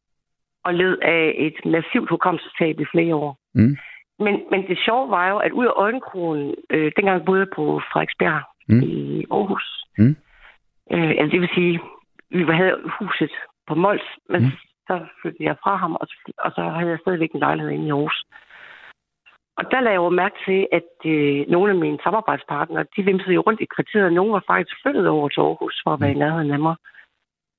Og 0.64 0.74
led 0.74 0.98
af 1.02 1.36
et 1.38 1.66
massivt 1.66 2.10
hukommelsestab 2.10 2.80
i 2.80 2.86
flere 2.92 3.16
år. 3.16 3.38
Mm. 3.54 3.78
Men, 4.20 4.36
men 4.52 4.68
det 4.68 4.78
sjove 4.86 5.10
var 5.10 5.30
jo, 5.30 5.38
at 5.38 5.52
ud 5.52 5.66
af 5.66 5.74
øjenkrogen, 5.76 6.56
øh, 6.70 6.92
dengang 6.96 7.26
boede 7.26 7.40
jeg 7.40 7.48
på 7.56 7.82
Frederiksberg 7.92 8.44
Mm. 8.68 8.76
mm. 8.76 8.82
i 8.84 9.26
Aarhus. 9.32 9.86
Mm. 9.98 10.16
Øh, 10.94 11.10
altså 11.20 11.32
det 11.32 11.42
vil 11.42 11.50
sige, 11.54 11.80
vi 12.30 12.44
havde 12.62 12.78
huset 13.00 13.32
på 13.68 13.76
Mols, 13.76 14.08
men 14.30 14.42
Mm. 14.42 14.46
mm. 14.48 14.52
så 14.88 15.06
flyttede 15.22 15.44
jeg 15.44 15.56
fra 15.64 15.76
ham, 15.76 15.94
og, 16.02 16.08
så- 16.08 16.32
og 16.38 16.52
så 16.56 16.62
havde 16.62 16.90
jeg 16.90 17.00
stadigvæk 17.02 17.32
en 17.32 17.40
lejlighed 17.40 17.72
inde 17.72 17.88
i 17.88 17.92
Aarhus. 17.92 18.24
Og 19.58 19.64
der 19.72 19.80
lagde 19.80 19.94
jeg 19.98 20.06
jo 20.06 20.10
mærke 20.10 20.36
til, 20.46 20.68
at 20.72 20.92
øh, 21.06 21.46
nogle 21.48 21.72
af 21.72 21.78
mine 21.78 22.00
samarbejdspartnere, 22.04 22.86
de 22.96 23.04
vimsede 23.04 23.34
jo 23.34 23.42
rundt 23.42 23.62
i 23.62 23.68
kvarteret. 23.76 24.14
Nogle 24.14 24.34
var 24.34 24.44
faktisk 24.48 24.76
flyttet 24.82 25.08
over 25.08 25.30
til 25.30 25.42
Aarhus 25.42 25.82
for 25.84 25.94
at 25.94 26.02
være 26.02 26.12
i 26.12 26.22
nærheden 26.24 26.52
af 26.52 26.60
mig. 26.60 26.76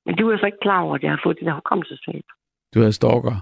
Men 0.06 0.18
de 0.18 0.24
var 0.24 0.32
jo 0.32 0.38
så 0.38 0.46
ikke 0.46 0.58
klar 0.66 0.80
over, 0.82 0.94
at 0.94 1.02
jeg 1.02 1.10
havde 1.10 1.20
fået 1.24 1.38
det 1.38 1.46
der 1.46 1.54
hukommelsestab. 1.54 2.22
Du 2.74 2.80
er 2.82 2.90
stalker. 2.90 3.36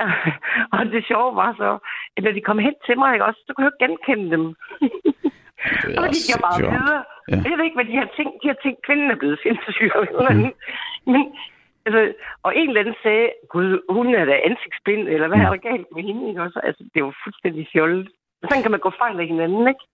og 0.72 0.86
det 0.86 1.06
sjove 1.06 1.36
var 1.36 1.52
så, 1.62 1.78
at 2.16 2.24
når 2.24 2.32
de 2.32 2.40
kom 2.40 2.58
hen 2.58 2.74
til 2.86 2.98
mig, 2.98 3.12
ikke 3.12 3.24
også, 3.24 3.40
så 3.46 3.52
kunne 3.52 3.64
jeg 3.66 3.72
jo 3.72 3.86
genkende 3.86 4.30
dem. 4.36 4.44
Og 6.02 6.06
de 6.14 6.18
gik 6.28 6.38
bare 6.46 6.58
sjovt. 6.60 6.74
videre. 6.78 7.02
Ja. 7.30 7.36
Jeg 7.50 7.56
ved 7.58 7.64
ikke, 7.68 7.78
hvad 7.80 7.88
de 7.92 7.96
har 8.02 8.08
tænkt. 8.18 8.34
De 8.42 8.46
har 8.52 8.58
tænkt, 8.64 8.78
kvinden 8.86 9.08
er 9.10 9.18
blevet 9.22 9.38
sindssyg. 9.44 9.90
Mm. 10.30 10.52
Men, 11.12 11.22
altså, 11.86 12.00
og 12.46 12.50
en 12.60 12.68
eller 12.68 12.80
anden 12.82 12.98
sagde, 13.02 13.26
gud, 13.54 13.70
hun 13.96 14.06
er 14.20 14.24
da 14.30 14.34
ansigtsbind, 14.48 15.02
eller 15.14 15.26
hvad 15.28 15.38
Mm. 15.38 15.44
er 15.46 15.50
der 15.54 15.68
galt 15.70 15.88
med 15.94 16.02
hende? 16.08 16.28
Ikke? 16.28 16.42
Også, 16.46 16.60
altså, 16.68 16.82
det 16.94 17.00
var 17.04 17.14
fuldstændig 17.24 17.62
fjollet. 17.72 18.08
Sådan 18.48 18.62
kan 18.62 18.70
man 18.74 18.80
gå 18.86 18.90
fejl 19.02 19.20
af 19.20 19.26
hinanden, 19.32 19.64
ikke? 19.72 19.84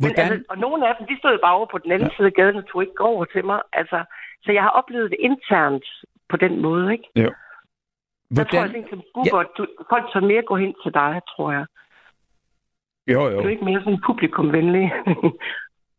Men, 0.00 0.10
Hvordan? 0.14 0.32
altså, 0.32 0.44
og 0.52 0.58
nogle 0.64 0.88
af 0.88 0.94
dem, 0.98 1.06
de 1.10 1.18
stod 1.18 1.38
bare 1.44 1.54
over 1.58 1.66
på 1.70 1.78
den 1.78 1.90
anden 1.92 2.08
ja. 2.10 2.14
side 2.16 2.26
af 2.26 2.36
gaden 2.40 2.56
og 2.56 2.66
tog 2.66 2.82
ikke 2.82 3.00
over 3.00 3.24
til 3.24 3.44
mig. 3.44 3.60
Altså, 3.72 3.98
så 4.44 4.52
jeg 4.52 4.62
har 4.62 4.70
oplevet 4.80 5.10
det 5.10 5.20
internt 5.20 5.86
på 6.28 6.36
den 6.36 6.62
måde, 6.66 6.92
ikke? 6.92 7.08
Jo. 7.16 7.30
Der 8.36 8.44
tror 8.44 8.58
jeg, 8.58 8.70
Hvordan? 8.70 8.84
at 9.42 9.66
folk 9.90 10.04
tør 10.12 10.20
mere 10.20 10.42
gå 10.42 10.56
hen 10.56 10.74
til 10.82 10.94
dig, 10.94 11.20
tror 11.32 11.52
jeg. 11.52 11.66
Jo, 13.08 13.20
Du 13.24 13.30
jo. 13.30 13.40
er 13.40 13.48
ikke 13.48 13.64
mere 13.64 13.80
sådan 13.84 14.00
publikumvenlig. 14.06 14.92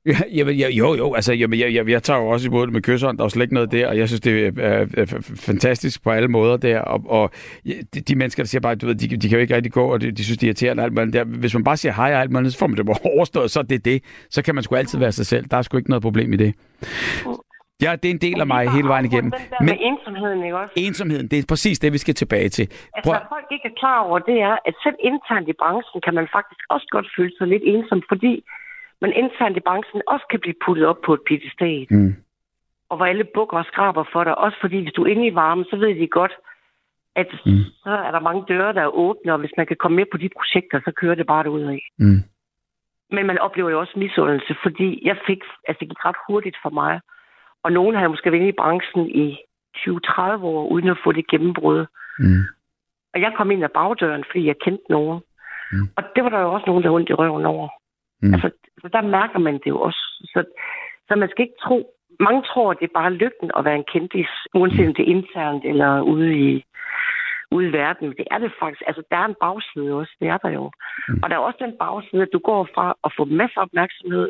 Ja, 0.06 0.18
jamen, 0.36 0.56
ja, 0.56 0.70
jo, 0.70 0.96
jo, 0.96 1.14
altså, 1.14 1.34
jamen, 1.34 1.60
jeg, 1.60 1.74
jeg, 1.74 1.90
jeg 1.90 2.04
tager 2.04 2.20
jo 2.20 2.28
også 2.28 2.48
imod 2.48 2.66
det 2.66 2.74
med 2.74 2.82
kysseren, 2.82 3.18
der 3.18 3.24
er 3.24 3.28
slet 3.28 3.44
ikke 3.44 3.54
noget 3.54 3.72
der, 3.72 3.88
og 3.88 3.98
jeg 3.98 4.08
synes, 4.08 4.22
det 4.22 4.48
er, 4.60 4.86
er, 4.98 5.06
fantastisk 5.36 6.04
på 6.04 6.10
alle 6.10 6.28
måder 6.28 6.58
der, 6.58 6.80
og, 6.80 7.04
og 7.10 7.32
de, 7.66 8.02
de 8.02 8.16
mennesker, 8.16 8.44
der 8.44 8.48
siger 8.48 8.62
bare, 8.62 8.76
du 8.76 8.86
ved, 8.86 8.96
de, 8.96 9.08
de 9.18 9.30
kan 9.30 9.38
jo 9.38 9.42
ikke 9.42 9.56
rigtig 9.56 9.72
gå, 9.72 9.86
og 9.86 10.02
de, 10.02 10.12
de 10.12 10.24
synes, 10.24 10.38
det 10.38 10.44
er 10.44 10.48
irriterende, 10.48 10.84
alt 10.84 10.94
muligt 10.94 11.14
der. 11.14 11.24
Hvis 11.24 11.54
man 11.54 11.64
bare 11.64 11.78
siger 11.78 11.94
hej 11.94 12.14
og 12.14 12.22
alt 12.22 12.32
muligt, 12.32 12.54
så 12.54 12.60
får 12.60 12.68
man 12.68 12.78
det 12.78 12.90
overstået, 13.16 13.52
så 13.52 13.60
er 13.60 13.64
det 13.64 13.86
det. 13.86 14.04
Så 14.30 14.42
kan 14.42 14.56
man 14.56 14.64
sgu 14.64 14.76
altid 14.76 15.00
være 15.00 15.12
sig 15.12 15.26
selv. 15.26 15.46
Der 15.52 15.58
er 15.58 15.62
sgu 15.62 15.78
ikke 15.78 15.90
noget 15.90 16.04
problem 16.04 16.34
i 16.34 16.38
det. 16.38 16.54
Ja, 17.86 17.92
det 18.02 18.08
er 18.10 18.14
en 18.14 18.26
del 18.28 18.40
af 18.42 18.48
mig 18.48 18.72
hele 18.78 18.88
vejen 18.94 19.06
igennem. 19.06 19.32
Den 19.32 19.42
der 19.50 19.58
Men 19.60 19.66
med 19.70 19.78
ensomheden, 19.90 20.44
ikke 20.44 20.58
også? 20.58 20.74
ensomheden, 20.88 21.28
det 21.32 21.38
er 21.40 21.46
præcis 21.54 21.80
det, 21.80 21.94
vi 21.94 21.98
skal 21.98 22.16
tilbage 22.22 22.50
til. 22.50 22.66
Altså, 22.96 23.02
Prøv, 23.04 23.14
hvad 23.14 23.28
folk 23.36 23.48
ikke 23.56 23.68
er 23.72 23.80
klar 23.82 24.00
over, 24.08 24.20
det 24.20 24.38
er, 24.50 24.56
at 24.68 24.76
selv 24.84 24.96
internt 25.10 25.48
i 25.50 25.54
branchen 25.62 26.02
kan 26.06 26.14
man 26.20 26.28
faktisk 26.38 26.62
også 26.70 26.88
godt 26.96 27.08
føle 27.18 27.34
sig 27.38 27.48
lidt 27.48 27.64
ensom, 27.66 28.02
fordi 28.12 28.34
man 29.02 29.12
internt 29.14 29.58
i 29.58 29.60
branchen 29.68 30.02
også 30.08 30.26
kan 30.32 30.40
blive 30.40 30.56
puttet 30.66 30.86
op 30.92 31.00
på 31.06 31.14
et 31.14 31.22
piedestal. 31.28 31.88
Mm. 31.90 32.16
Og 32.90 32.98
hvor 32.98 33.06
alle 33.06 33.26
bukker 33.36 33.58
og 33.58 33.66
skraber 33.66 34.04
for 34.14 34.24
dig. 34.24 34.38
Også 34.38 34.58
fordi, 34.62 34.78
hvis 34.84 34.94
du 34.94 35.04
er 35.04 35.12
inde 35.14 35.28
i 35.28 35.36
varmen, 35.36 35.66
så 35.70 35.76
ved 35.76 35.96
de 36.02 36.08
godt, 36.08 36.34
at 37.16 37.28
Mm. 37.46 37.64
så 37.84 37.90
er 38.08 38.12
der 38.12 38.20
mange 38.20 38.44
døre, 38.48 38.74
der 38.74 38.82
er 38.82 38.96
åbne, 39.06 39.34
og 39.34 39.40
hvis 39.40 39.52
man 39.58 39.68
kan 39.68 39.78
komme 39.80 39.96
med 39.96 40.06
på 40.12 40.18
de 40.18 40.30
projekter, 40.38 40.80
så 40.86 40.92
kører 40.92 41.16
det 41.16 41.28
bare 41.28 41.52
ud 41.52 41.62
af. 41.62 41.82
Mm. 42.00 42.22
Men 43.12 43.26
man 43.28 43.38
oplever 43.40 43.70
jo 43.70 43.80
også 43.80 43.94
misundelse, 44.00 44.56
fordi 44.64 45.02
jeg 45.08 45.18
fik, 45.28 45.42
altså 45.68 45.80
det 45.80 45.90
gik 45.90 46.06
ret 46.06 46.16
hurtigt 46.28 46.58
for 46.64 46.70
mig. 46.70 47.00
Og 47.64 47.72
nogen 47.72 47.96
havde 47.96 48.10
måske 48.10 48.32
været 48.32 48.48
i 48.48 48.60
branchen 48.62 49.10
i 49.10 49.38
20-30 49.78 50.22
år, 50.44 50.68
uden 50.68 50.90
at 50.90 50.98
få 51.04 51.12
det 51.12 51.28
gennembrud. 51.28 51.86
Mm. 52.20 52.44
Og 53.14 53.22
jeg 53.22 53.34
kom 53.38 53.52
ind 53.52 53.64
ad 53.64 53.70
bagdøren, 53.70 54.24
fordi 54.32 54.48
jeg 54.48 54.56
kendte 54.66 54.86
nogen. 54.90 55.22
Mm. 55.72 55.88
Og 55.98 56.04
det 56.16 56.24
var 56.24 56.30
der 56.30 56.40
jo 56.40 56.54
også 56.54 56.66
nogen, 56.68 56.84
der 56.84 56.92
ondt 56.92 57.10
i 57.10 57.14
røven 57.14 57.46
over. 57.46 57.68
Mm. 58.22 58.34
Altså, 58.34 58.50
så 58.82 58.88
der 58.94 59.02
mærker 59.02 59.40
man 59.40 59.54
det 59.54 59.68
jo 59.68 59.82
også. 59.82 60.02
Så, 60.34 60.44
så 61.08 61.16
man 61.16 61.30
skal 61.30 61.44
ikke 61.44 61.62
tro... 61.64 61.96
Mange 62.20 62.42
tror, 62.42 62.72
at 62.72 62.78
det 62.80 62.86
er 62.88 63.00
bare 63.02 63.14
lykken 63.14 63.52
at 63.58 63.66
være 63.66 63.76
en 63.76 63.90
kendis, 63.94 64.30
uanset 64.54 64.88
om 64.88 64.94
det 64.94 65.04
er 65.04 65.16
internt 65.16 65.66
eller 65.66 66.02
ude 66.02 66.38
i, 66.38 66.64
ude 67.52 67.68
i 67.68 67.72
verden. 67.72 68.10
Det 68.10 68.28
er 68.32 68.38
det 68.38 68.52
faktisk. 68.60 68.84
Altså, 68.88 69.04
der 69.12 69.18
er 69.18 69.26
en 69.26 69.42
bagside 69.42 69.94
også. 69.94 70.14
Det 70.20 70.28
er 70.28 70.38
der 70.38 70.50
jo. 70.50 70.72
Mm. 71.08 71.20
Og 71.24 71.30
der 71.30 71.36
er 71.36 71.40
også 71.40 71.60
den 71.66 71.76
bagside, 71.80 72.22
at 72.22 72.34
du 72.34 72.40
går 72.40 72.70
fra 72.76 72.96
at 73.04 73.12
få 73.18 73.26
masser 73.26 73.60
af 73.60 73.66
opmærksomhed, 73.66 74.30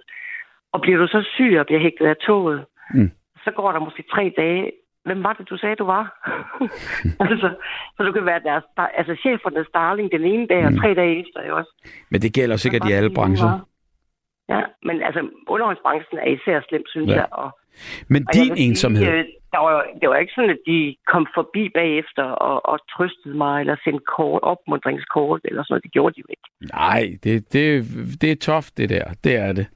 og 0.73 0.81
bliver 0.81 0.97
du 0.97 1.07
så 1.07 1.21
syg 1.35 1.55
og 1.59 1.65
bliver 1.65 1.81
hægtet 1.81 2.05
af 2.05 2.17
toget, 2.17 2.65
Mm. 2.93 3.11
Så 3.49 3.55
går 3.55 3.71
der 3.71 3.79
måske 3.79 4.03
tre 4.13 4.33
dage, 4.37 4.71
hvem 5.05 5.23
var 5.23 5.33
det, 5.33 5.49
du 5.49 5.57
sagde, 5.57 5.75
du 5.75 5.85
var? 5.85 6.05
altså, 7.23 7.49
så 7.97 8.03
du 8.03 8.11
kan 8.11 8.25
være 8.25 8.41
deres, 8.49 8.63
altså 8.99 9.13
chefernes 9.23 9.67
darling 9.73 10.11
den 10.11 10.23
ene 10.25 10.47
dag, 10.47 10.65
og 10.65 10.73
tre 10.81 10.89
dage 11.01 11.13
efter 11.21 11.39
jo 11.47 11.57
også. 11.57 11.71
Men 12.11 12.21
det 12.21 12.33
gælder 12.33 12.55
sikkert 12.55 12.89
i 12.89 12.91
alle 12.91 13.13
brancher. 13.17 13.51
Ja, 14.49 14.61
men 14.87 15.01
altså, 15.07 15.21
underholdsbranchen 15.47 16.17
er 16.19 16.29
især 16.37 16.61
slem, 16.69 16.83
synes 16.87 17.09
Ja. 17.09 17.13
jeg. 17.15 17.27
Og, 17.31 17.49
Men 18.07 18.21
og 18.27 18.35
jeg 18.35 18.43
din 18.45 18.55
sige, 18.55 18.67
ensomhed, 18.67 19.07
øh, 19.07 19.25
der 19.51 19.59
var, 19.59 19.85
det 20.01 20.09
var 20.09 20.15
ikke 20.15 20.33
sådan, 20.35 20.49
at 20.49 20.61
de 20.67 20.95
kom 21.07 21.27
forbi 21.35 21.69
bagefter 21.75 22.23
og, 22.23 22.65
og 22.71 22.79
trøstede 22.93 23.37
mig, 23.37 23.59
eller 23.61 23.75
sendte 23.83 24.05
kort, 24.17 24.41
opmundringskort, 24.43 25.41
eller 25.43 25.63
sådan 25.63 25.71
noget. 25.73 25.83
Det 25.83 25.91
gjorde 25.91 26.13
de 26.15 26.19
jo 26.19 26.25
ikke. 26.35 26.47
nej, 26.75 27.03
det, 27.23 27.53
det, 27.53 27.67
det 28.21 28.31
er 28.31 28.35
toft, 28.35 28.77
det 28.77 28.89
der. 28.89 29.03
Det 29.23 29.35
er 29.35 29.51
det. 29.53 29.67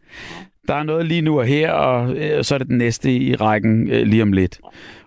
Der 0.68 0.76
er 0.76 0.84
noget 0.84 1.06
lige 1.06 1.22
nu 1.22 1.40
og 1.40 1.46
her, 1.46 1.72
og 1.72 2.10
øh, 2.18 2.44
så 2.44 2.56
er 2.56 2.60
det 2.60 2.68
den 2.68 2.78
næste 2.78 3.12
i 3.12 3.36
rækken 3.36 3.90
øh, 3.92 4.02
lige 4.02 4.24
om 4.24 4.34
lidt. 4.34 4.60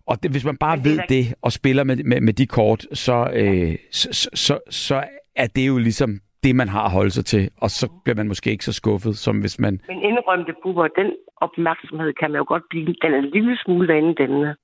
Og 0.07 0.23
det, 0.23 0.31
hvis 0.31 0.45
man 0.45 0.57
bare 0.57 0.79
ved 0.85 0.99
det, 1.09 1.35
og 1.43 1.53
spiller 1.53 1.85
med, 1.85 1.97
med, 1.97 2.21
med 2.21 2.33
de 2.33 2.47
kort, 2.47 2.87
så, 2.93 3.31
øh, 3.35 3.75
så, 3.93 4.31
så, 4.35 4.59
så, 4.71 5.05
er 5.37 5.47
det 5.57 5.67
jo 5.69 5.79
ligesom 5.79 6.11
det, 6.43 6.57
man 6.57 6.69
har 6.69 6.85
at 6.85 6.91
holde 6.91 7.11
sig 7.11 7.25
til. 7.25 7.51
Og 7.57 7.71
så 7.71 8.01
bliver 8.05 8.17
man 8.17 8.29
måske 8.29 8.51
ikke 8.51 8.65
så 8.65 8.73
skuffet, 8.73 9.17
som 9.17 9.41
hvis 9.41 9.59
man... 9.59 9.81
Men 9.89 10.03
indrømte 10.03 10.55
buber, 10.63 10.89
den 10.89 11.13
opmærksomhed 11.37 12.13
kan 12.13 12.31
man 12.31 12.39
jo 12.39 12.45
godt 12.49 12.63
blive, 12.71 12.87
den 12.87 13.15
er 13.15 13.19
en 13.19 13.31
lille 13.31 13.59
smule 13.65 13.89
vanedannende. 13.95 14.57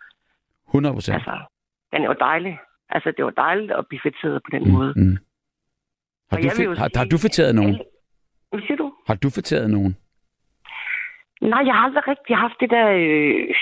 100 0.68 0.94
procent. 0.94 1.14
Altså, 1.14 1.36
den 1.92 2.02
er 2.02 2.06
jo 2.06 2.16
dejlig. 2.20 2.58
Altså, 2.88 3.12
det 3.16 3.24
var 3.24 3.30
dejligt 3.30 3.72
at 3.72 3.84
blive 3.88 4.00
fætteret 4.04 4.42
på 4.44 4.50
den 4.56 4.72
måde. 4.72 4.92
Mm, 4.96 5.02
mm. 5.02 5.16
Har, 6.30 6.36
Og 6.36 6.42
du, 6.42 6.48
jeg 6.48 6.52
vil 6.58 6.78
har, 6.78 6.88
sige, 6.88 6.98
har 6.98 7.04
du 7.04 7.18
fortæret 7.18 7.54
nogen? 7.54 7.74
Hvad 8.50 8.60
siger 8.60 8.76
du? 8.76 8.92
Har 9.06 9.14
du 9.14 9.30
fortæret 9.30 9.70
nogen? 9.70 9.96
Nej, 11.50 11.62
jeg 11.66 11.74
har 11.74 11.84
aldrig 11.86 12.08
rigtig 12.08 12.36
haft 12.36 12.56
det 12.60 12.70
der 12.70 12.86
øh, 12.88 13.54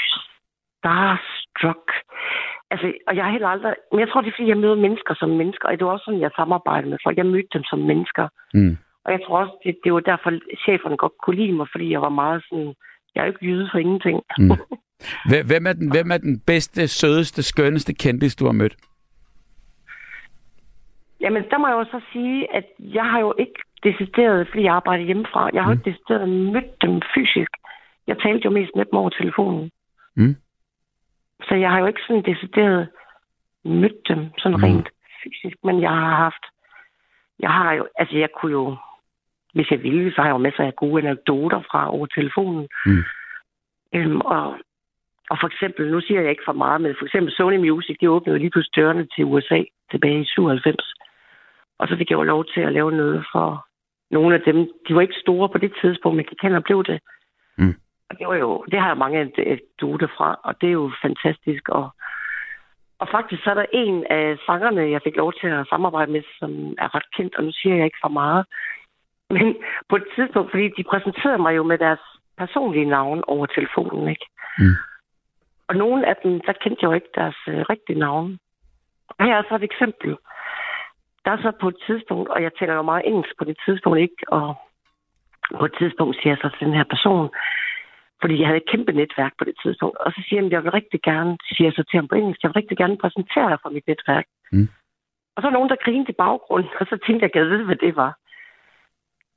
starstruck. 0.78 1.86
Altså, 2.70 2.86
og 3.08 3.16
jeg 3.16 3.24
har 3.24 3.32
heller 3.32 3.48
aldrig... 3.48 3.74
Men 3.92 4.00
jeg 4.00 4.08
tror, 4.08 4.20
det 4.20 4.28
er, 4.28 4.36
fordi 4.36 4.48
jeg 4.48 4.58
møder 4.64 4.74
mennesker 4.86 5.14
som 5.14 5.30
mennesker, 5.30 5.68
og 5.68 5.78
det 5.78 5.86
var 5.86 5.92
også 5.92 6.04
sådan, 6.04 6.20
jeg 6.20 6.30
samarbejder 6.36 6.88
med 6.88 6.98
folk. 7.04 7.16
Jeg 7.16 7.26
mødte 7.26 7.48
dem 7.56 7.64
som 7.70 7.78
mennesker. 7.78 8.28
Mm. 8.54 8.76
Og 9.04 9.12
jeg 9.12 9.20
tror 9.26 9.38
også, 9.42 9.54
det, 9.64 9.78
det 9.84 9.92
var 9.92 10.00
derfor, 10.00 10.30
cheferne 10.64 10.96
godt 10.96 11.12
kunne 11.22 11.36
lide 11.36 11.52
mig, 11.52 11.66
fordi 11.72 11.90
jeg 11.90 12.02
var 12.02 12.08
meget 12.22 12.44
sådan... 12.48 12.74
Jeg 13.14 13.20
er 13.20 13.24
jo 13.26 13.32
ikke 13.32 13.46
jyde 13.46 13.68
for 13.72 13.78
ingenting. 13.78 14.20
Mm. 14.38 14.50
Hvem- 15.50 15.66
er, 15.66 15.72
den, 15.72 15.90
hvem 15.90 16.10
er 16.10 16.18
den 16.18 16.40
bedste, 16.46 16.88
sødeste, 16.88 17.42
skønneste 17.42 17.94
kendis, 17.94 18.36
du 18.36 18.44
har 18.44 18.52
mødt? 18.52 18.76
Jamen, 21.20 21.42
der 21.50 21.58
må 21.58 21.66
jeg 21.68 21.74
jo 21.74 21.84
så 21.84 22.00
sige, 22.12 22.54
at 22.56 22.64
jeg 22.78 23.04
har 23.04 23.20
jo 23.20 23.34
ikke 23.38 23.60
decideret, 23.82 24.48
fordi 24.48 24.62
jeg 24.62 24.74
arbejder 24.74 25.04
hjemmefra, 25.04 25.50
jeg 25.54 25.62
har 25.64 25.70
jo 25.70 25.78
ikke 25.78 25.90
decideret 25.90 26.28
mødt 26.28 26.82
dem 26.82 27.00
fysisk. 27.14 27.50
Jeg 28.06 28.18
talte 28.18 28.44
jo 28.44 28.50
mest 28.50 28.70
med 28.76 28.84
dem 28.84 28.94
over 28.94 29.10
telefonen. 29.10 29.70
Mm. 30.16 30.36
Så 31.48 31.54
jeg 31.54 31.70
har 31.70 31.78
jo 31.78 31.86
ikke 31.86 32.00
sådan 32.06 32.22
decideret 32.22 32.88
mødt 33.64 34.08
dem 34.08 34.30
sådan 34.38 34.58
Mm. 34.58 34.62
rent 34.64 34.88
fysisk, 35.24 35.56
men 35.64 35.80
jeg 35.82 35.90
har 35.90 36.14
haft, 36.16 36.44
jeg 37.38 37.50
har 37.50 37.72
jo, 37.72 37.88
altså 37.98 38.16
jeg 38.16 38.28
kunne 38.40 38.52
jo, 38.52 38.76
hvis 39.54 39.70
jeg 39.70 39.82
ville, 39.82 40.12
så 40.12 40.20
har 40.20 40.28
jeg 40.28 40.32
jo 40.32 40.38
masser 40.48 40.64
af 40.64 40.76
gode 40.76 41.02
anekdoter 41.02 41.60
fra 41.70 41.90
over 41.94 42.06
telefonen. 42.06 42.68
Mm. 42.86 43.04
Øhm, 43.94 44.20
og, 44.20 44.58
og 45.30 45.36
for 45.40 45.46
eksempel, 45.46 45.90
nu 45.90 46.00
siger 46.00 46.20
jeg 46.20 46.30
ikke 46.30 46.42
for 46.44 46.52
meget, 46.52 46.80
men 46.80 46.94
for 46.98 47.04
eksempel 47.06 47.32
Sony 47.32 47.56
Music, 47.56 47.96
de 48.00 48.10
åbnede 48.10 48.38
lige 48.38 48.50
pludselig 48.50 48.76
dørene 48.76 49.06
til 49.14 49.24
USA 49.24 49.62
tilbage 49.90 50.20
i 50.20 50.24
97. 50.24 50.76
Og 51.78 51.88
så 51.88 51.96
fik 51.96 52.10
jeg 52.10 52.16
jo 52.16 52.22
lov 52.22 52.44
til 52.54 52.60
at 52.60 52.72
lave 52.72 52.92
noget 52.92 53.24
for 53.32 53.66
nogle 54.10 54.34
af 54.34 54.40
dem. 54.40 54.56
De 54.88 54.94
var 54.94 55.00
ikke 55.00 55.20
store 55.20 55.48
på 55.48 55.58
det 55.58 55.72
tidspunkt, 55.80 56.16
men 56.16 56.26
de 56.30 56.34
kan 56.40 56.54
og 56.54 56.64
blev 56.64 56.84
det. 56.84 57.00
Mm. 57.58 57.74
Var 58.18 58.34
jo, 58.34 58.64
det 58.70 58.80
har 58.80 58.88
jeg 58.88 58.96
mange 58.96 59.20
anekdoter 59.20 60.08
fra, 60.16 60.40
og 60.44 60.60
det 60.60 60.68
er 60.68 60.72
jo 60.72 60.90
fantastisk. 61.02 61.68
Og, 61.68 61.90
og 62.98 63.08
faktisk 63.08 63.44
så 63.44 63.50
er 63.50 63.54
der 63.54 63.66
en 63.72 64.06
af 64.10 64.36
sangerne, 64.46 64.90
jeg 64.90 65.00
fik 65.04 65.16
lov 65.16 65.32
til 65.32 65.46
at 65.46 65.66
samarbejde 65.68 66.12
med, 66.12 66.22
som 66.38 66.74
er 66.78 66.94
ret 66.94 67.08
kendt, 67.16 67.36
og 67.36 67.44
nu 67.44 67.52
siger 67.52 67.76
jeg 67.76 67.84
ikke 67.84 68.02
for 68.02 68.08
meget. 68.08 68.46
Men 69.30 69.56
på 69.88 69.96
et 69.96 70.06
tidspunkt, 70.16 70.50
fordi 70.50 70.68
de 70.76 70.84
præsenterede 70.84 71.38
mig 71.38 71.56
jo 71.56 71.62
med 71.62 71.78
deres 71.78 72.00
personlige 72.38 72.84
navn 72.84 73.22
over 73.26 73.46
telefonen, 73.46 74.08
ikke? 74.08 74.26
Mm. 74.58 74.74
Og 75.68 75.76
nogle 75.76 76.06
af 76.06 76.16
dem, 76.22 76.40
der 76.46 76.52
kendte 76.52 76.80
jeg 76.82 76.88
jo 76.88 76.92
ikke 76.92 77.14
deres 77.14 77.38
øh, 77.48 77.60
rigtige 77.72 77.98
navn. 77.98 78.38
Og 79.08 79.24
her 79.24 79.36
er 79.36 79.42
så 79.48 79.54
et 79.54 79.62
eksempel. 79.62 80.16
Der 81.24 81.30
er 81.30 81.42
så 81.42 81.52
på 81.60 81.68
et 81.68 81.76
tidspunkt, 81.86 82.28
og 82.28 82.42
jeg 82.42 82.50
taler 82.58 82.74
jo 82.74 82.82
meget 82.82 83.06
engelsk 83.06 83.34
på 83.38 83.44
det 83.44 83.56
tidspunkt, 83.64 83.98
ikke? 83.98 84.22
Og 84.28 84.54
på 85.58 85.64
et 85.64 85.74
tidspunkt 85.78 86.16
siger 86.16 86.30
jeg 86.32 86.38
så 86.42 86.48
til 86.48 86.66
den 86.66 86.74
her 86.74 86.84
person, 86.84 87.30
fordi 88.20 88.38
jeg 88.38 88.46
havde 88.46 88.62
et 88.62 88.70
kæmpe 88.72 88.92
netværk 88.92 89.32
på 89.38 89.44
det 89.44 89.54
tidspunkt, 89.62 89.96
og 89.98 90.12
så 90.12 90.20
siger 90.28 90.42
han, 90.42 90.50
jeg 90.50 90.64
vil 90.64 90.70
rigtig 90.70 91.00
gerne, 91.02 91.36
siger 91.54 91.66
jeg 91.68 91.74
så 91.76 91.82
til 91.82 91.96
ham 91.96 92.08
på 92.08 92.14
engelsk, 92.14 92.42
jeg 92.42 92.48
vil 92.48 92.60
rigtig 92.60 92.76
gerne 92.76 92.96
præsentere 93.02 93.50
dig 93.50 93.58
for 93.62 93.70
mit 93.70 93.86
netværk. 93.86 94.26
Mm. 94.52 94.68
Og 95.34 95.42
så 95.42 95.48
er 95.48 95.52
nogen, 95.52 95.68
der 95.68 95.84
grinede 95.84 96.12
i 96.12 96.20
baggrunden, 96.24 96.70
og 96.80 96.86
så 96.86 96.98
tænkte 97.06 97.22
jeg, 97.24 97.30
jeg 97.34 97.46
ved, 97.46 97.62
hvad 97.64 97.76
det 97.76 97.96
var. 97.96 98.12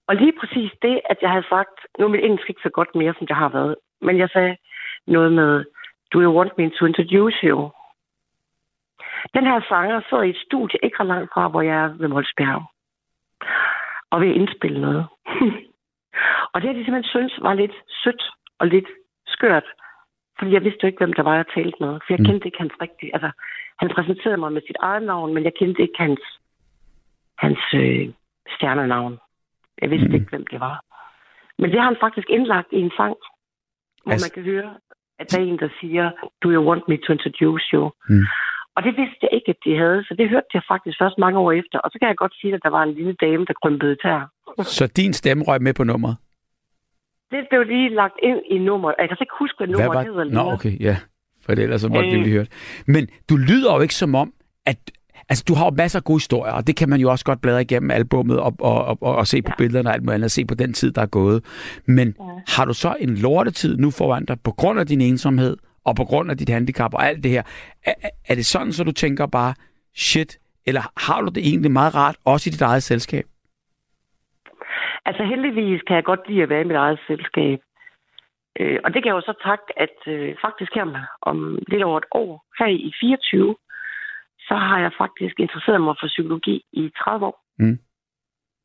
Og 0.07 0.15
lige 0.15 0.33
præcis 0.39 0.71
det, 0.81 1.01
at 1.09 1.17
jeg 1.21 1.29
havde 1.29 1.49
sagt, 1.49 1.77
nu 1.99 2.05
er 2.05 2.09
mit 2.09 2.25
engelsk 2.25 2.49
ikke 2.49 2.65
så 2.67 2.69
godt 2.69 2.95
mere, 2.95 3.13
som 3.17 3.27
det 3.27 3.35
har 3.35 3.49
været, 3.49 3.75
men 4.01 4.17
jeg 4.17 4.29
sagde 4.29 4.57
noget 5.07 5.31
med, 5.33 5.65
do 6.13 6.19
you 6.21 6.37
want 6.37 6.57
me 6.57 6.69
to 6.69 6.85
introduce 6.85 7.37
you? 7.43 7.71
Den 9.33 9.45
her 9.45 9.61
sanger 9.69 10.01
sidder 10.09 10.23
i 10.23 10.29
et 10.29 10.43
studie 10.45 10.79
ikke 10.83 10.99
ret 10.99 11.07
langt 11.07 11.31
fra, 11.33 11.47
hvor 11.47 11.61
jeg 11.61 11.83
er 11.83 11.87
ved 11.87 12.07
Molsbjerg. 12.07 12.63
Og 14.11 14.21
vil 14.21 14.35
indspille 14.35 14.81
noget. 14.81 15.05
og 16.53 16.61
det 16.61 16.67
har 16.67 16.73
de 16.73 16.85
simpelthen 16.85 17.13
synes 17.15 17.33
var 17.41 17.53
lidt 17.53 17.75
sødt 18.03 18.23
og 18.63 18.67
lidt 18.75 18.89
skørt. 19.35 19.67
Fordi 20.39 20.51
jeg 20.53 20.63
vidste 20.63 20.79
jo 20.83 20.87
ikke, 20.87 21.01
hvem 21.03 21.13
der 21.13 21.23
var, 21.29 21.35
jeg 21.35 21.45
talte 21.55 21.77
med. 21.83 21.91
For 22.03 22.09
jeg 22.13 22.19
Mm. 22.19 22.25
kendte 22.25 22.45
ikke 22.47 22.61
hans 22.63 22.75
rigtige... 22.83 23.11
Altså, 23.15 23.29
han 23.81 23.89
præsenterede 23.95 24.37
mig 24.43 24.51
med 24.53 24.61
sit 24.67 24.79
eget 24.79 25.03
navn, 25.11 25.33
men 25.33 25.43
jeg 25.43 25.53
kendte 25.59 25.81
ikke 25.81 25.97
hans, 26.05 26.21
hans 27.43 27.59
øh, 27.81 28.05
stjernenavn. 28.55 29.13
Jeg 29.81 29.89
vidste 29.93 30.07
Mm. 30.09 30.15
ikke, 30.15 30.29
hvem 30.33 30.45
det 30.51 30.59
var. 30.59 30.75
Men 31.59 31.67
det 31.71 31.79
har 31.79 31.87
han 31.91 32.03
faktisk 32.05 32.27
indlagt 32.29 32.67
i 32.71 32.79
en 32.85 32.91
sang, 32.97 33.15
hvor 34.03 34.11
Altså- 34.11 34.25
man 34.27 34.33
kan 34.37 34.51
høre, 34.51 34.69
at 35.19 35.31
der 35.31 35.39
er 35.39 35.43
en, 35.43 35.59
der 35.59 35.69
siger, 35.81 36.05
do 36.43 36.47
you 36.55 36.63
want 36.69 36.83
me 36.87 36.97
to 36.97 37.09
introduce 37.13 37.65
you? 37.73 37.91
Mm. 38.09 38.25
Og 38.75 38.83
det 38.83 38.93
vidste 38.97 39.17
jeg 39.21 39.29
ikke, 39.37 39.49
at 39.49 39.59
de 39.65 39.77
havde, 39.77 40.03
så 40.07 40.13
det 40.19 40.29
hørte 40.29 40.51
jeg 40.53 40.63
faktisk 40.67 40.97
først 41.01 41.17
mange 41.17 41.39
år 41.39 41.51
efter. 41.51 41.77
Og 41.79 41.89
så 41.91 41.99
kan 41.99 42.07
jeg 42.07 42.17
godt 42.17 42.35
sige, 42.41 42.53
at 42.53 42.63
der 42.63 42.69
var 42.69 42.83
en 42.83 42.93
lille 42.93 43.13
dame, 43.13 43.45
der 43.45 43.53
krympede 43.63 43.95
tær. 44.03 44.19
Så 44.77 44.87
din 44.97 45.13
stemme 45.13 45.43
røg 45.47 45.61
med 45.61 45.73
på 45.73 45.83
nummeret? 45.83 46.17
Det 47.33 47.41
blev 47.49 47.61
lige 47.73 47.89
lagt 48.01 48.17
ind 48.23 48.39
i 48.55 48.57
nummeret. 48.67 48.95
Jeg 48.99 49.07
kan 49.09 49.17
ikke 49.21 49.37
huske, 49.39 49.55
hvad 49.59 49.67
nummeret 49.67 49.91
Hvad 49.91 50.03
hedder 50.03 50.37
var... 50.37 50.43
Nå, 50.45 50.51
okay, 50.55 50.79
ja. 50.87 50.97
For 51.45 51.55
det 51.55 51.63
ellers 51.63 51.81
så 51.81 51.87
måtte 51.89 52.09
vi 52.09 52.15
Øh. 52.15 52.21
lige 52.23 52.33
hørt. 52.37 52.47
Men 52.87 53.07
du 53.29 53.35
lyder 53.49 53.73
jo 53.75 53.81
ikke 53.81 53.95
som 53.95 54.15
om, 54.15 54.33
at... 54.65 54.77
Altså, 55.29 55.43
du 55.47 55.53
har 55.53 55.65
jo 55.65 55.71
masser 55.77 55.99
af 55.99 56.03
gode 56.03 56.15
historier, 56.15 56.53
og 56.53 56.67
det 56.67 56.75
kan 56.75 56.89
man 56.89 56.99
jo 56.99 57.11
også 57.11 57.25
godt 57.25 57.41
bladre 57.41 57.61
igennem 57.61 57.91
albummet 57.91 58.39
og, 58.39 58.55
og, 58.59 58.85
og, 58.85 58.97
og, 59.01 59.15
og 59.15 59.27
se 59.27 59.41
på 59.41 59.51
ja. 59.51 59.55
billederne 59.57 59.89
og 59.89 59.93
alt 59.93 60.03
muligt 60.03 60.13
andet, 60.13 60.25
og 60.25 60.31
se 60.31 60.45
på 60.45 60.55
den 60.55 60.73
tid, 60.73 60.91
der 60.91 61.01
er 61.01 61.05
gået. 61.05 61.43
Men 61.85 62.15
ja. 62.19 62.23
har 62.47 62.65
du 62.65 62.73
så 62.73 62.95
en 62.99 63.15
lortetid 63.15 63.77
nu 63.77 63.91
foran 63.91 64.25
dig, 64.25 64.37
på 64.43 64.51
grund 64.51 64.79
af 64.79 64.87
din 64.87 65.01
ensomhed, 65.01 65.57
og 65.85 65.95
på 65.95 66.03
grund 66.05 66.31
af 66.31 66.37
dit 66.37 66.49
handicap 66.49 66.93
og 66.93 67.07
alt 67.07 67.23
det 67.23 67.31
her? 67.31 67.43
Er, 67.85 67.93
er- 68.01 68.09
er 68.27 68.35
det 68.35 68.45
sådan, 68.45 68.73
så 68.73 68.83
du 68.83 68.91
tænker 68.91 69.25
bare, 69.25 69.53
shit, 69.95 70.37
eller 70.65 70.81
har 70.97 71.21
du 71.21 71.27
det 71.35 71.47
egentlig 71.47 71.71
meget 71.71 71.95
rart, 71.95 72.15
også 72.25 72.49
i 72.49 72.51
dit 72.51 72.61
eget 72.61 72.83
selskab? 72.83 73.25
Altså 75.05 75.23
heldigvis 75.23 75.81
kan 75.81 75.95
jeg 75.95 76.03
godt 76.03 76.27
lide 76.27 76.43
at 76.43 76.49
være 76.49 76.61
i 76.61 76.69
mit 76.69 76.75
eget 76.75 76.99
selskab. 77.07 77.59
Øh, 78.59 78.79
og 78.83 78.93
det 78.93 79.03
kan 79.03 79.09
jeg 79.09 79.15
jo 79.15 79.21
så 79.21 79.33
takke, 79.43 79.79
at 79.79 79.97
øh, 80.07 80.35
faktisk 80.41 80.73
her 80.73 81.07
om 81.21 81.59
lidt 81.67 81.83
over 81.83 81.97
et 81.97 82.05
år, 82.11 82.45
her 82.59 82.67
i 82.67 82.93
24, 82.99 83.55
så 84.39 84.55
har 84.55 84.79
jeg 84.79 84.91
faktisk 84.97 85.39
interesseret 85.39 85.81
mig 85.81 85.95
for 85.99 86.07
psykologi 86.07 86.65
i 86.71 86.91
30 87.03 87.25
år. 87.25 87.43
Mm. 87.59 87.79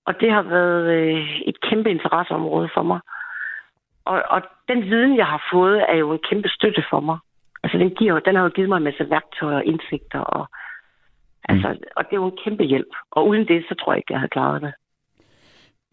Og 0.06 0.20
det 0.20 0.32
har 0.32 0.42
været 0.42 0.84
øh, 0.98 1.40
et 1.40 1.60
kæmpe 1.60 1.90
interesseområde 1.90 2.70
for 2.74 2.82
mig. 2.82 3.00
Og, 4.04 4.22
og 4.28 4.42
den 4.68 4.82
viden, 4.82 5.16
jeg 5.16 5.26
har 5.26 5.42
fået, 5.52 5.84
er 5.88 5.96
jo 5.96 6.12
en 6.12 6.20
kæmpe 6.30 6.48
støtte 6.48 6.84
for 6.90 7.00
mig. 7.00 7.18
Altså, 7.62 7.78
den, 7.78 7.90
giver, 7.90 8.18
den 8.18 8.36
har 8.36 8.42
jo 8.42 8.48
givet 8.48 8.68
mig 8.68 8.76
en 8.76 8.84
masse 8.90 9.10
værktøjer 9.10 9.56
og 9.56 9.64
indsigter. 9.64 10.20
Og, 10.20 10.46
altså, 11.48 11.68
og 11.96 12.04
det 12.04 12.12
er 12.12 12.22
jo 12.22 12.26
en 12.26 12.38
kæmpe 12.44 12.64
hjælp. 12.64 12.92
Og 13.10 13.28
uden 13.28 13.48
det, 13.48 13.64
så 13.68 13.74
tror 13.74 13.92
jeg 13.92 13.98
ikke, 13.98 14.12
jeg 14.12 14.20
havde 14.20 14.36
klaret 14.36 14.62
det. 14.62 14.72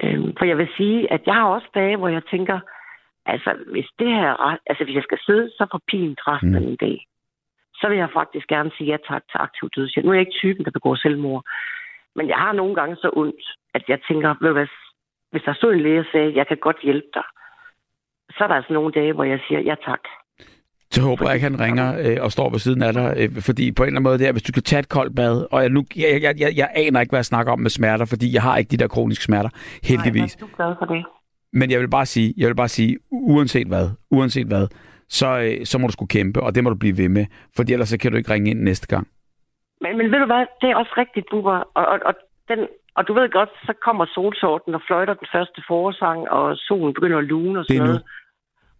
Øhm, 0.03 0.33
for 0.37 0.45
jeg 0.45 0.57
vil 0.57 0.69
sige, 0.77 1.11
at 1.13 1.21
jeg 1.25 1.33
har 1.33 1.45
også 1.45 1.67
dage, 1.75 1.97
hvor 1.97 2.07
jeg 2.07 2.23
tænker, 2.31 2.59
altså, 3.25 3.57
hvis 3.71 3.89
det 3.99 4.07
her, 4.07 4.29
er 4.29 4.57
altså, 4.69 4.83
hvis 4.83 4.95
jeg 4.95 5.03
skal 5.03 5.19
sidde 5.25 5.51
så 5.57 5.67
på 5.71 5.79
pint 5.87 6.19
resten 6.27 6.49
Mm. 6.49 6.55
af 6.55 6.61
min 6.61 6.75
dag, 6.75 7.05
så 7.75 7.89
vil 7.89 7.97
jeg 7.97 8.09
faktisk 8.13 8.47
gerne 8.47 8.71
sige 8.77 8.91
ja 8.91 8.97
tak 9.07 9.23
til 9.31 9.37
aktiv 9.37 9.69
dødshjælp. 9.75 10.05
Nu 10.05 10.11
er 10.11 10.15
jeg 10.15 10.27
ikke 10.27 10.39
typen, 10.39 10.65
der 10.65 10.71
begår 10.71 10.95
selvmord. 10.95 11.43
Men 12.15 12.29
jeg 12.29 12.37
har 12.37 12.51
nogle 12.53 12.75
gange 12.75 12.95
så 12.95 13.09
ondt, 13.13 13.43
at 13.73 13.83
jeg 13.87 13.99
tænker, 14.07 14.35
ved 14.41 14.47
du 14.49 14.53
hvad, 14.53 14.67
hvis 15.31 15.43
der 15.43 15.53
stod 15.53 15.73
en 15.73 15.81
læge 15.81 15.99
og 15.99 16.05
sagde, 16.11 16.35
jeg 16.35 16.47
kan 16.47 16.57
godt 16.57 16.79
hjælpe 16.81 17.07
dig, 17.13 17.23
så 18.37 18.43
er 18.43 18.47
der 18.47 18.55
altså 18.55 18.73
nogle 18.73 18.91
dage, 18.91 19.13
hvor 19.13 19.23
jeg 19.23 19.39
siger 19.47 19.59
ja 19.59 19.75
tak. 19.85 20.03
Så 20.95 21.01
håber 21.01 21.25
jeg 21.25 21.33
ikke, 21.35 21.43
han 21.49 21.59
ringer 21.59 21.87
øh, 22.05 22.17
og 22.25 22.31
står 22.31 22.49
ved 22.49 22.59
siden 22.59 22.81
af 22.83 22.93
dig, 22.93 23.07
øh, 23.17 23.29
fordi 23.47 23.71
på 23.71 23.83
en 23.83 23.87
eller 23.87 23.99
anden 23.99 24.03
måde, 24.09 24.17
det 24.19 24.27
er, 24.27 24.31
hvis 24.31 24.43
du 24.43 24.51
kan 24.51 24.63
tage 24.63 24.79
et 24.79 24.89
koldt 24.89 25.15
bad, 25.15 25.35
og 25.51 25.61
jeg, 25.61 25.69
nu, 25.69 25.81
jeg, 25.95 26.19
jeg, 26.21 26.33
jeg, 26.39 26.51
jeg 26.61 26.69
aner 26.75 26.99
ikke, 27.01 27.11
hvad 27.11 27.17
jeg 27.23 27.25
snakker 27.25 27.51
om 27.53 27.59
med 27.59 27.69
smerter, 27.69 28.05
fordi 28.05 28.33
jeg 28.33 28.41
har 28.41 28.57
ikke 28.57 28.69
de 28.69 28.77
der 28.77 28.87
kroniske 28.87 29.23
smerter, 29.23 29.49
heldigvis. 29.83 30.31
Nej, 30.39 30.45
er 30.47 30.49
du 30.51 30.55
glad 30.57 30.75
for 30.79 30.85
det. 30.93 31.05
Men 31.53 31.71
jeg 31.71 31.79
vil 31.79 31.89
bare 31.89 32.05
sige, 32.05 32.33
jeg 32.37 32.47
vil 32.47 32.55
bare 32.55 32.67
sige, 32.67 32.97
uanset 33.11 33.67
hvad, 33.67 33.89
uanset 34.11 34.47
hvad, 34.47 34.67
så, 35.09 35.27
øh, 35.39 35.65
så 35.65 35.77
må 35.79 35.87
du 35.87 35.93
skulle 35.93 36.09
kæmpe, 36.09 36.41
og 36.43 36.55
det 36.55 36.63
må 36.63 36.69
du 36.69 36.75
blive 36.75 36.97
ved 36.97 37.09
med, 37.09 37.25
for 37.55 37.63
ellers 37.73 37.89
så 37.89 37.97
kan 37.97 38.11
du 38.11 38.17
ikke 38.17 38.33
ringe 38.33 38.49
ind 38.51 38.59
næste 38.59 38.87
gang. 38.87 39.07
Men, 39.81 39.97
men 39.97 40.11
ved 40.11 40.19
du 40.19 40.25
hvad, 40.25 40.45
det 40.61 40.69
er 40.71 40.75
også 40.75 40.93
rigtigt, 40.97 41.25
Bubber. 41.31 41.57
Og, 41.79 41.85
og, 41.85 41.99
og, 42.05 42.13
den, 42.49 42.59
og 42.97 43.07
du 43.07 43.13
ved 43.13 43.29
godt, 43.31 43.49
så 43.63 43.73
kommer 43.85 44.05
solsorten 44.05 44.75
og 44.75 44.81
fløjter 44.87 45.13
den 45.13 45.27
første 45.35 45.59
forårsang, 45.67 46.29
og 46.29 46.55
solen 46.57 46.93
begynder 46.93 47.17
at 47.17 47.23
lune 47.23 47.59
og 47.59 47.65
Det 47.67 47.67
sådan 47.67 47.81
er 47.81 47.85
nu. 47.85 47.91
noget. 47.91 48.03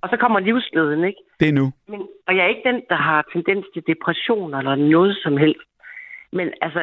Og 0.06 0.10
så 0.12 0.18
kommer 0.18 0.40
livsglæden, 0.40 1.04
ikke? 1.04 1.22
Det 1.40 1.48
er 1.50 1.54
nu. 1.54 1.66
Men, 1.88 2.02
og 2.28 2.36
jeg 2.36 2.44
er 2.46 2.48
ikke 2.54 2.70
den, 2.72 2.82
der 2.90 2.96
har 2.96 3.26
tendens 3.34 3.66
til 3.74 3.84
depression 3.88 4.54
eller 4.54 4.76
noget 4.76 5.18
som 5.24 5.38
helst. 5.38 5.70
Men 6.32 6.48
altså, 6.62 6.82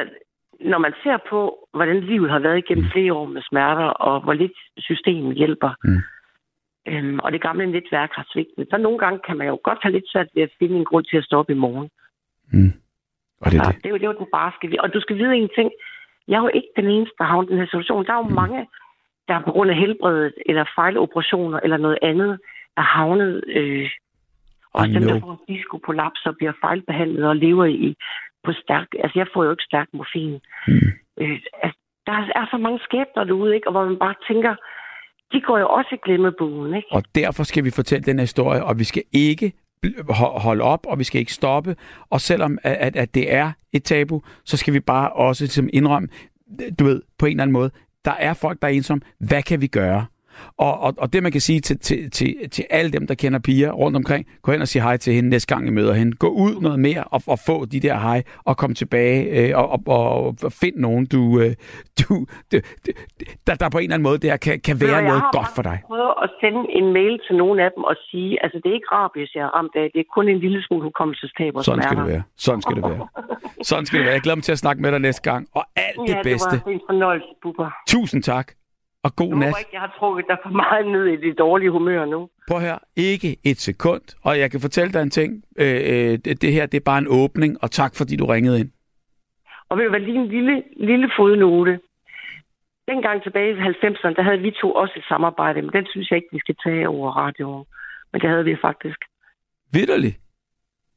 når 0.59 0.77
man 0.77 0.93
ser 1.03 1.17
på, 1.29 1.67
hvordan 1.73 1.99
livet 2.01 2.29
har 2.31 2.39
været 2.39 2.57
igennem 2.57 2.85
flere 2.93 3.13
år 3.13 3.25
med 3.25 3.41
smerter, 3.49 3.85
og 4.07 4.21
hvor 4.23 4.33
lidt 4.33 4.57
systemet 4.77 5.35
hjælper, 5.37 5.71
Mm. 5.83 6.01
øhm, 6.87 7.19
og 7.23 7.31
det 7.31 7.41
gamle 7.41 7.65
netværk 7.65 8.11
har 8.13 8.25
svigtet, 8.33 8.67
så 8.71 8.77
nogle 8.77 8.99
gange 8.99 9.19
kan 9.27 9.37
man 9.37 9.47
jo 9.47 9.59
godt 9.63 9.79
have 9.81 9.91
lidt 9.93 10.11
svært 10.11 10.27
ved 10.35 10.43
at 10.43 10.53
finde 10.59 10.75
en 10.77 10.85
grund 10.85 11.05
til 11.05 11.17
at 11.17 11.23
stoppe 11.23 11.51
i 11.53 11.55
morgen. 11.65 11.89
Mm. 12.53 12.73
Og 13.41 13.51
det 13.51 13.59
er 13.59 13.63
det. 13.63 13.75
det, 13.75 13.85
er 13.85 13.89
jo, 13.89 13.95
det 13.97 14.03
er 14.03 14.11
jo 14.13 14.17
den 14.23 14.31
barske 14.31 14.81
Og 14.83 14.93
du 14.93 14.99
skal 15.01 15.17
vide 15.17 15.35
en 15.35 15.49
ting. 15.57 15.71
Jeg 16.27 16.37
er 16.37 16.41
jo 16.41 16.51
ikke 16.53 16.71
den 16.75 16.89
eneste, 16.89 17.15
der 17.17 17.23
har 17.23 17.41
den 17.41 17.57
her 17.57 17.65
situation. 17.65 18.05
Der 18.05 18.13
er 18.13 18.17
jo 18.23 18.29
Mm. 18.29 18.35
mange, 18.35 18.67
der 19.27 19.41
på 19.41 19.51
grund 19.51 19.69
af 19.71 19.77
helbredet, 19.77 20.33
eller 20.45 20.65
fejloperationer, 20.75 21.59
eller 21.63 21.77
noget 21.77 21.97
andet, 22.01 22.39
er 22.77 22.81
havnet... 22.81 23.43
Øh, 23.47 23.89
I 24.85 24.93
dem, 24.93 25.03
der 25.03 25.19
får 25.19 25.39
og 26.25 26.35
bliver 26.37 26.53
fejlbehandlet 26.61 27.25
og 27.25 27.35
lever 27.35 27.65
i 27.65 27.95
på 28.43 28.51
stærk... 28.63 28.87
Altså, 29.03 29.19
jeg 29.19 29.27
får 29.33 29.43
jo 29.43 29.51
ikke 29.51 29.63
stærk 29.63 29.87
morfin. 29.93 30.39
Mm. 30.67 30.73
Øh, 31.21 31.39
altså, 31.63 31.79
der 32.07 32.13
er 32.13 32.45
så 32.51 32.57
mange 32.57 32.79
skæbner 32.83 33.23
derude, 33.23 33.55
ikke? 33.55 33.67
Og 33.67 33.71
hvor 33.71 33.85
man 33.85 33.99
bare 33.99 34.15
tænker, 34.27 34.55
de 35.31 35.41
går 35.41 35.57
jo 35.57 35.69
også 35.69 35.89
i 35.95 35.99
glemmebogen, 36.05 36.75
ikke? 36.75 36.87
Og 36.91 37.03
derfor 37.15 37.43
skal 37.43 37.63
vi 37.63 37.71
fortælle 37.71 38.03
den 38.03 38.17
her 38.19 38.23
historie, 38.23 38.63
og 38.63 38.79
vi 38.79 38.83
skal 38.83 39.03
ikke 39.13 39.53
holde 40.43 40.63
op, 40.63 40.85
og 40.85 40.99
vi 40.99 41.03
skal 41.03 41.19
ikke 41.19 41.33
stoppe. 41.33 41.75
Og 42.09 42.21
selvom 42.21 42.57
at, 42.63 42.73
at, 42.73 42.95
at 42.95 43.15
det 43.15 43.33
er 43.33 43.51
et 43.73 43.83
tabu, 43.83 44.21
så 44.45 44.57
skal 44.57 44.73
vi 44.73 44.79
bare 44.79 45.09
også 45.09 45.43
ligesom 45.43 45.69
indrømme, 45.73 46.07
du 46.79 46.83
ved, 46.83 47.01
på 47.19 47.25
en 47.25 47.31
eller 47.31 47.43
anden 47.43 47.53
måde, 47.53 47.71
der 48.05 48.11
er 48.11 48.33
folk, 48.33 48.61
der 48.61 48.67
er 48.67 48.71
ensomme. 48.71 49.01
Hvad 49.19 49.43
kan 49.43 49.61
vi 49.61 49.67
gøre? 49.67 50.05
Og, 50.57 50.79
og, 50.79 50.93
og 50.97 51.13
det, 51.13 51.23
man 51.23 51.31
kan 51.31 51.41
sige 51.41 51.59
til, 51.59 51.79
til, 51.79 52.11
til, 52.11 52.49
til 52.51 52.65
alle 52.69 52.91
dem, 52.91 53.07
der 53.07 53.15
kender 53.15 53.39
piger 53.39 53.71
rundt 53.71 53.97
omkring, 53.97 54.25
gå 54.41 54.51
hen 54.51 54.61
og 54.61 54.67
sige 54.67 54.81
hej 54.83 54.97
til 54.97 55.13
hende 55.13 55.29
næste 55.29 55.55
gang, 55.55 55.67
I 55.67 55.71
møder 55.71 55.93
hende. 55.93 56.11
Gå 56.17 56.27
ud 56.27 56.61
noget 56.61 56.79
mere 56.79 57.03
og, 57.03 57.21
og 57.27 57.39
få 57.47 57.65
de 57.65 57.79
der 57.79 57.95
hej, 57.99 58.23
og 58.45 58.57
kom 58.57 58.73
tilbage 58.73 59.49
øh, 59.49 59.57
og, 59.57 59.81
og, 59.87 60.25
og, 60.43 60.51
find 60.61 60.75
nogen, 60.75 61.05
du, 61.05 61.39
øh, 61.39 61.51
du, 61.99 62.25
du, 62.51 62.57
der, 63.47 63.55
der 63.55 63.69
på 63.69 63.77
en 63.77 63.83
eller 63.83 63.93
anden 63.95 64.03
måde 64.03 64.17
der 64.17 64.37
kan, 64.37 64.59
kan 64.59 64.81
være 64.81 64.95
jeg 64.95 65.01
noget 65.03 65.21
har 65.21 65.31
godt 65.33 65.47
for 65.55 65.61
dig. 65.61 65.79
faktisk 65.83 65.87
prøvet 65.87 66.13
at 66.23 66.29
sende 66.41 66.61
en 66.79 66.87
mail 66.93 67.19
til 67.27 67.35
nogle 67.35 67.57
af 67.65 67.69
dem 67.75 67.83
og 67.83 67.95
sige, 68.09 68.43
altså 68.43 68.57
det 68.63 68.69
er 68.69 68.77
ikke 68.79 68.91
rabies, 68.91 69.35
jeg 69.35 69.43
er 69.47 69.53
ramt 69.57 69.75
af, 69.75 69.85
det 69.93 69.99
er 69.99 70.09
kun 70.17 70.29
en 70.29 70.39
lille 70.39 70.59
smule 70.65 70.83
hukommelsestab 70.83 71.55
og 71.55 71.63
Sådan 71.63 71.83
skal 71.83 71.97
det 71.97 72.07
være. 72.07 72.23
Sådan 72.37 72.61
skal 72.61 72.75
det 72.75 72.83
være. 72.83 73.07
Sådan 73.69 73.85
skal 73.85 73.99
det 73.99 74.05
være. 74.05 74.13
Jeg 74.13 74.21
glæder 74.21 74.35
mig 74.35 74.43
til 74.43 74.51
at 74.57 74.61
snakke 74.65 74.81
med 74.81 74.91
dig 74.91 74.99
næste 74.99 75.23
gang. 75.31 75.41
Og 75.57 75.63
alt 75.75 75.99
det 76.07 76.15
ja, 76.15 76.21
bedste. 76.23 76.55
det 76.55 76.65
var 76.65 76.71
en 76.71 76.85
fornøjelse, 76.89 77.27
Bubber. 77.43 77.69
Tusind 77.87 78.23
tak. 78.23 78.47
Og 79.03 79.15
god 79.15 79.27
Jeg 79.27 79.37
nat. 79.37 79.47
håber 79.49 79.57
ikke, 79.57 79.69
jeg 79.73 79.81
har 79.81 79.95
trukket 79.99 80.25
dig 80.29 80.37
for 80.43 80.49
meget 80.49 80.87
ned 80.87 81.05
i 81.05 81.15
det 81.15 81.39
dårlige 81.39 81.71
humør 81.71 82.05
nu. 82.05 82.29
Prøv 82.47 82.59
her. 82.59 82.77
Ikke 82.95 83.37
et 83.45 83.57
sekund. 83.57 84.01
Og 84.23 84.39
jeg 84.39 84.51
kan 84.51 84.59
fortælle 84.59 84.93
dig 84.93 85.01
en 85.01 85.09
ting. 85.09 85.43
Øh, 85.59 85.75
øh, 85.91 86.11
det, 86.25 86.41
det 86.41 86.53
her, 86.53 86.65
det 86.65 86.77
er 86.77 86.83
bare 86.91 86.97
en 86.97 87.07
åbning. 87.09 87.63
Og 87.63 87.71
tak, 87.71 87.95
fordi 87.95 88.15
du 88.15 88.25
ringede 88.25 88.59
ind. 88.59 88.71
Og 89.69 89.77
ved 89.77 89.83
du 89.83 89.89
hvad, 89.89 89.99
lige 89.99 90.19
en 90.19 90.27
lille, 90.27 90.63
lille 90.77 91.09
fodnote. 91.17 91.79
Dengang 92.87 93.23
tilbage 93.23 93.51
i 93.51 93.59
90'erne, 93.59 94.13
der 94.15 94.21
havde 94.23 94.39
vi 94.39 94.51
to 94.61 94.71
også 94.71 94.93
et 94.97 95.03
samarbejde, 95.07 95.61
men 95.61 95.71
den 95.73 95.85
synes 95.85 96.09
jeg 96.11 96.17
ikke, 96.17 96.27
vi 96.31 96.39
skal 96.39 96.55
tage 96.63 96.87
over 96.89 97.11
radioen. 97.11 97.65
Men 98.11 98.21
det 98.21 98.29
havde 98.29 98.43
vi 98.45 98.55
faktisk. 98.61 98.99
Vitterligt. 99.73 100.17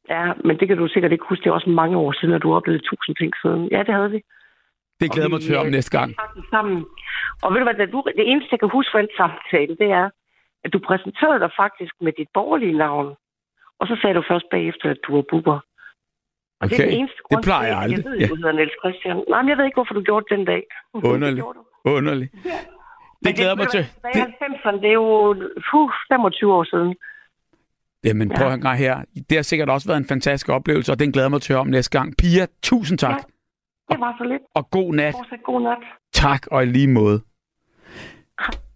Ja, 0.09 0.33
men 0.45 0.59
det 0.59 0.67
kan 0.67 0.77
du 0.77 0.87
sikkert 0.87 1.11
ikke 1.11 1.25
huske. 1.29 1.43
Det 1.43 1.49
er 1.49 1.53
også 1.53 1.69
mange 1.69 1.97
år 1.97 2.11
siden, 2.19 2.33
at 2.33 2.41
du 2.43 2.53
oplevede 2.53 2.83
tusind 2.83 3.15
ting 3.15 3.33
siden. 3.41 3.67
Ja, 3.71 3.79
det 3.83 3.93
havde 3.93 4.11
vi. 4.11 4.21
Det 5.01 5.11
glæder 5.11 5.29
mig 5.29 5.39
til 5.41 5.47
at 5.49 5.53
høre 5.53 5.59
om 5.65 5.71
øh, 5.71 5.71
næste 5.77 5.91
gang. 5.97 6.09
sammen. 6.53 6.85
Og 7.43 7.47
ved 7.53 7.59
du 7.59 7.65
hvad, 7.67 7.87
du, 7.87 7.99
det 8.19 8.25
eneste, 8.31 8.49
jeg 8.51 8.59
kan 8.59 8.69
huske 8.77 8.91
fra 8.91 9.01
den 9.05 9.13
samtale, 9.21 9.73
det 9.81 9.89
er, 10.01 10.07
at 10.65 10.69
du 10.73 10.79
præsenterede 10.89 11.39
dig 11.43 11.51
faktisk 11.63 11.93
med 12.05 12.13
dit 12.19 12.29
borgerlige 12.33 12.77
navn. 12.85 13.07
Og 13.79 13.87
så 13.89 13.93
sagde 14.01 14.15
du 14.19 14.23
først 14.31 14.45
bagefter, 14.55 14.85
at 14.89 14.99
du 15.07 15.09
var 15.15 15.23
buber. 15.31 15.59
Og 16.61 16.63
det 16.69 16.73
er 16.75 16.83
Okay. 16.83 16.87
den 16.91 16.99
eneste 16.99 17.17
Det 17.17 17.23
grund 17.29 17.43
plejer 17.43 17.63
til, 17.65 17.71
jeg 17.73 17.79
aldrig. 17.83 18.03
Jeg 18.05 18.11
ved, 18.11 18.17
Ja. 18.19 18.27
du 18.27 18.35
hedder 18.35 18.51
Niels 18.59 18.75
Christian. 18.81 19.17
Nej, 19.31 19.41
men 19.41 19.49
jeg 19.49 19.57
ved 19.57 19.65
ikke, 19.65 19.77
hvorfor 19.79 19.93
du 19.99 20.03
gjorde 20.09 20.25
det 20.29 20.37
den 20.37 20.45
dag. 20.45 20.63
Underligt. 20.93 21.45
Det. 21.85 21.91
Underligt. 21.97 22.31
Men 22.33 23.25
Det 23.25 23.35
glæder 23.35 23.55
mig 23.55 23.67
til. 23.67 23.79
Det, 23.79 24.13
Det, 24.13 24.21
90'erne, 24.21 24.77
det 24.83 24.89
er 24.89 24.93
jo 25.03 25.33
puh, 25.71 25.89
25 26.11 26.53
år 26.53 26.63
siden. 26.63 26.95
jamen, 28.03 28.29
prøv 28.37 28.47
at 28.47 28.59
høre 28.63 28.75
her. 28.75 28.95
Det 29.29 29.37
har 29.37 29.41
sikkert 29.41 29.69
også 29.69 29.87
været 29.89 29.97
en 29.97 30.07
fantastisk 30.07 30.49
oplevelse, 30.49 30.91
og 30.91 30.99
den 30.99 31.11
glæder 31.11 31.29
mig 31.29 31.41
til 31.41 31.53
at 31.53 31.55
høre 31.55 31.61
om 31.61 31.67
næste 31.67 31.99
gang. 31.99 32.13
Pia, 32.17 32.45
tusind 32.63 32.97
tak. 32.97 33.23
Det 33.89 33.99
var 33.99 34.15
så 34.17 34.23
lidt. 34.23 34.41
Og 34.53 34.69
god 34.69 34.93
nat. 34.93 35.13
Fortsat 35.13 35.43
god 35.43 35.61
nat. 35.61 35.77
Tak, 36.13 36.47
og 36.51 36.63
i 36.63 36.65
lige 36.65 36.87
måde. 36.87 37.21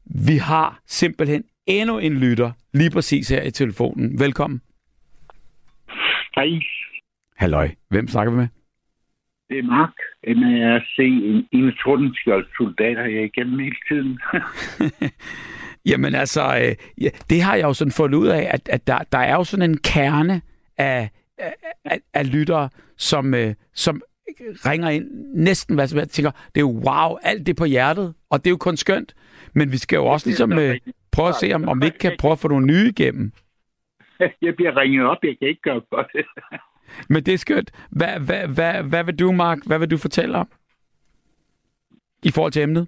Vi 0.05 0.38
har 0.38 0.80
simpelthen 0.86 1.43
endnu 1.66 1.97
en 1.97 2.14
lytter 2.14 2.51
lige 2.74 2.91
præcis 2.91 3.30
her 3.30 3.43
i 3.43 3.51
telefonen. 3.51 4.20
Velkommen. 4.20 4.62
Hej, 6.36 6.47
Halløj. 7.38 7.70
Hvem 7.89 8.07
snakker 8.07 8.32
vi 8.32 8.38
med? 8.38 8.47
det 9.51 9.59
er 9.59 9.64
Mark. 9.64 9.93
MARC, 10.28 10.99
en, 10.99 11.47
en 11.51 11.74
tordenskjold 11.84 12.47
soldater 12.57 13.05
jeg 13.05 13.24
igennem 13.24 13.59
hele 13.59 13.76
tiden. 13.88 14.20
Jamen 15.89 16.16
altså, 16.16 16.41
øh, 16.41 16.76
ja, 17.01 17.09
det 17.30 17.41
har 17.41 17.55
jeg 17.55 17.64
jo 17.64 17.74
sådan 17.74 17.91
fundet 17.91 18.18
ud 18.18 18.28
af, 18.28 18.47
at, 18.53 18.70
at 18.70 18.88
der, 18.88 18.97
der 19.12 19.18
er 19.18 19.36
jo 19.36 19.43
sådan 19.43 19.70
en 19.70 19.78
kerne 19.78 20.41
af, 20.78 21.09
af, 21.38 21.53
af, 21.86 21.99
af 22.14 22.34
lyttere, 22.34 22.70
som, 22.97 23.34
øh, 23.34 23.53
som 23.74 24.01
ringer 24.66 24.90
ind 24.90 25.08
næsten 25.36 25.76
hvad 25.76 25.88
som 25.88 26.00
helst. 26.00 26.16
tænker, 26.16 26.32
det 26.32 26.58
er 26.58 26.62
jo 26.62 26.82
wow, 26.88 27.18
alt 27.22 27.46
det 27.46 27.56
på 27.56 27.66
hjertet, 27.66 28.14
og 28.30 28.40
det 28.40 28.48
er 28.48 28.52
jo 28.52 28.58
kun 28.58 28.78
skønt. 28.78 29.16
Men 29.54 29.72
vi 29.72 29.78
skal 29.78 29.96
jo 29.96 30.06
også 30.06 30.28
ligesom 30.28 30.52
øh, 30.52 30.78
prøve 31.12 31.30
at 31.30 31.36
se, 31.36 31.54
om, 31.54 31.70
om 31.70 31.82
vi 31.82 31.86
ikke 31.86 31.98
kan 31.98 32.16
prøve 32.20 32.32
at 32.32 32.40
få 32.40 32.48
nogle 32.48 32.68
nye 32.68 32.88
igennem. 32.90 33.32
jeg 34.46 34.56
bliver 34.56 34.78
ringet 34.78 35.06
op, 35.06 35.18
jeg 35.24 35.36
kan 35.40 35.48
ikke 35.48 35.62
gøre 35.62 35.82
for 35.90 36.10
det. 36.14 36.26
Men 37.14 37.24
det 37.24 37.34
er 37.34 37.38
skønt. 37.38 37.72
Hvad, 37.90 38.20
hvad, 38.20 38.48
hvad, 38.48 38.84
hvad 38.84 39.04
vil 39.04 39.20
du, 39.20 39.32
Mark? 39.32 39.58
Hvad 39.66 39.80
vil 39.80 39.92
du 39.92 39.98
fortælle 39.98 40.38
om? 40.38 40.48
I 42.24 42.32
forhold 42.32 42.52
til 42.52 42.62
emnet? 42.62 42.88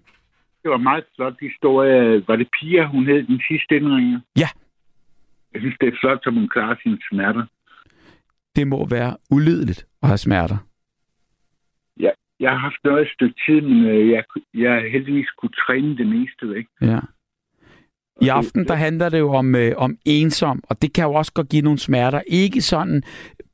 Det 0.64 0.72
var 0.72 0.78
en 0.78 0.84
meget 0.84 1.06
flot 1.16 1.34
historie. 1.42 2.28
Var 2.28 2.36
det 2.36 2.48
Pia, 2.60 2.86
hun 2.86 3.06
hed 3.06 3.24
den 3.24 3.42
sidste 3.48 3.76
indringer? 3.76 4.20
Ja. 4.38 4.48
Jeg 5.54 5.62
synes, 5.62 5.76
det 5.82 5.88
er 5.88 5.98
flot, 6.02 6.24
som 6.24 6.34
hun 6.34 6.50
klarer 6.50 6.76
sine 6.84 6.98
smerter. 7.12 7.46
Det 8.56 8.68
må 8.68 8.88
være 8.88 9.18
ulideligt 9.32 9.86
at 10.02 10.08
have 10.08 10.18
smerter. 10.18 10.58
Jeg 12.44 12.52
har 12.52 12.58
haft 12.58 12.82
noget 12.84 13.02
et 13.02 13.14
stykke 13.16 13.36
tid, 13.46 13.62
men 13.62 13.86
øh, 13.86 14.10
jeg, 14.10 14.24
jeg 14.54 14.92
heldigvis 14.92 15.30
kunne 15.38 15.56
træne 15.66 15.98
det 15.98 16.08
meste 16.08 16.44
væk. 16.54 16.66
Ja. 16.82 17.00
I 18.22 18.28
aften, 18.28 18.68
der 18.68 18.76
handler 18.76 19.10
det 19.10 19.20
jo 19.20 19.34
om, 19.34 19.56
øh, 19.56 19.72
om 19.78 19.98
ensom, 20.06 20.64
og 20.70 20.82
det 20.82 20.94
kan 20.94 21.04
jo 21.04 21.14
også 21.14 21.34
godt 21.34 21.50
give 21.50 21.62
nogle 21.62 21.80
smerter. 21.80 22.22
Ikke 22.28 22.62
sådan 22.62 23.04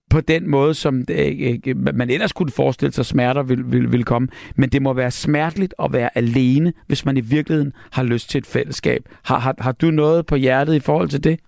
på 0.09 0.21
den 0.21 0.49
måde, 0.49 0.73
som 0.73 0.95
øh, 1.11 1.59
øh, 1.67 1.77
man 1.95 2.09
ellers 2.09 2.33
kunne 2.33 2.51
forestille 2.55 2.91
sig, 2.91 3.05
smerter 3.05 3.43
vil, 3.43 3.71
vil, 3.71 3.91
vil 3.91 4.03
komme. 4.03 4.27
Men 4.57 4.69
det 4.69 4.81
må 4.81 4.93
være 4.93 5.11
smerteligt 5.11 5.73
at 5.83 5.93
være 5.93 6.09
alene, 6.17 6.73
hvis 6.87 7.05
man 7.05 7.17
i 7.17 7.21
virkeligheden 7.35 7.73
har 7.91 8.03
lyst 8.03 8.29
til 8.29 8.39
et 8.39 8.49
fællesskab. 8.53 9.01
Har, 9.25 9.39
har, 9.39 9.55
har 9.59 9.71
du 9.71 9.91
noget 9.91 10.25
på 10.25 10.35
hjertet 10.35 10.75
i 10.75 10.85
forhold 10.85 11.09
til 11.09 11.23
det? 11.23 11.39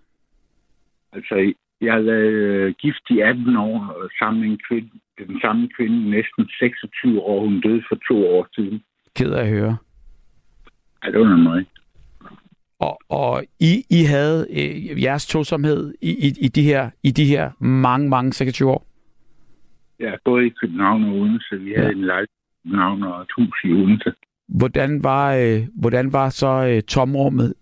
Altså, 1.14 1.54
jeg 1.82 1.94
har 1.94 2.02
været 2.02 2.32
øh, 2.32 2.74
gift 2.82 3.06
i 3.10 3.20
18 3.20 3.58
år 3.58 4.08
sammen 4.20 4.42
med 4.42 4.50
en 4.50 4.60
kvinde. 4.70 4.92
Det 5.18 5.24
er 5.24 5.28
den 5.28 5.42
samme 5.42 5.70
kvinde, 5.78 6.10
næsten 6.10 6.48
26 6.60 7.22
år. 7.22 7.46
Hun 7.46 7.62
døde 7.62 7.84
for 7.90 7.98
to 8.08 8.28
år 8.28 8.48
siden. 8.56 8.84
Ked 9.16 9.32
af 9.34 9.42
at 9.44 9.50
høre. 9.50 9.78
Ej, 11.04 11.10
det 11.10 11.20
var 11.20 11.36
noget. 11.38 11.66
Og, 12.80 13.00
og 13.10 13.44
I, 13.60 13.84
I 13.90 14.04
havde 14.04 14.48
øh, 14.52 15.04
jeres 15.04 15.28
tosomhed 15.28 15.94
i, 16.02 16.10
i, 16.28 16.46
i, 16.46 16.48
de 16.48 16.62
her, 16.64 16.90
i 17.04 17.12
de 17.12 17.26
her 17.26 17.52
mange, 17.60 18.10
mange 18.10 18.34
26 18.34 18.70
år. 18.70 18.86
Ja, 20.00 20.12
både 20.26 20.46
i 20.48 20.50
København 20.50 21.04
og 21.04 21.12
Odense. 21.16 21.58
Vi 21.60 21.74
havde 21.78 21.88
Ja. 21.88 21.94
en 21.94 22.06
lejlighed 22.06 22.28
i 22.28 22.68
København 22.68 23.04
og 23.04 23.22
et 23.22 23.28
hus 23.38 23.60
i 23.64 23.72
Odense. 23.72 24.14
Hvordan 24.48 25.04
var, 25.04 25.36
øh, 25.36 25.68
hvordan 25.76 26.14
var 26.14 26.30
så 26.30 26.68
øh, 26.76 26.82
tomrummet, 26.82 27.54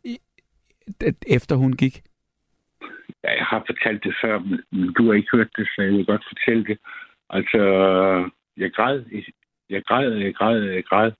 efter 1.27 1.55
hun 1.55 1.73
gik? 1.73 2.01
Ja, 3.23 3.31
jeg 3.37 3.45
har 3.45 3.63
fortalt 3.67 4.03
det 4.03 4.15
før, 4.23 4.39
men- 4.39 4.63
men 4.71 4.93
du 4.93 5.05
har 5.05 5.13
ikke 5.13 5.29
hørt 5.33 5.49
det, 5.57 5.67
så 5.75 5.81
jeg 5.81 5.91
vil 5.91 6.05
godt 6.05 6.23
fortælle 6.29 6.65
det. 6.65 6.77
Altså, 7.29 7.61
jeg 8.57 8.71
græd, 8.71 9.03
jeg 9.69 9.83
græd, 9.83 10.11
jeg 10.13 10.35
græd, 10.35 10.61
jeg 10.61 10.83
græd. 10.83 11.11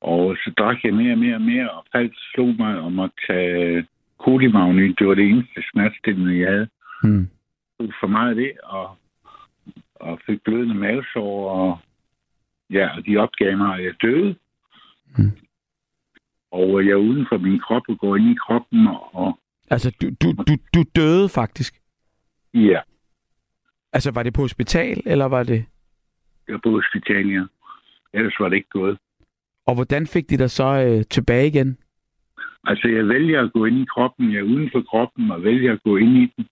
Og 0.00 0.36
så 0.36 0.52
drak 0.58 0.84
jeg 0.84 0.94
mere 0.94 1.12
og 1.12 1.18
mere 1.18 1.34
og 1.34 1.40
mere, 1.40 1.70
og 1.70 1.84
faldt 1.92 2.14
slog 2.32 2.54
mig 2.58 2.78
om 2.78 2.98
at 2.98 3.10
tage 3.26 3.86
kolimagny. 4.18 4.94
Det 4.98 5.06
var 5.06 5.14
det 5.14 5.24
eneste 5.24 5.62
smertestillende, 5.72 6.40
jeg 6.40 6.50
havde. 6.52 6.68
Tog 7.80 7.92
for 8.00 8.06
meget 8.06 8.30
af 8.30 8.34
det, 8.34 8.52
og, 8.62 8.96
og 9.94 10.20
fik 10.26 10.42
blødende 10.42 10.74
mavesår, 10.74 11.50
og 11.50 11.78
ja, 12.70 12.96
og 12.96 13.06
de 13.06 13.16
opgav 13.16 13.56
mig, 13.56 13.78
at 13.78 13.84
jeg 13.84 13.94
døde. 14.02 14.36
Mm. 15.18 15.32
Og 16.50 16.86
jeg 16.86 16.92
er 16.92 16.96
uden 16.96 17.26
for 17.28 17.38
min 17.38 17.60
krop 17.60 17.82
og 17.88 17.98
går 17.98 18.16
ind 18.16 18.30
i 18.30 18.34
kroppen, 18.34 18.86
og, 18.86 19.14
og 19.14 19.38
Altså, 19.70 19.96
du, 20.02 20.06
du, 20.22 20.32
du, 20.32 20.56
du 20.74 20.84
døde 20.96 21.28
faktisk. 21.28 21.74
Ja, 22.54 22.80
Altså, 23.92 24.10
var 24.10 24.22
det 24.22 24.34
på 24.34 24.42
hospital, 24.42 25.02
eller 25.06 25.24
var 25.24 25.42
det... 25.42 25.64
jeg 26.48 26.52
var 26.52 26.60
på 26.64 26.70
hospitalet, 26.70 27.34
ja. 27.34 27.44
Ellers 28.14 28.36
var 28.40 28.48
det 28.48 28.56
ikke 28.56 28.68
gået. 28.68 28.98
Og 29.66 29.74
hvordan 29.74 30.06
fik 30.06 30.30
de 30.30 30.38
dig 30.38 30.50
så 30.50 30.64
øh, 30.64 31.04
tilbage 31.10 31.46
igen? 31.46 31.78
Altså, 32.64 32.88
jeg 32.88 33.08
vælger 33.08 33.42
at 33.42 33.52
gå 33.52 33.64
ind 33.64 33.78
i 33.78 33.86
kroppen. 33.94 34.32
Jeg 34.32 34.38
er 34.38 34.42
uden 34.42 34.70
for 34.72 34.82
kroppen 34.90 35.30
og 35.30 35.44
vælger 35.44 35.72
at 35.72 35.82
gå 35.82 35.96
ind 35.96 36.16
i 36.16 36.32
den. 36.36 36.46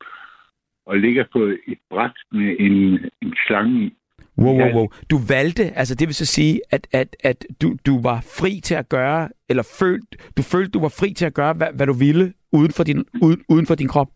Og 0.87 0.97
ligger 0.97 1.25
på 1.33 1.39
et 1.43 1.79
bræt 1.91 2.13
med 2.33 2.57
en, 2.59 2.75
en 3.23 3.35
slange 3.47 3.87
i. 3.87 3.97
Wow, 4.39 4.59
wow, 4.61 4.73
wow. 4.75 4.89
Du 5.11 5.19
valgte, 5.29 5.63
altså 5.63 5.95
det 5.95 6.09
vil 6.09 6.15
så 6.15 6.27
sige, 6.27 6.61
at, 6.71 6.87
at, 6.93 7.17
at 7.25 7.47
du, 7.63 7.77
du 7.87 8.03
var 8.03 8.21
fri 8.39 8.61
til 8.61 8.75
at 8.75 8.89
gøre, 8.89 9.29
eller 9.49 9.75
følte, 9.81 10.19
du 10.37 10.43
følte, 10.43 10.71
du 10.71 10.81
var 10.81 10.95
fri 11.01 11.15
til 11.15 11.25
at 11.25 11.35
gøre, 11.35 11.53
hvad, 11.53 11.69
hvad 11.77 11.87
du 11.87 11.93
ville, 11.93 12.33
uden 12.53 12.73
for, 12.73 12.85
din, 12.85 13.05
uden, 13.23 13.45
uden 13.49 13.67
for 13.67 13.75
din 13.75 13.89
krop. 13.89 14.11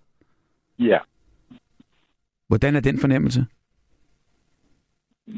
Ja, 0.78 0.98
Hvordan 2.48 2.76
er 2.76 2.80
den 2.80 2.98
fornemmelse? 2.98 3.46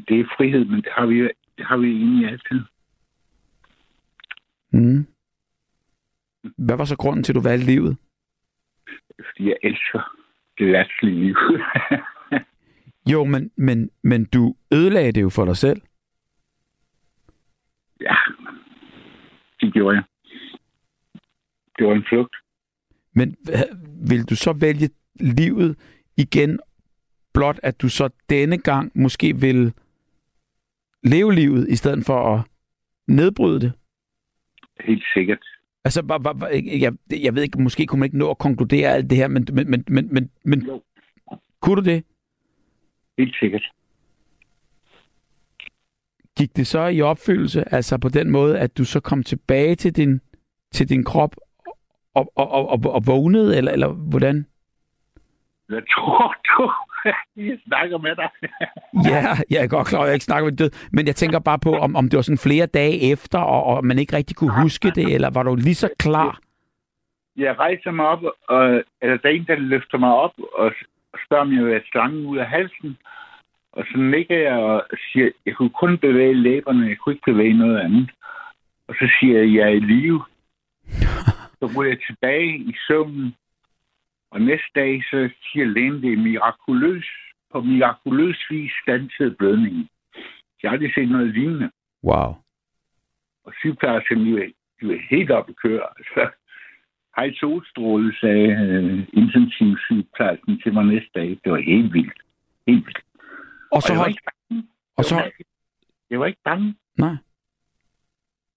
det 0.07 0.19
er 0.19 0.25
frihed, 0.37 0.65
men 0.65 0.81
det 0.81 0.91
har 0.95 1.05
vi, 1.05 1.21
det 1.57 1.65
har 1.65 1.77
vi 1.77 1.87
egentlig 1.87 2.29
altid. 2.29 2.61
Mm. 4.73 5.07
Hvad 6.57 6.77
var 6.77 6.85
så 6.85 6.97
grunden 6.97 7.23
til, 7.23 7.31
at 7.31 7.35
du 7.35 7.41
valgte 7.41 7.65
livet? 7.65 7.97
Fordi 9.15 9.43
jeg 9.49 9.57
elsker 9.63 10.17
det 10.57 10.67
lastlige 10.71 11.19
liv. 11.19 11.35
Jo, 13.11 13.23
men, 13.23 13.51
men, 13.55 13.89
men 14.03 14.25
du 14.25 14.55
ødelagde 14.73 15.11
det 15.11 15.21
jo 15.21 15.29
for 15.29 15.45
dig 15.45 15.57
selv. 15.57 15.81
ja, 18.01 18.15
det 19.61 19.73
gjorde 19.73 19.95
jeg. 19.95 20.03
Det 21.77 21.87
var 21.87 21.93
en 21.93 22.05
flugt. 22.09 22.35
Men 23.13 23.37
vil 24.09 24.23
du 24.29 24.35
så 24.35 24.53
vælge 24.53 24.89
livet 25.19 25.77
igen, 26.17 26.59
blot 27.33 27.59
at 27.63 27.81
du 27.81 27.89
så 27.89 28.09
denne 28.29 28.57
gang 28.57 28.91
måske 28.95 29.35
vil 29.37 29.73
leve 31.03 31.33
livet, 31.35 31.69
i 31.69 31.75
stedet 31.75 32.05
for 32.05 32.35
at 32.35 32.41
nedbryde 33.07 33.59
det? 33.61 33.73
Helt 34.79 35.03
sikkert. 35.13 35.39
Altså, 35.85 36.03
bare, 36.03 36.19
bare- 36.19 36.49
jeg, 36.81 36.93
jeg 37.23 37.35
ved 37.35 37.43
ikke, 37.43 37.61
måske 37.61 37.85
kunne 37.85 37.99
man 37.99 38.07
ikke 38.07 38.17
nå 38.17 38.29
at 38.29 38.37
konkludere 38.37 38.89
alt 38.93 39.09
det 39.09 39.17
her, 39.17 39.27
men, 39.27 39.47
men, 39.53 39.69
men, 39.71 39.83
men, 39.87 40.13
men, 40.13 40.29
men 40.43 40.61
Jo. 40.65 40.81
kunne 41.61 41.75
du 41.75 41.89
det? 41.89 42.03
Helt 43.17 43.35
sikkert. 43.39 43.63
Gik 46.37 46.55
det 46.55 46.67
så 46.67 46.87
i 46.87 47.01
opfyldelse, 47.01 47.73
altså 47.73 47.97
på 47.97 48.09
den 48.09 48.29
måde, 48.31 48.59
at 48.59 48.77
du 48.77 48.83
så 48.85 48.99
kom 48.99 49.23
tilbage 49.23 49.75
til 49.75 49.95
din, 49.95 50.21
til 50.71 50.89
din 50.89 51.03
krop 51.03 51.35
og, 52.13 52.31
og, 52.35 52.51
og, 52.51 52.69
og, 52.69 52.79
og 52.93 53.07
vågnede, 53.07 53.57
eller, 53.57 53.71
eller 53.71 53.87
hvordan? 53.87 54.45
Jeg 55.69 55.81
tror, 55.95 56.35
du... 56.47 56.71
Jeg 57.49 57.57
snakker 57.67 57.97
med 57.97 58.15
dig. 58.15 58.29
Ja, 59.11 59.23
jeg 59.49 59.63
er 59.63 59.67
godt 59.67 59.87
klar, 59.87 60.01
at 60.01 60.05
jeg 60.05 60.13
ikke 60.13 60.25
snakker 60.25 60.49
med 60.49 60.57
død, 60.57 60.71
men 60.91 61.07
jeg 61.07 61.15
tænker 61.15 61.39
bare 61.39 61.59
på, 61.59 61.71
om, 61.77 61.95
om 61.95 62.09
det 62.09 62.17
var 62.17 62.21
sådan 62.21 62.47
flere 62.49 62.65
dage 62.65 63.11
efter, 63.11 63.39
og, 63.39 63.63
og 63.63 63.85
man 63.85 63.99
ikke 63.99 64.15
rigtig 64.15 64.35
kunne 64.35 64.61
huske 64.63 64.91
det, 64.95 65.13
eller 65.15 65.29
var 65.29 65.43
du 65.43 65.55
lige 65.55 65.75
så 65.75 65.89
klar? 65.99 66.39
Jeg 67.37 67.59
rejser 67.59 67.91
mig 67.91 68.05
op, 68.05 68.23
og, 68.47 68.83
eller 69.01 69.17
der 69.17 69.29
er 69.29 69.33
en, 69.33 69.45
der 69.47 69.55
løfter 69.55 69.97
mig 69.97 70.13
op 70.13 70.33
og 70.53 70.71
spørger, 71.25 71.43
om 71.43 71.55
jeg 71.55 71.63
vil 71.63 71.73
have 71.73 71.91
slangen 71.91 72.25
ud 72.25 72.37
af 72.37 72.47
halsen. 72.47 72.97
Og 73.73 73.83
så 73.91 73.97
nikker 73.97 74.37
jeg 74.37 74.53
og 74.53 74.83
siger, 75.11 75.29
jeg 75.45 75.55
kunne 75.55 75.69
kun 75.69 75.97
bevæge 75.97 76.33
læberne, 76.33 76.89
jeg 76.89 76.97
kunne 76.97 77.13
ikke 77.13 77.31
bevæge 77.31 77.57
noget 77.57 77.79
andet. 77.79 78.11
Og 78.87 78.95
så 78.95 79.09
siger 79.19 79.39
jeg, 79.39 79.53
jeg 79.55 79.63
er 79.63 79.75
i 79.75 79.79
live. 79.79 80.23
Så 81.59 81.71
går 81.75 81.83
jeg 81.83 81.97
tilbage 82.07 82.57
i 82.57 82.73
søvnen, 82.87 83.35
og 84.31 84.41
næste 84.41 84.71
dag, 84.75 85.03
så 85.03 85.29
siger 85.43 85.65
lægen, 85.65 86.01
det 86.03 86.13
er 86.13 86.17
mirakuløs, 86.17 87.07
på 87.51 87.61
mirakuløs 87.61 88.45
vis 88.49 88.71
stansede 88.83 89.35
blødningen. 89.39 89.89
Jeg 90.61 90.69
har 90.69 90.75
aldrig 90.77 90.93
set 90.93 91.09
noget 91.09 91.33
lignende. 91.33 91.71
Wow. 92.03 92.35
Og 93.45 93.53
sygeplejerskerne, 93.59 94.25
de 94.25 94.53
de 94.81 94.87
var 94.87 94.97
helt 95.09 95.31
oppe 95.31 95.49
at 95.49 95.55
køre. 95.55 95.87
Altså, 95.97 96.31
hej 97.15 97.33
solstråle, 97.33 98.15
sagde 98.21 98.47
øh, 98.47 99.07
intensiv 99.13 99.77
sygeplejersken 99.77 100.61
til 100.63 100.73
mig 100.73 100.85
næste 100.85 101.09
dag. 101.15 101.29
Det 101.43 101.51
var 101.51 101.57
helt 101.57 101.93
vildt. 101.93 102.19
Helt 102.67 102.85
vildt. 102.85 103.03
Og 103.71 103.81
så 103.81 103.93
jeg 103.93 103.99
var 103.99 104.07
ikke 104.07 104.23
bange. 104.29 104.67
Og 104.97 105.05
så, 105.05 105.31
jeg 106.09 106.19
var 106.19 106.25
ikke 106.25 106.41
bange. 106.43 106.75
nej. 106.97 107.15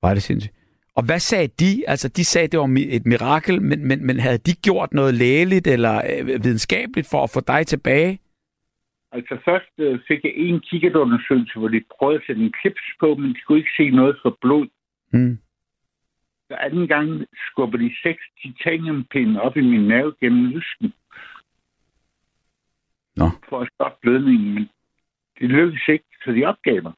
Var 0.03 0.15
det 0.15 0.23
sindssygt. 0.23 0.64
Og 0.97 1.05
hvad 1.07 1.19
sagde 1.19 1.49
de? 1.49 1.89
Altså, 1.89 2.09
de 2.09 2.25
sagde, 2.25 2.49
det 2.49 2.61
var 2.61 2.71
et 2.99 3.07
mirakel, 3.07 3.63
men, 3.63 3.89
men, 3.89 4.07
men 4.07 4.21
havde 4.21 4.39
de 4.39 4.53
gjort 4.53 4.93
noget 4.93 5.15
lægeligt 5.15 5.67
eller 5.67 5.95
øh, 5.97 6.27
videnskabeligt 6.27 7.09
for 7.11 7.23
at 7.23 7.31
få 7.35 7.41
dig 7.41 7.67
tilbage? 7.67 8.19
Altså 9.13 9.39
først 9.45 9.73
øh, 9.79 10.01
fik 10.09 10.25
jeg 10.25 10.33
en 10.37 10.61
kikkertundersøgelse, 10.61 11.59
hvor 11.59 11.69
de 11.69 11.85
prøvede 11.99 12.19
at 12.19 12.27
sætte 12.27 12.43
en 12.43 12.53
klips 12.61 12.87
på, 13.01 13.15
men 13.15 13.35
de 13.35 13.41
kunne 13.47 13.59
ikke 13.59 13.77
se 13.77 13.91
noget 13.91 14.17
for 14.23 14.39
blod. 14.41 14.69
Mm. 15.13 15.39
Så 16.49 16.55
anden 16.55 16.89
gang 16.89 17.27
skubber 17.51 17.79
de 17.79 17.91
seks 18.03 18.23
titaniumpinde 18.43 19.41
op 19.41 19.57
i 19.57 19.61
min 19.61 19.89
mave 19.89 20.15
gennem 20.21 20.45
lysken. 20.47 20.93
Nå. 23.17 23.29
For 23.49 23.61
at 23.61 23.69
stoppe 23.75 23.99
blødningen, 24.03 24.55
men 24.55 24.69
det 25.39 25.49
lykkedes 25.49 25.89
ikke, 25.89 26.05
så 26.25 26.33
de 26.33 26.45
opgav 26.45 26.83
mig. 26.83 26.93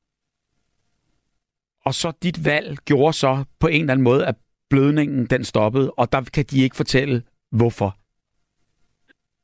Og 1.86 1.94
så 1.94 2.08
dit 2.22 2.38
valg 2.44 2.78
gjorde 2.84 3.12
så 3.12 3.44
på 3.60 3.66
en 3.66 3.80
eller 3.80 3.92
anden 3.92 4.04
måde, 4.04 4.26
at 4.26 4.34
blødningen 4.70 5.26
den 5.26 5.44
stoppede, 5.44 5.90
og 5.90 6.12
der 6.12 6.30
kan 6.34 6.44
de 6.50 6.62
ikke 6.64 6.76
fortælle, 6.76 7.22
hvorfor. 7.50 7.90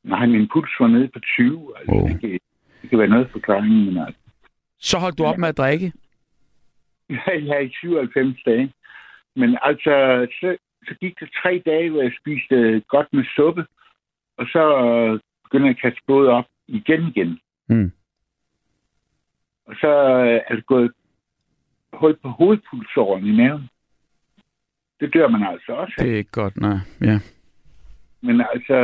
Nej, 0.03 0.25
min 0.25 0.49
puls 0.53 0.71
var 0.79 0.87
nede 0.87 1.07
på 1.13 1.19
20. 1.19 1.73
Altså, 1.77 1.95
Wow. 1.95 2.07
det, 2.07 2.21
kan, 2.21 2.29
det 2.81 2.89
kan 2.89 2.99
være 2.99 3.07
noget 3.07 3.29
forklaring, 3.31 3.73
men 3.85 3.97
altså. 3.97 4.21
Så 4.79 4.97
holdt 4.99 5.17
du 5.17 5.23
op 5.23 5.37
med 5.37 5.47
at 5.47 5.57
drikke? 5.57 5.93
Jeg 7.27 7.55
er 7.57 7.59
i 7.59 7.73
97 7.79 8.43
dage. 8.45 8.73
Men 9.35 9.57
altså, 9.61 10.27
så, 10.39 10.57
så 10.87 10.93
gik 11.01 11.19
det 11.19 11.29
tre 11.43 11.61
dage, 11.65 11.89
hvor 11.89 12.01
jeg 12.01 12.11
spiste 12.21 12.83
godt 12.87 13.07
med 13.13 13.23
suppe, 13.35 13.65
og 14.37 14.45
så 14.45 14.63
øh, 14.85 15.19
begyndte 15.43 15.67
jeg 15.67 15.75
at 15.75 15.81
kaste 15.81 16.01
blod 16.05 16.27
op 16.27 16.45
igen 16.67 17.07
igen. 17.07 17.39
Mm. 17.69 17.91
Og 19.67 19.75
så 19.75 19.91
øh, 20.25 20.41
er 20.47 20.55
det 20.55 20.65
gået 20.65 20.91
hul 21.93 22.15
på 22.15 22.29
hovedpulsåren 22.29 23.25
i 23.25 23.31
maven. 23.31 23.69
Det 24.99 25.13
dør 25.13 25.27
man 25.27 25.43
altså 25.43 25.71
også 25.71 25.93
af. 25.97 26.03
Det 26.03 26.13
er 26.13 26.17
ikke 26.17 26.31
godt, 26.31 26.57
nej. 26.57 26.77
Ja. 27.01 27.19
Men 28.21 28.41
altså, 28.53 28.77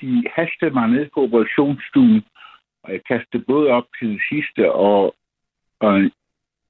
de 0.00 0.24
hastede 0.36 0.70
mig 0.70 0.88
ned 0.88 1.06
på 1.14 1.22
operationsstuen, 1.22 2.24
og 2.82 2.92
jeg 2.92 3.00
kastede 3.04 3.44
både 3.48 3.68
op 3.68 3.86
til 3.98 4.08
det 4.08 4.20
sidste, 4.30 4.72
og, 4.72 5.14
og 5.80 6.10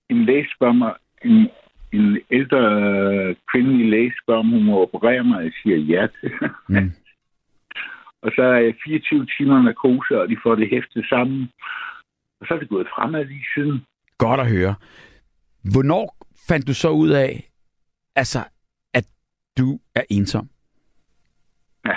en 0.08 0.24
læge 0.24 0.46
spørger 0.56 0.72
mig, 0.72 0.94
en, 1.24 1.48
en 1.92 2.18
ældre 2.30 2.62
kvindelig 3.50 3.88
læge 3.90 4.12
spørger, 4.22 4.40
om 4.40 4.50
hun 4.50 4.64
må 4.64 4.82
operere 4.82 5.24
mig, 5.24 5.36
og 5.36 5.44
jeg 5.44 5.52
siger 5.62 5.76
ja 5.76 6.06
til. 6.20 6.32
Mm. 6.68 6.92
og 8.24 8.32
så 8.36 8.42
er 8.42 8.58
jeg 8.58 8.74
24 8.84 9.26
timer 9.38 9.62
narkose, 9.62 10.20
og 10.20 10.28
de 10.28 10.36
får 10.42 10.54
det 10.54 10.70
hæftet 10.70 11.06
sammen. 11.08 11.50
Og 12.40 12.46
så 12.46 12.54
er 12.54 12.58
det 12.58 12.68
gået 12.68 12.88
fremad 12.96 13.24
lige 13.24 13.46
siden. 13.54 13.84
Godt 14.24 14.40
at 14.40 14.48
høre. 14.48 14.74
Hvornår 15.72 16.16
fandt 16.48 16.66
du 16.66 16.74
så 16.74 16.90
ud 16.90 17.10
af, 17.10 17.50
altså, 18.16 18.44
at 18.94 19.04
du 19.58 19.80
er 19.94 20.02
ensom? 20.10 20.48
Ja, 21.84 21.96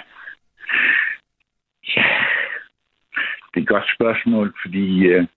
det 3.54 3.58
er 3.58 3.62
et 3.62 3.68
godt 3.68 3.84
spørgsmål, 3.96 4.56
fordi 4.66 5.06
øh, 5.06 5.28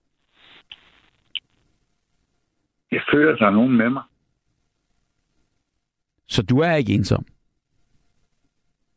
jeg 2.91 3.01
føler, 3.13 3.35
der 3.35 3.47
er 3.47 3.51
nogen 3.51 3.77
med 3.77 3.89
mig. 3.89 4.03
Så 6.27 6.43
du 6.43 6.59
er 6.59 6.75
ikke 6.75 6.93
ensom? 6.93 7.25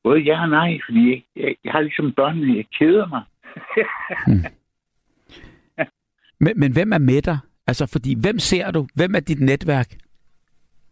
Både 0.03 0.20
ja 0.20 0.42
og 0.42 0.49
nej, 0.49 0.78
fordi 0.86 1.11
jeg, 1.11 1.22
jeg, 1.36 1.57
jeg 1.64 1.72
har 1.72 1.80
ligesom 1.80 2.12
børnene, 2.12 2.57
jeg 2.57 2.66
keder 2.78 3.07
mig. 3.07 3.22
Men, 6.40 6.61
men 6.61 6.72
hvem 6.72 6.92
er 6.92 6.99
med 6.99 7.22
dig? 7.22 7.38
Altså, 7.67 7.87
fordi 7.87 8.21
hvem 8.21 8.39
ser 8.39 8.71
du? 8.71 8.89
Hvem 8.95 9.15
er 9.15 9.21
dit 9.21 9.41
netværk? 9.41 9.97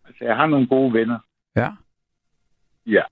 Altså, 0.05 0.25
jeg 0.25 0.37
har 0.37 0.47
nogle 0.47 0.67
gode 0.67 0.93
venner. 0.93 1.19
Ja. 1.57 1.71
Ja. 2.87 3.03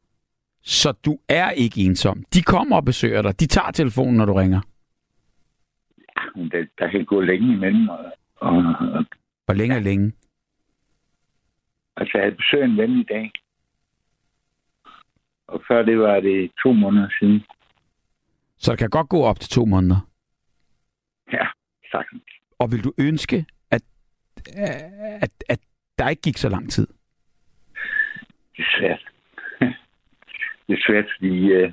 Så 0.62 0.92
du 0.92 1.18
er 1.28 1.50
ikke 1.50 1.80
ensom. 1.80 2.24
De 2.34 2.42
kommer 2.42 2.76
og 2.76 2.84
besøger 2.84 3.22
dig. 3.22 3.40
De 3.40 3.46
tager 3.46 3.70
telefonen, 3.70 4.16
når 4.16 4.24
du 4.24 4.32
ringer. 4.32 4.60
Men 6.36 6.50
der, 6.50 6.66
der 6.78 6.90
kan 6.90 7.04
gå 7.04 7.20
længe 7.20 7.52
imellem. 7.54 7.88
Og, 7.88 7.98
og, 8.36 8.56
og, 8.80 9.04
Hvor 9.44 9.54
længe 9.54 9.76
er 9.76 9.80
længe? 9.80 10.12
altså, 11.96 12.18
jeg 12.18 12.36
besøger 12.36 12.64
en 12.64 12.76
ven 12.76 12.90
i 12.98 13.02
dag. 13.04 13.32
Og 15.48 15.62
før 15.68 15.82
det 15.82 15.98
var 15.98 16.20
det 16.20 16.50
to 16.62 16.72
måneder 16.72 17.08
siden. 17.18 17.44
Så 18.58 18.70
det 18.70 18.78
kan 18.78 18.90
godt 18.90 19.08
gå 19.08 19.22
op 19.22 19.40
til 19.40 19.50
to 19.50 19.64
måneder. 19.64 20.00
Ja, 21.32 21.46
sagtens. 21.90 22.22
Og 22.60 22.72
vil 22.72 22.84
du 22.84 22.92
ønske, 22.98 23.46
at, 23.70 23.82
at, 25.22 25.30
at 25.48 25.60
der 25.98 26.08
ikke 26.08 26.22
gik 26.22 26.36
så 26.36 26.48
lang 26.48 26.70
tid? 26.70 26.86
Det 28.56 28.64
er 28.66 28.78
svært. 28.78 29.02
det 30.68 30.72
er 30.78 30.82
svært, 30.86 31.04
fordi 31.18 31.52
øh, 31.52 31.72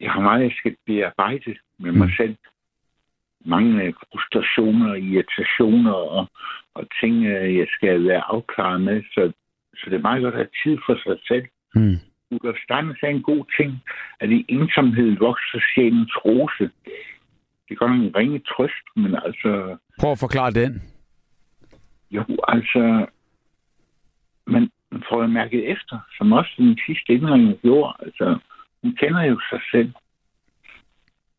jeg 0.00 0.10
har 0.12 0.20
meget, 0.20 0.42
jeg 0.42 0.52
skal 0.56 0.76
bearbejde 0.86 1.56
med 1.78 1.92
mig 1.92 2.06
Mm. 2.08 2.12
selv. 2.16 2.36
Mange 3.44 3.94
frustrationer, 4.12 4.94
irritationer 4.94 5.92
og, 5.92 6.26
og 6.74 6.84
ting, 7.00 7.26
øh, 7.26 7.56
jeg 7.56 7.66
skal 7.70 8.04
være 8.08 8.22
afklaret 8.26 8.80
med. 8.80 9.02
Så, 9.14 9.32
så 9.76 9.90
det 9.90 9.94
er 9.96 10.08
meget 10.08 10.22
godt 10.22 10.34
at 10.34 10.40
have 10.40 10.48
tid 10.64 10.78
for 10.86 10.96
sig 11.06 11.18
selv. 11.28 11.46
Mm. 11.74 11.96
Rudolf 12.32 12.58
Steiner 12.64 12.94
sagde 13.00 13.14
en 13.14 13.22
god 13.22 13.44
ting, 13.60 13.72
at 14.20 14.30
i 14.30 14.44
ensomhed 14.48 15.18
vokser 15.18 15.60
sjælens 15.74 16.16
rose. 16.24 16.70
Det 17.68 17.78
nok 17.80 17.90
en 17.90 18.16
ringe 18.16 18.38
trøst, 18.38 18.86
men 18.96 19.14
altså, 19.24 19.76
Prøv 20.00 20.12
at 20.12 20.18
forklare 20.18 20.50
den. 20.50 20.82
jo, 22.10 22.24
altså, 22.48 23.06
man 24.46 24.70
får 25.08 25.20
jo 25.22 25.26
mærket 25.26 25.70
efter, 25.70 25.98
som 26.18 26.32
også 26.32 26.52
den 26.58 26.78
sidste 26.86 27.12
indring 27.12 27.58
gjorde. 27.62 27.94
Altså, 28.00 28.38
hun 28.82 28.92
kender 28.92 29.22
jo 29.22 29.40
sig 29.50 29.60
selv. 29.70 29.92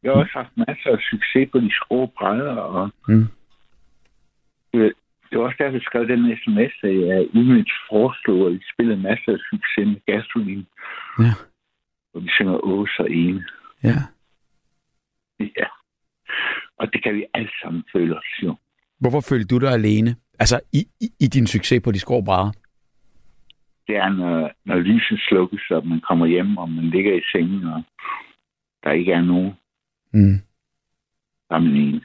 Jeg 0.04 0.12
har 0.12 0.20
også 0.20 0.34
haft 0.34 0.58
masser 0.58 0.90
af 0.92 1.00
succes 1.12 1.50
på 1.52 1.60
de 1.60 1.72
skrå 1.72 2.06
brædder, 2.06 2.56
og 2.56 2.90
Mm. 3.08 3.28
det, 4.74 4.94
det 5.30 5.40
var 5.40 5.46
også 5.46 5.56
derfor, 5.60 5.76
jeg 5.78 5.82
skrev 5.82 6.08
den 6.08 6.38
sms, 6.38 6.74
at 6.84 6.96
jeg 7.08 7.28
umiddelbart 7.34 7.72
foreslog, 7.90 8.48
at 8.48 8.54
vi 8.54 8.60
spillede 8.74 9.02
masser 9.02 9.32
af 9.34 9.40
succes 9.50 9.88
med 9.88 10.02
gasolin, 10.06 10.68
Ja. 11.20 11.34
og 12.14 12.24
vi 12.24 12.30
synger 12.30 12.66
Ås 12.66 13.00
og 13.00 13.12
Ene. 13.12 13.46
Ja. 13.84 13.98
Ja. 15.40 15.68
Og 16.78 16.94
det 16.94 17.04
kan 17.04 17.16
vi 17.16 17.26
alle 17.34 17.50
sammen 17.62 17.84
føle 17.94 18.18
os 18.18 18.26
jo. 18.44 18.56
Hvorfor 19.00 19.22
følte 19.22 19.48
du 19.48 19.60
dig 19.60 19.72
alene? 19.74 20.16
Altså, 20.40 20.60
i, 20.74 20.88
i, 21.02 21.08
i 21.20 21.28
din 21.28 21.48
succes 21.48 21.82
på 21.84 21.92
de 21.92 22.00
skrå 22.00 22.22
brædder? 22.22 22.52
Det 23.88 23.96
er, 23.96 24.10
når, 24.10 24.52
når 24.66 24.76
lyset 24.76 25.20
slukkes, 25.20 25.62
og 25.70 25.88
man 25.88 26.00
kommer 26.02 26.26
hjem, 26.26 26.58
og 26.58 26.70
man 26.70 26.90
ligger 26.90 27.14
i 27.16 27.22
sengen, 27.32 27.64
og 27.68 27.84
der 28.84 28.92
ikke 28.92 29.12
er 29.12 29.22
nogen, 29.22 29.54
Mm. 30.14 30.38
der 31.50 31.56
er 31.56 31.60
man 31.60 31.76
ene. 31.76 32.02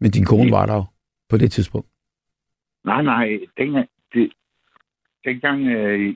Men 0.00 0.10
din 0.10 0.24
kone 0.24 0.50
var 0.50 0.66
der 0.66 0.74
jo 0.74 0.84
på 1.28 1.36
det 1.36 1.52
tidspunkt. 1.52 1.88
Nej, 2.84 3.02
nej, 3.02 3.38
dengang, 3.56 3.88
det, 4.14 4.32
dengang 5.24 5.66
øh, 5.66 6.14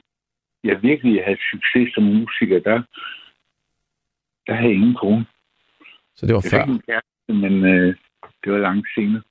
jeg 0.64 0.82
virkelig 0.82 1.24
havde 1.24 1.38
succes 1.50 1.94
som 1.94 2.02
musiker, 2.04 2.58
der, 2.58 2.82
der 4.46 4.54
havde 4.54 4.68
jeg 4.68 4.74
ingen 4.74 4.94
kone. 4.94 5.26
Så 6.14 6.26
det 6.26 6.34
var 6.34 6.42
Jeg 6.44 6.50
før. 6.50 6.64
fik 6.66 6.70
en 6.74 6.82
kæreste, 6.86 7.08
men 7.28 7.64
øh, 7.64 7.96
det 8.44 8.52
var 8.52 8.58
langt 8.58 8.88
senere. 8.94 9.22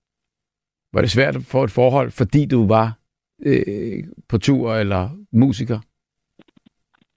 Var 0.93 1.01
det 1.01 1.11
svært 1.11 1.35
at 1.35 1.43
få 1.43 1.63
et 1.63 1.71
forhold, 1.71 2.11
fordi 2.11 2.45
du 2.45 2.67
var 2.67 2.97
øh, 3.45 4.03
på 4.29 4.37
tur 4.37 4.73
eller 4.73 5.09
musiker? 5.31 5.79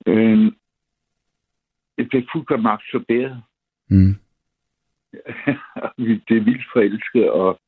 Øh, 0.07 0.53
jeg 1.99 2.07
blev 2.11 2.23
fuldkommen 2.33 2.67
absorberet. 2.67 3.43
Mm. 3.91 4.15
det 6.29 6.37
er 6.37 6.45
vildt 6.45 6.67
forelsket, 6.73 7.31
og 7.31 7.61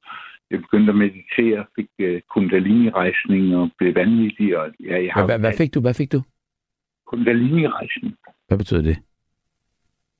jeg 0.50 0.60
begyndte 0.60 0.90
at 0.90 0.98
meditere, 0.98 1.66
fik 1.76 1.90
uh, 1.98 2.20
kundalini-rejsning 2.34 3.56
og 3.56 3.70
blev 3.78 3.94
vanvittig. 3.94 4.58
Og, 4.58 4.72
ja, 4.80 5.02
jeg 5.04 5.12
har 5.12 5.26
Hvad, 5.26 5.38
hvad, 5.38 5.50
hvad 5.50 5.58
fik 5.58 5.74
du? 5.74 5.80
Hvad 5.80 5.94
fik 5.94 6.12
du? 6.12 6.22
Kundalini-rejsning. 7.06 8.14
Hvad 8.48 8.58
betyder 8.58 8.82
det? 8.82 8.98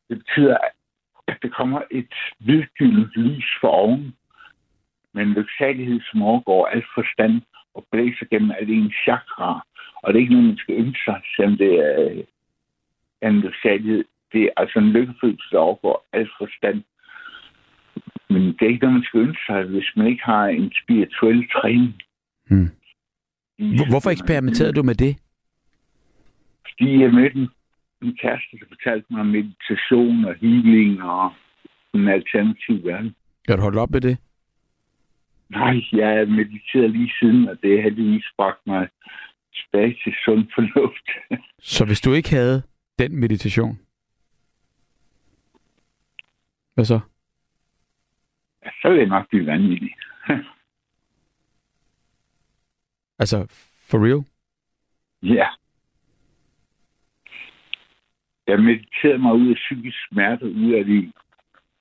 Det 0.09 0.19
betyder, 0.19 0.57
at 1.29 1.39
der 1.43 1.49
kommer 1.49 1.81
et 1.91 2.15
hvidgyldent 2.39 3.11
lys 3.17 3.45
for 3.61 3.69
oven, 3.69 4.15
med 5.15 5.23
en 5.23 5.33
lyksalighed, 5.33 6.01
som 6.11 6.23
overgår 6.23 6.67
alt 6.67 6.85
forstand 6.95 7.43
og 7.75 7.87
blæser 7.93 8.27
gennem 8.31 8.51
alle 8.61 8.75
ens 8.75 8.95
chakra. 9.03 9.67
Og 10.03 10.13
det 10.13 10.19
er 10.19 10.23
ikke 10.23 10.33
noget, 10.33 10.49
man 10.49 10.57
skal 10.57 10.75
ønske 10.75 11.03
sig, 11.05 11.21
selvom 11.37 11.57
det 11.57 11.73
er 11.75 12.11
øh, 12.11 12.25
en 13.31 13.41
lyksalighed. 13.41 14.05
Det 14.33 14.43
er 14.43 14.49
altså 14.57 14.79
en 14.79 14.93
lykkefølelse, 14.93 15.49
der 15.51 15.59
overgår 15.59 16.09
alt 16.13 16.31
forstand. 16.39 16.83
Men 18.31 18.43
det 18.43 18.63
er 18.63 18.69
ikke 18.69 18.81
noget, 18.85 18.95
man 18.95 19.05
skal 19.05 19.21
ønske 19.21 19.43
sig, 19.47 19.63
hvis 19.65 19.91
man 19.97 20.07
ikke 20.07 20.25
har 20.25 20.45
en 20.47 20.73
spirituel 20.83 21.49
træning. 21.49 21.95
Hmm. 22.51 22.71
Hvor- 23.59 23.91
Hvorfor 23.91 24.11
eksperimenterede 24.11 24.73
du 24.73 24.83
med 24.83 24.95
det? 24.95 25.17
Fordi 26.69 27.01
jeg 27.03 27.13
mødte 27.13 27.37
en, 27.39 27.49
en 28.03 28.17
kæreste, 28.17 28.59
der 28.61 28.67
fortalte 28.69 29.07
mig 29.11 29.21
om 29.21 29.27
meditation 29.27 30.25
og 30.25 30.35
healing 30.35 31.03
og 31.03 31.33
en 31.95 32.09
alternativ 32.09 32.85
verden. 32.85 33.15
Kan 33.47 33.57
du 33.57 33.63
holde 33.63 33.81
op 33.81 33.91
med 33.91 34.01
det? 34.01 34.19
Nej, 35.49 35.75
jeg 35.93 36.09
har 36.09 36.25
mediteret 36.25 36.91
lige 36.91 37.13
siden, 37.21 37.49
og 37.49 37.63
det 37.63 37.77
har 37.77 37.83
heldigvis 37.83 38.25
bragt 38.37 38.67
mig 38.67 38.89
tilbage 39.55 39.99
til 40.05 40.15
sund 40.25 40.47
fornuft. 40.55 41.09
Så 41.73 41.85
hvis 41.85 42.01
du 42.01 42.13
ikke 42.13 42.31
havde 42.31 42.63
den 42.99 43.17
meditation, 43.17 43.79
hvad 46.75 46.85
så? 46.85 47.01
Ja, 48.65 48.71
så 48.83 48.89
vil 48.89 48.99
jeg 48.99 49.09
nok 49.09 49.29
blive 49.29 49.47
vanvittig. 49.47 49.95
Altså, 53.19 53.47
for 53.91 53.99
real? 54.07 54.25
Ja. 55.23 55.47
Jeg 58.47 58.59
mediterede 58.63 59.19
mig 59.19 59.35
ud 59.35 59.49
af 59.51 59.55
psykisk 59.57 59.97
smerte, 60.09 60.45
ud 60.45 60.73
af 60.73 60.85
de 60.85 61.13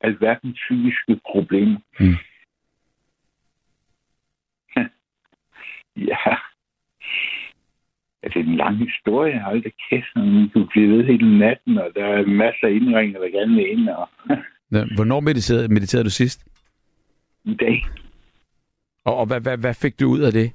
alverdens 0.01 0.59
psykiske 0.59 1.19
problemer. 1.31 1.79
Mm. 1.99 2.15
ja. 6.11 6.17
Ja, 8.23 8.27
det 8.27 8.35
er 8.35 8.43
en 8.43 8.55
lang 8.55 8.77
historie. 8.77 9.33
Jeg 9.33 9.41
har 9.41 9.49
aldrig 9.51 9.73
kæft, 9.89 10.15
når 10.15 10.49
du 10.53 10.65
bliver 10.71 10.87
ved 10.97 11.05
hele 11.05 11.39
natten, 11.39 11.77
og 11.77 11.91
der 11.95 12.05
er 12.05 12.25
masser 12.25 12.67
af 12.67 12.71
indringer, 12.71 13.19
der 13.19 13.29
gerne 13.29 13.55
vil 13.55 13.69
ind. 13.71 13.89
Og 13.89 14.09
Ja, 14.71 14.85
Hvornår 14.95 15.19
mediterede, 15.19 15.67
mediterede 15.67 16.03
du 16.05 16.09
sidst? 16.09 16.47
i 17.43 17.53
dag, 17.55 17.81
Og, 19.05 19.15
og 19.17 19.25
hvad, 19.25 19.41
hvad, 19.41 19.57
hvad 19.57 19.73
fik 19.73 19.99
du 19.99 20.05
ud 20.05 20.19
af 20.19 20.31
det? 20.31 20.51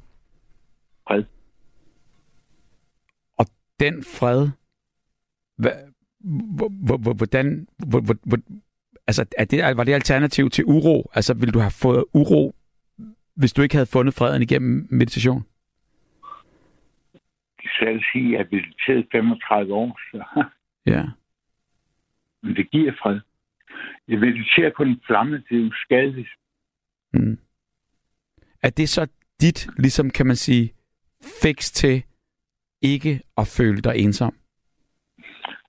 fred. 1.09 1.24
Og 3.38 3.46
den 3.80 4.04
fred, 4.18 4.48
hvad, 5.59 5.72
hvordan, 7.16 7.68
hvor, 7.89 8.01
hvor, 8.01 8.16
hvor, 8.24 8.39
altså, 9.07 9.27
er 9.39 9.45
det, 9.45 9.77
var 9.77 9.85
det 9.85 9.93
alternativ 9.93 10.51
til 10.51 10.64
uro? 10.64 11.11
Altså, 11.14 11.35
ville 11.35 11.53
du 11.53 11.59
have 11.59 11.70
fået 11.70 12.05
uro, 12.14 12.55
hvis 13.35 13.53
du 13.53 13.62
ikke 13.62 13.74
havde 13.74 13.87
fundet 13.87 14.14
freden 14.14 14.43
igennem 14.43 14.87
meditation? 14.91 15.45
Svært 17.79 17.97
at 17.97 18.05
sige, 18.12 18.39
at 18.39 18.39
jeg 18.39 18.47
mediteret 18.53 19.07
35 19.12 19.74
år, 19.74 20.01
så 20.11 20.45
Ja. 20.87 21.05
men 22.43 22.57
det 22.57 22.70
giver 22.70 22.93
fred. 23.03 23.20
Jeg 24.09 24.18
mediterer 24.18 24.70
på 24.77 24.83
en 24.83 25.01
flamme, 25.07 25.43
det 25.49 25.59
er 25.61 25.64
jo 25.64 25.72
skadeligt. 25.85 26.29
Mm. 27.12 27.39
Er 28.62 28.70
det 28.70 28.89
så 28.89 29.07
dit, 29.41 29.68
ligesom 29.79 30.11
kan 30.11 30.27
man 30.27 30.37
sige, 30.37 30.72
fix 31.43 31.70
til 31.72 32.03
ikke 32.83 33.20
at 33.37 33.47
føle 33.47 33.81
dig 33.81 33.97
ensom? 33.97 34.35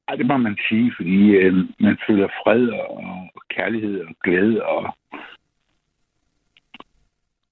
Ej, 0.08 0.16
det 0.16 0.26
må 0.26 0.38
man 0.38 0.58
sige, 0.70 0.94
fordi 0.96 1.18
øh, 1.30 1.54
man 1.80 1.98
føler 2.08 2.28
fred 2.44 2.68
og, 2.68 2.90
og 3.36 3.42
kærlighed 3.50 4.02
og 4.02 4.16
glæde. 4.24 4.66
Og... 4.66 4.96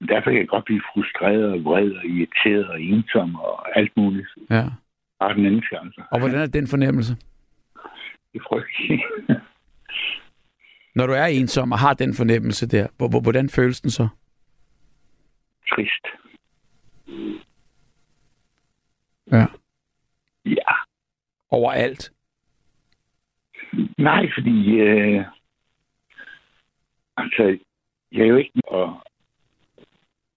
Derfor 0.10 0.30
kan 0.30 0.40
jeg 0.40 0.48
godt 0.48 0.66
blive 0.66 0.82
frustreret 0.94 1.46
og 1.52 1.64
vred 1.64 1.92
og 1.92 2.06
irriteret 2.06 2.68
og 2.68 2.82
ensom 2.82 3.36
og 3.36 3.78
alt 3.80 3.98
muligt. 3.98 4.28
Ja. 4.50 4.64
Bare 5.20 5.34
den 5.34 5.44
menneske, 5.44 5.80
altså. 5.80 6.02
Og 6.12 6.20
hvordan 6.20 6.40
er 6.40 6.46
den 6.46 6.68
fornemmelse? 6.68 7.16
Det 8.34 8.40
er 8.42 8.46
frygteligt. 8.50 9.02
Når 10.96 11.08
du 11.08 11.14
er 11.14 11.26
ensom 11.26 11.72
og 11.72 11.80
har 11.80 11.94
den 11.94 12.14
fornemmelse 12.16 12.68
der, 12.68 12.88
hvor- 12.98 13.08
hvor- 13.10 13.22
hvordan 13.22 13.50
føles 13.50 13.82
den 13.82 13.90
så? 13.92 14.08
Trist. 15.70 16.06
Ja. 19.32 19.46
Ja. 20.46 20.74
Overalt. 21.50 22.12
Nej, 23.98 24.30
fordi... 24.38 24.72
Øh... 24.80 25.26
Altså, 27.18 27.58
jeg 28.12 28.22
er 28.22 28.28
jo 28.28 28.36
ikke... 28.36 28.52
Og, 28.68 29.04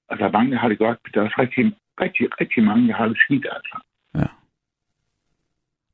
og 0.09 0.19
der 0.19 0.25
er 0.27 0.33
mange, 0.33 0.53
der 0.53 0.59
har 0.59 0.69
det 0.69 0.79
godt. 0.79 0.99
men 1.05 1.13
Der 1.13 1.21
er 1.21 1.25
også 1.25 1.37
rigtig, 1.39 1.75
rigtig, 2.01 2.41
rigtig 2.41 2.63
mange, 2.65 2.89
der 2.89 2.95
har 2.95 3.09
det 3.09 3.19
skidt, 3.19 3.47
altså. 3.53 3.79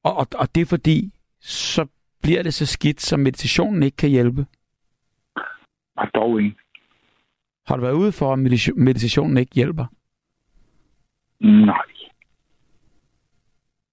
Og, 0.02 0.16
og, 0.16 0.26
og 0.34 0.54
det 0.54 0.60
er 0.60 0.66
fordi, 0.66 1.12
så 1.40 1.86
bliver 2.22 2.42
det 2.42 2.54
så 2.54 2.66
skidt, 2.66 3.00
så 3.00 3.16
meditationen 3.16 3.82
ikke 3.82 3.96
kan 3.96 4.10
hjælpe. 4.10 4.46
Og 5.96 6.06
dog 6.14 6.42
ikke. 6.42 6.56
Har 7.66 7.76
du 7.76 7.82
været 7.82 7.94
ude 7.94 8.12
for, 8.12 8.32
at 8.32 8.38
medita- 8.38 8.74
meditationen 8.82 9.36
ikke 9.36 9.54
hjælper? 9.54 9.86
Nej. 11.40 11.84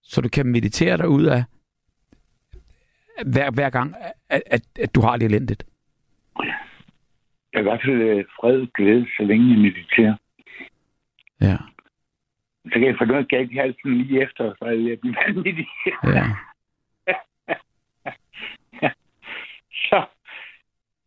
Så 0.02 0.22
du 0.22 0.30
kan 0.30 0.48
meditere 0.48 0.98
dig 0.98 1.08
ud 1.10 1.26
af 1.26 1.44
hver, 3.26 3.52
hver 3.52 3.70
gang, 3.70 3.96
at, 4.30 4.44
at, 4.46 4.62
at 4.80 4.96
du 4.96 5.02
har 5.02 5.18
det 5.18 5.26
elendigt. 5.26 5.64
Jeg 7.54 7.60
er 7.60 7.60
i 7.60 7.64
hvert 7.64 7.82
fald 7.86 8.02
øh, 8.02 8.26
fred 8.40 8.62
og 8.62 8.68
glæde, 8.74 9.08
så 9.18 9.24
længe 9.24 9.50
jeg 9.50 9.60
mediterer. 9.60 10.16
Ja. 11.42 11.58
Så 12.66 12.74
kan 12.74 12.84
jeg 12.84 13.08
noget 13.08 13.30
galt 13.30 13.52
i 13.52 13.56
halsen 13.56 13.98
lige 13.98 14.22
efter, 14.24 14.54
så 14.60 14.66
er 14.66 14.72
jeg 14.72 15.00
blive 15.00 15.16
vanvittig. 15.28 15.68
ja. 16.04 16.26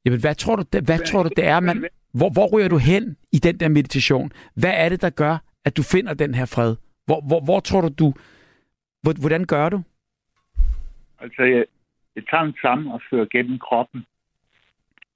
Jamen, 0.04 0.20
hvad 0.20 0.34
tror 0.34 0.56
du, 0.56 0.64
det, 0.72 0.84
hvad 0.84 0.98
tror 0.98 1.22
du, 1.22 1.30
det 1.36 1.46
er, 1.46 1.60
man, 1.60 1.88
hvor, 2.12 2.30
hvor 2.32 2.56
ryger 2.56 2.68
du 2.68 2.78
hen 2.78 3.16
i 3.32 3.38
den 3.38 3.60
der 3.60 3.68
meditation? 3.68 4.32
Hvad 4.54 4.72
er 4.74 4.88
det, 4.88 5.02
der 5.02 5.10
gør, 5.10 5.36
at 5.64 5.76
du 5.76 5.82
finder 5.82 6.14
den 6.14 6.34
her 6.34 6.46
fred? 6.46 6.76
Hvor, 7.06 7.20
hvor, 7.28 7.40
hvor 7.44 7.60
tror 7.60 7.80
du, 7.80 7.88
du... 7.98 8.14
Hvordan 9.20 9.44
gør 9.44 9.68
du? 9.68 9.82
Altså, 11.20 11.42
jeg, 11.42 11.64
jeg 12.16 12.24
tager 12.30 12.44
den 12.44 12.54
sammen 12.62 12.92
og 12.92 13.00
fører 13.10 13.26
gennem 13.32 13.58
kroppen 13.58 14.06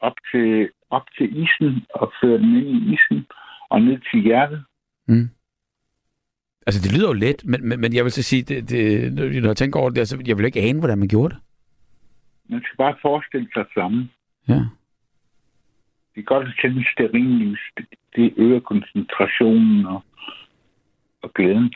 op 0.00 0.16
til, 0.30 0.70
op 0.90 1.06
til 1.18 1.42
isen 1.42 1.86
og 1.94 2.12
fører 2.20 2.38
den 2.38 2.56
ind 2.56 2.68
i 2.68 2.94
isen 2.94 3.26
og 3.70 3.82
ned 3.82 3.98
til 4.10 4.20
hjertet. 4.22 4.64
Mm. 5.08 5.28
Altså, 6.66 6.80
det 6.82 6.92
lyder 6.96 7.08
jo 7.08 7.12
let, 7.12 7.44
men, 7.44 7.68
men, 7.68 7.80
men 7.80 7.94
jeg 7.94 8.04
vil 8.04 8.12
så 8.12 8.22
sige, 8.22 8.42
det, 8.42 8.70
det, 8.70 9.12
når 9.12 9.48
jeg 9.48 9.56
tænker 9.56 9.80
over 9.80 9.90
det, 9.90 9.98
altså, 9.98 10.22
jeg 10.26 10.38
vil 10.38 10.46
ikke 10.46 10.60
ane, 10.60 10.78
hvordan 10.78 10.98
man 10.98 11.08
gjorde 11.08 11.34
det. 11.34 11.42
Man 12.48 12.62
skal 12.62 12.76
bare 12.76 12.96
forestille 13.02 13.48
sig 13.54 13.64
flammen. 13.72 14.10
Ja. 14.48 14.60
Det 16.14 16.20
er 16.20 16.22
godt 16.22 16.48
at 16.48 16.54
tænde 16.62 16.84
sterinlys. 16.92 17.60
Det, 17.76 17.86
det 18.16 18.34
øger 18.36 18.60
koncentrationen 18.60 19.86
og, 19.86 20.02
og 21.22 21.34
glæden. 21.34 21.72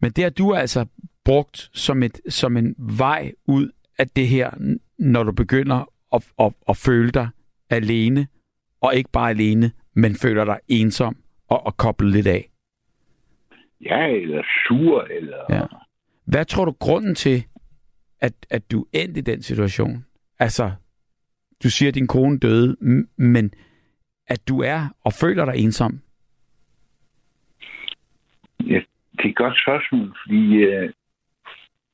Men 0.00 0.10
det 0.10 0.24
har 0.24 0.30
du 0.30 0.54
altså 0.54 0.86
brugt 1.24 1.70
som, 1.72 2.02
et, 2.02 2.20
som 2.28 2.56
en 2.56 2.74
vej 2.78 3.32
ud 3.46 3.70
af 3.98 4.08
det 4.08 4.28
her, 4.28 4.76
når 4.98 5.22
du 5.22 5.32
begynder 5.32 5.92
at, 6.14 6.32
at, 6.40 6.52
at 6.68 6.76
føle 6.76 7.10
dig 7.10 7.28
alene, 7.70 8.26
og 8.80 8.94
ikke 8.94 9.10
bare 9.12 9.30
alene, 9.30 9.72
men 9.94 10.14
føler 10.14 10.44
dig 10.44 10.58
ensom 10.68 11.16
og, 11.48 11.66
og 11.66 11.76
koblet 11.76 12.12
lidt 12.12 12.26
af. 12.26 12.50
Ja, 13.80 14.06
eller 14.06 14.42
sur, 14.66 15.02
eller... 15.02 15.44
Ja. 15.50 15.62
Hvad 16.24 16.44
tror 16.44 16.64
du 16.64 16.72
grunden 16.72 17.14
til, 17.14 17.44
at, 18.20 18.32
at 18.50 18.70
du 18.70 18.86
endte 18.92 19.18
i 19.18 19.22
den 19.22 19.42
situation? 19.42 20.04
Altså, 20.38 20.72
du 21.62 21.70
siger, 21.70 21.88
at 21.88 21.94
din 21.94 22.06
kone 22.06 22.38
døde, 22.38 22.76
men 23.16 23.54
at 24.26 24.48
du 24.48 24.60
er 24.60 24.88
og 25.04 25.12
føler 25.12 25.44
dig 25.44 25.56
ensom? 25.56 26.00
Ja, 28.60 28.80
det 29.12 29.24
er 29.24 29.28
et 29.28 29.36
godt 29.36 29.58
spørgsmål, 29.64 30.16
fordi 30.22 30.54
øh, 30.54 30.92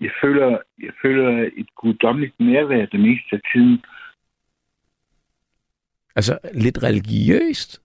jeg, 0.01 0.11
føler, 0.23 0.59
jeg 0.83 0.93
føler 1.03 1.51
et 1.57 1.75
guddommeligt 1.75 2.41
nærvær 2.41 2.87
det 2.87 3.01
meste 3.01 3.31
af 3.33 3.41
tiden. 3.53 3.85
Altså 6.17 6.39
lidt 6.55 6.83
religiøst? 6.83 7.83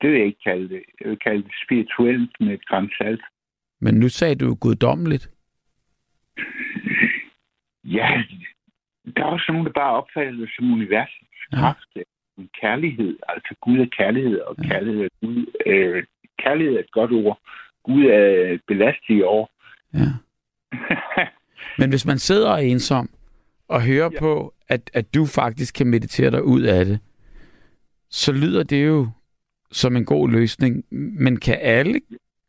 Det 0.00 0.10
vil 0.10 0.18
jeg 0.18 0.26
ikke 0.26 0.44
kalde 0.44 0.68
det. 0.68 0.82
Jeg 1.00 1.10
vil 1.10 1.18
kalde 1.18 1.42
det 1.42 1.52
spirituelt 1.64 2.30
med 2.40 2.54
et 2.54 2.66
grænsalt. 2.66 3.22
Men 3.80 3.94
nu 3.94 4.08
sagde 4.08 4.34
du 4.34 4.54
guddommeligt. 4.54 5.30
Ja, 7.86 8.22
der 9.16 9.22
er 9.22 9.26
også 9.26 9.44
nogen, 9.48 9.66
der 9.66 9.72
bare 9.72 9.96
opfatter 9.96 10.32
det 10.32 10.50
som 10.56 10.72
universets 10.72 11.40
ja. 11.52 11.56
kraft. 11.56 11.88
En 12.38 12.48
kærlighed, 12.60 13.18
altså 13.28 13.54
Gud 13.60 13.78
er 13.78 13.86
kærlighed, 13.96 14.40
og 14.40 14.56
ja. 14.58 14.68
kærlighed 14.68 15.04
er 15.04 15.26
Gud. 15.26 15.46
Øh, 15.66 16.04
kærlighed 16.38 16.74
er 16.74 16.80
et 16.80 16.90
godt 16.90 17.12
ord. 17.12 17.38
Gud 17.82 18.04
er 18.04 18.58
belastet 18.66 19.24
år. 19.24 19.50
Ja. 19.94 20.10
Men 21.78 21.90
hvis 21.90 22.06
man 22.06 22.18
sidder 22.18 22.56
ensom 22.56 23.10
og 23.68 23.82
hører 23.82 24.10
ja. 24.12 24.18
på, 24.18 24.54
at, 24.68 24.90
at 24.94 25.14
du 25.14 25.26
faktisk 25.26 25.74
kan 25.74 25.86
meditere 25.86 26.30
dig 26.30 26.44
ud 26.44 26.62
af 26.62 26.84
det, 26.84 26.98
så 28.10 28.32
lyder 28.32 28.62
det 28.62 28.86
jo 28.86 29.08
som 29.72 29.96
en 29.96 30.04
god 30.04 30.28
løsning. 30.28 30.84
Men 30.90 31.40
kan 31.40 31.58
alle 31.60 32.00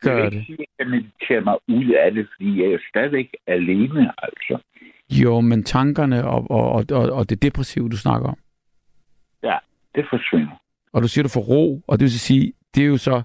gøre 0.01 0.29
det? 0.29 0.45
Jeg 0.49 0.65
kan 0.79 0.89
meditere 0.89 1.41
mig 1.41 1.55
ud 1.67 1.93
af 2.05 2.11
det, 2.11 2.27
fordi 2.35 2.63
jeg 2.63 2.71
er 2.71 2.77
stadigvæk 2.89 3.29
alene, 3.47 4.11
altså. 4.17 4.57
Jo, 5.09 5.41
men 5.41 5.63
tankerne 5.63 6.27
og, 6.27 6.51
og, 6.51 6.85
og, 6.91 7.11
og 7.11 7.29
det 7.29 7.41
depressive, 7.41 7.89
du 7.89 7.97
snakker 7.97 8.27
om? 8.27 8.37
Ja, 9.43 9.57
det 9.95 10.05
forsvinder. 10.09 10.61
Og 10.93 11.01
du 11.01 11.07
siger, 11.07 11.23
du 11.23 11.29
får 11.29 11.41
ro, 11.41 11.83
og 11.87 11.99
det 11.99 12.03
vil 12.03 12.19
sige, 12.19 12.53
det 12.75 12.83
er 12.83 12.87
jo 12.87 12.97
så, 12.97 13.21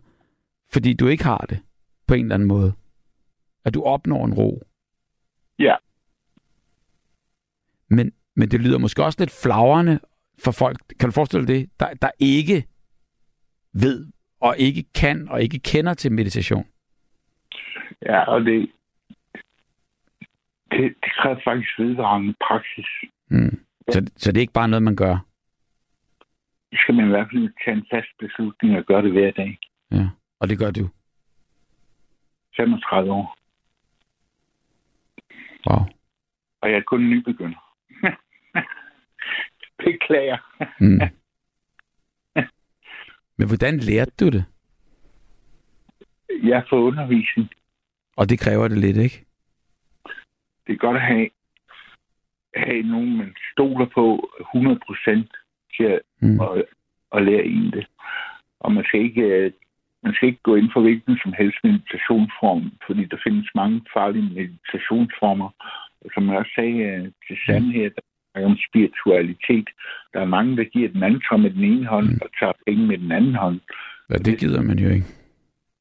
fordi 0.73 0.93
du 0.93 1.07
ikke 1.07 1.25
har 1.25 1.47
det 1.49 1.59
på 2.07 2.15
en 2.15 2.25
eller 2.25 2.35
anden 2.35 2.49
måde. 2.49 2.73
At 3.65 3.75
du 3.75 3.83
opnår 3.83 4.25
en 4.25 4.35
ro. 4.35 4.63
Ja. 5.61 5.77
Men, 7.89 8.13
men 8.37 8.51
det 8.51 8.61
lyder 8.61 8.79
måske 8.79 9.05
også 9.05 9.17
lidt 9.21 9.41
flagrende 9.43 10.01
for 10.45 10.51
folk, 10.51 10.79
kan 11.01 11.09
du 11.09 11.13
forestille 11.13 11.47
dig 11.47 11.55
det, 11.55 11.71
der, 11.81 11.95
der 11.95 12.11
ikke 12.19 12.65
ved, 13.73 14.07
og 14.41 14.59
ikke 14.59 14.85
kan, 14.95 15.29
og 15.29 15.43
ikke 15.43 15.59
kender 15.59 15.95
til 15.95 16.13
meditation? 16.13 16.67
Ja, 18.03 18.21
og 18.25 18.41
det, 18.41 18.71
det, 20.71 20.95
det 21.03 21.13
kræver 21.21 21.41
faktisk 21.45 21.79
vedvarende 21.79 22.35
praksis. 22.49 22.87
Mm. 23.29 23.65
Så, 23.89 24.11
så 24.17 24.33
det 24.33 24.39
er 24.39 24.41
ikke 24.41 24.53
bare 24.53 24.69
noget, 24.69 24.83
man 24.83 24.97
gør? 24.97 25.27
Det 26.71 26.79
skal 26.79 26.95
man 26.95 27.07
i 27.07 27.09
hvert 27.09 27.29
fald 27.33 27.53
tage 27.65 27.77
en 27.77 27.87
fast 27.91 28.09
beslutning 28.19 28.77
og 28.77 28.85
gøre 28.85 29.03
det 29.03 29.13
hver 29.13 29.31
dag. 29.31 29.59
Ja, 29.93 30.09
og 30.41 30.49
det 30.49 30.59
gør 30.59 30.71
du? 30.71 30.89
35 32.57 33.13
år. 33.13 33.39
Wow. 35.67 35.85
Og 36.61 36.71
jeg 36.71 36.77
er 36.77 36.83
kun 36.83 37.03
en 37.03 37.11
nybegynder. 37.11 37.75
Beklager. 39.85 40.39
mm. 40.81 41.01
Men 43.39 43.49
hvordan 43.49 43.79
lærte 43.79 44.13
du 44.21 44.29
det? 44.31 44.45
Jeg 46.43 46.65
får 46.71 46.77
undervisning. 46.77 47.51
Og 48.17 48.29
det 48.29 48.39
kræver 48.39 48.69
det 48.69 48.79
lidt, 48.79 48.97
ikke? 48.97 49.25
Det 50.67 50.73
er 50.73 50.77
godt 50.77 50.97
at 50.97 51.03
have, 51.03 51.31
have 52.57 52.83
nogen, 52.83 53.17
man 53.17 53.35
stoler 53.53 53.87
på 53.95 54.31
100% 54.55 55.77
til 55.77 55.85
at, 55.85 56.01
mm. 56.21 56.41
at, 56.41 56.65
at 57.13 57.23
lære 57.25 57.45
en 57.45 57.71
det. 57.71 57.87
Og 58.61 58.73
man 58.73 58.85
skal 58.85 59.01
ikke 59.01 59.53
man 60.05 60.13
skal 60.15 60.29
ikke 60.29 60.43
gå 60.43 60.55
ind 60.55 60.69
for 60.73 60.81
hvilken 60.81 61.17
som 61.23 61.33
helst 61.41 61.59
meditationsform, 61.65 62.65
fordi 62.87 63.05
der 63.05 63.19
findes 63.27 63.49
mange 63.55 63.81
farlige 63.95 64.29
meditationsformer. 64.39 65.51
Og 66.05 66.11
som 66.15 66.29
jeg 66.29 66.39
også 66.39 66.53
sagde 66.55 66.79
øh, 66.89 67.05
til 67.27 67.37
Sand 67.47 67.65
her, 67.79 67.89
der 67.97 68.03
er 68.35 68.47
om 68.47 68.57
spiritualitet. 68.69 69.69
Der 70.13 70.21
er 70.21 70.35
mange, 70.37 70.57
der 70.57 70.65
giver 70.65 70.89
den 70.89 71.03
anden 71.03 71.43
med 71.43 71.51
den 71.51 71.65
ene 71.65 71.87
hånd 71.87 72.09
mm. 72.09 72.19
og 72.23 72.29
tager 72.41 72.53
penge 72.67 72.87
med 72.87 72.99
den 72.99 73.13
anden 73.13 73.35
hånd. 73.35 73.61
Ja, 74.11 74.15
det 74.15 74.39
gider 74.39 74.63
man 74.63 74.79
jo 74.79 74.89
ikke. 74.89 75.07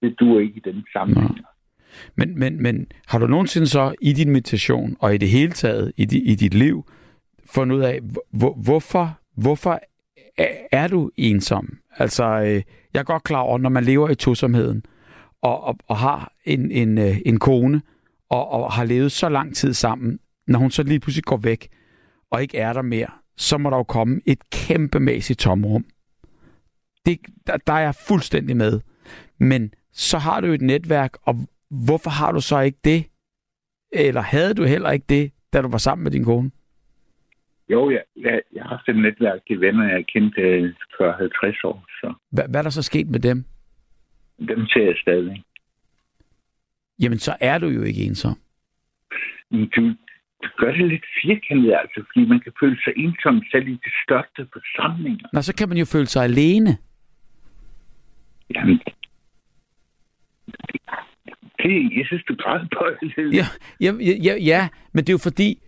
Det 0.02 0.20
duer 0.20 0.40
ikke 0.40 0.58
i 0.58 0.72
den 0.72 0.86
sammenhæng. 0.94 1.38
Men, 2.16 2.40
men, 2.40 2.64
men 2.64 2.88
har 3.08 3.20
du 3.20 3.28
nogensinde 3.28 3.68
så 3.68 3.96
i 4.02 4.14
din 4.14 4.32
meditation 4.32 4.98
og 5.00 5.16
i 5.16 5.18
det 5.18 5.30
hele 5.30 5.52
taget 5.52 5.92
i, 5.98 6.06
di, 6.06 6.32
i 6.32 6.36
dit 6.36 6.54
liv 6.54 6.86
fundet 7.54 7.76
ud 7.76 7.82
af, 7.82 8.00
hvor, 8.32 8.54
hvorfor, 8.64 9.20
hvorfor 9.38 9.80
er 10.72 10.88
du 10.88 11.12
ensom? 11.18 11.78
Altså, 11.98 12.24
øh, 12.24 12.64
jeg 12.94 13.00
er 13.00 13.04
godt 13.04 13.24
klar 13.24 13.40
over, 13.40 13.58
når 13.58 13.70
man 13.70 13.84
lever 13.84 14.10
i 14.10 14.16
tosomheden 14.16 14.84
og, 15.42 15.64
og, 15.64 15.78
og 15.88 15.98
har 15.98 16.34
en, 16.46 16.72
en, 16.72 16.98
øh, 16.98 17.18
en 17.26 17.40
kone 17.40 17.82
og, 18.30 18.50
og 18.50 18.72
har 18.72 18.84
levet 18.84 19.12
så 19.12 19.30
lang 19.30 19.56
tid 19.56 19.74
sammen, 19.74 20.20
når 20.48 20.60
hun 20.60 20.72
så 20.72 20.84
lige 20.84 21.00
pludselig 21.00 21.24
går 21.24 21.38
væk 21.38 21.70
og 22.32 22.42
ikke 22.42 22.58
er 22.58 22.74
der 22.74 22.82
mere, 22.82 23.08
så 23.38 23.58
må 23.58 23.70
der 23.70 23.78
jo 23.78 23.84
komme 23.84 24.22
et 24.26 24.50
kæmpemæssigt 24.50 25.40
tomrum. 25.40 25.86
Det, 27.06 27.20
der, 27.48 27.58
der 27.58 27.74
er 27.74 27.80
jeg 27.80 27.96
fuldstændig 27.96 28.58
med. 28.58 28.80
Men 29.40 29.74
så 29.94 30.18
har 30.18 30.42
du 30.42 30.48
et 30.48 30.62
netværk, 30.62 31.18
og 31.24 31.36
hvorfor 31.70 32.10
har 32.10 32.32
du 32.32 32.42
så 32.42 32.60
ikke 32.60 32.80
det? 32.84 33.06
Eller 33.92 34.22
havde 34.22 34.54
du 34.54 34.64
heller 34.64 34.92
ikke 34.92 35.06
det, 35.10 35.32
da 35.54 35.62
du 35.62 35.68
var 35.68 35.78
sammen 35.78 36.04
med 36.04 36.12
din 36.12 36.24
kone? 36.24 36.52
Jo, 37.70 37.90
jeg, 37.90 38.04
jeg, 38.16 38.42
jeg 38.54 38.64
har 38.64 38.70
haft 38.70 38.90
et 38.90 38.96
netværk 38.96 39.40
til 39.48 39.62
venner, 39.62 39.84
jeg 39.84 39.96
har 39.96 40.06
kendt 40.14 40.38
øh, 40.38 40.74
for 40.98 41.12
50 41.12 41.64
år. 41.64 41.86
Så. 42.02 42.14
Hvad, 42.32 42.44
hvad 42.50 42.60
er 42.60 42.64
der 42.64 42.70
så 42.70 42.82
sket 42.82 43.10
med 43.10 43.20
dem? 43.20 43.46
Dem 44.40 44.68
ser 44.68 44.86
jeg 44.86 44.96
stadig. 45.02 45.44
Jamen, 47.02 47.20
så 47.20 47.36
er 47.40 47.58
du 47.58 47.68
jo 47.68 47.82
ikke 47.84 48.04
ensom. 48.04 48.36
Du, 49.52 49.82
du 50.44 50.50
gør 50.58 50.72
det 50.72 50.88
lidt 50.88 51.06
firkantet, 51.22 51.74
altså, 51.74 52.04
fordi 52.14 52.26
man 52.28 52.40
kan 52.40 52.54
føle 52.60 52.78
sig 52.84 52.94
ensom 52.98 53.42
selv 53.52 53.68
i 53.68 53.72
de 53.72 53.92
største 54.04 54.48
forsamlinger. 54.54 55.28
Nå, 55.34 55.42
så 55.42 55.56
kan 55.56 55.70
man 55.70 55.78
jo 55.78 55.86
føle 55.86 56.06
sig 56.06 56.24
alene. 56.24 56.78
Jamen, 58.56 58.80
det, 61.64 61.98
jeg 61.98 62.06
synes, 62.06 62.24
du 62.24 62.36
græder 62.36 62.68
på 62.78 62.86
det. 63.02 63.34
Ja, 63.34 63.46
ja, 63.82 63.92
ja, 64.24 64.36
ja, 64.36 64.68
men 64.94 65.04
det 65.04 65.10
er 65.10 65.14
jo 65.14 65.24
fordi, 65.30 65.60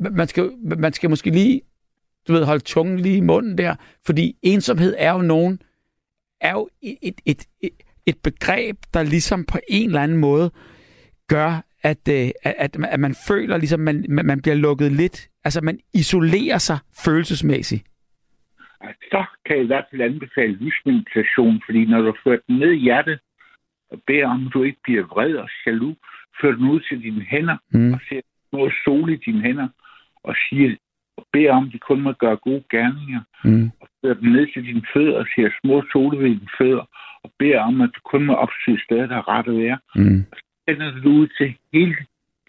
man 0.00 0.28
skal, 0.28 0.50
man 0.78 0.92
skal 0.92 1.10
måske 1.10 1.30
lige 1.30 1.60
du 2.28 2.32
ved, 2.32 2.44
holde 2.44 2.64
tungen 2.64 2.98
lige 2.98 3.16
i 3.16 3.20
munden 3.20 3.58
der, 3.58 3.74
fordi 4.06 4.36
ensomhed 4.42 4.94
er 4.98 5.12
jo 5.12 5.22
nogen, 5.22 5.62
er 6.40 6.52
jo 6.52 6.68
et, 6.82 7.20
et, 7.26 7.46
et, 7.62 7.70
et 8.06 8.16
begreb, 8.24 8.76
der 8.94 9.02
ligesom 9.02 9.44
på 9.44 9.58
en 9.68 9.88
eller 9.88 10.02
anden 10.02 10.18
måde 10.18 10.50
gør, 11.28 11.64
at, 11.82 12.08
øh, 12.08 12.30
at, 12.42 12.54
at, 12.58 12.76
at 12.84 13.00
man 13.00 13.14
føler, 13.28 13.56
ligesom 13.56 13.80
man, 13.80 14.06
man 14.08 14.42
bliver 14.42 14.54
lukket 14.54 14.92
lidt, 14.92 15.28
altså 15.44 15.60
man 15.60 15.78
isolerer 15.94 16.58
sig 16.58 16.78
følelsesmæssigt. 17.04 17.84
Så 19.12 19.24
kan 19.46 19.56
jeg 19.56 19.64
i 19.64 19.66
hvert 19.66 19.84
fald 19.90 20.02
anbefale 20.02 20.52
lysmeditation, 20.52 21.62
fordi 21.66 21.84
når 21.84 22.00
du 22.02 22.14
fører 22.24 22.38
den 22.48 22.58
ned 22.58 22.72
i 22.72 22.78
hjertet, 22.78 23.18
og 23.90 24.02
beder 24.06 24.26
om, 24.26 24.46
at 24.46 24.52
du 24.52 24.62
ikke 24.62 24.80
bliver 24.82 25.06
vred 25.06 25.34
og 25.34 25.48
jaloux, 25.66 25.96
fører 26.40 26.56
den 26.56 26.68
ud 26.68 26.80
til 26.80 27.02
dine 27.02 27.24
hænder, 27.24 27.56
mm. 27.70 27.92
og 27.92 28.00
ser 28.08 28.20
noget 28.52 28.72
sol 28.84 29.12
i 29.12 29.16
dine 29.16 29.42
hænder, 29.42 29.68
og 30.24 30.34
siger, 30.48 30.76
beder 31.32 31.52
om, 31.52 31.66
at 31.66 31.72
de 31.72 31.78
kun 31.78 32.00
må 32.00 32.12
gøre 32.12 32.36
gode 32.36 32.64
gerninger, 32.70 33.20
Mm. 33.44 33.70
og 33.80 33.88
fører 34.00 34.14
dem 34.14 34.28
ned 34.32 34.52
til 34.52 34.62
dine 34.64 34.82
fødder 34.94 35.18
og 35.18 35.26
siger 35.34 35.50
små 35.64 35.82
sole 35.92 36.18
ved 36.18 36.28
dine 36.30 36.48
fødder, 36.58 36.84
og 37.22 37.32
beder 37.38 37.60
om, 37.60 37.80
at 37.80 37.90
du 37.96 38.00
kun 38.04 38.24
må 38.26 38.34
opsøge 38.34 38.80
steder, 38.84 39.06
der 39.06 39.16
er 39.16 39.28
ret 39.28 39.48
at 39.48 39.56
være. 39.58 39.78
Mm. 39.94 40.24
Sender 40.68 41.00
du 41.00 41.08
ud 41.10 41.28
til 41.38 41.54
hele 41.72 41.96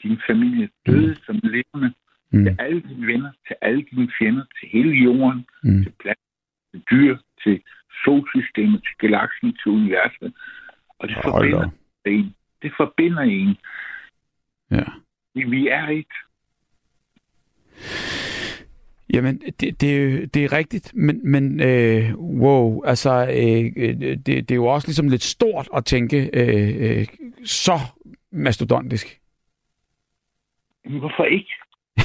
din 0.04 0.20
familie, 0.28 0.70
døde 0.88 1.16
som 1.26 1.40
levende, 1.44 1.94
Mm. 2.34 2.44
til 2.44 2.56
alle 2.60 2.82
dine 2.82 3.08
venner, 3.08 3.32
til 3.48 3.56
alle 3.62 3.84
dine 3.92 4.12
fjender, 4.20 4.44
til 4.60 4.70
hele 4.70 4.92
jorden, 5.04 5.46
Mm. 5.64 5.84
til 5.84 5.94
planter, 6.00 6.30
til 6.72 6.82
dyr, 6.92 7.18
til 7.44 7.62
solsystemet, 8.06 8.84
til 8.84 8.96
galaksen, 8.98 9.54
til 9.58 9.72
universet. 9.72 10.34
Og 11.00 11.08
det 11.08 11.16
Hold 11.16 11.26
forbinder 11.34 11.66
op. 11.66 11.72
en. 12.06 12.36
Det 12.62 12.72
forbinder 12.78 13.22
en. 13.22 13.58
Ja. 14.72 14.84
Vi 15.36 15.68
er 15.68 15.88
et. 15.88 16.14
Jamen, 19.14 19.42
det, 19.60 19.82
det, 19.82 20.34
det 20.34 20.44
er 20.44 20.54
rigtigt, 20.54 20.92
men, 20.96 21.32
men 21.32 21.62
øh, 21.62 22.16
wow, 22.16 22.84
altså, 22.84 23.12
øh, 23.12 23.66
øh, 23.84 23.96
det, 24.00 24.26
det 24.26 24.52
er 24.52 24.56
jo 24.56 24.66
også 24.66 24.88
ligesom 24.88 25.10
lidt 25.10 25.24
stort 25.24 25.68
at 25.76 25.86
tænke 25.86 26.30
øh, 26.34 27.00
øh, 27.00 27.08
så 27.46 27.80
mastodontisk. 28.32 29.20
Hvorfor 30.90 31.24
ikke? 31.24 31.54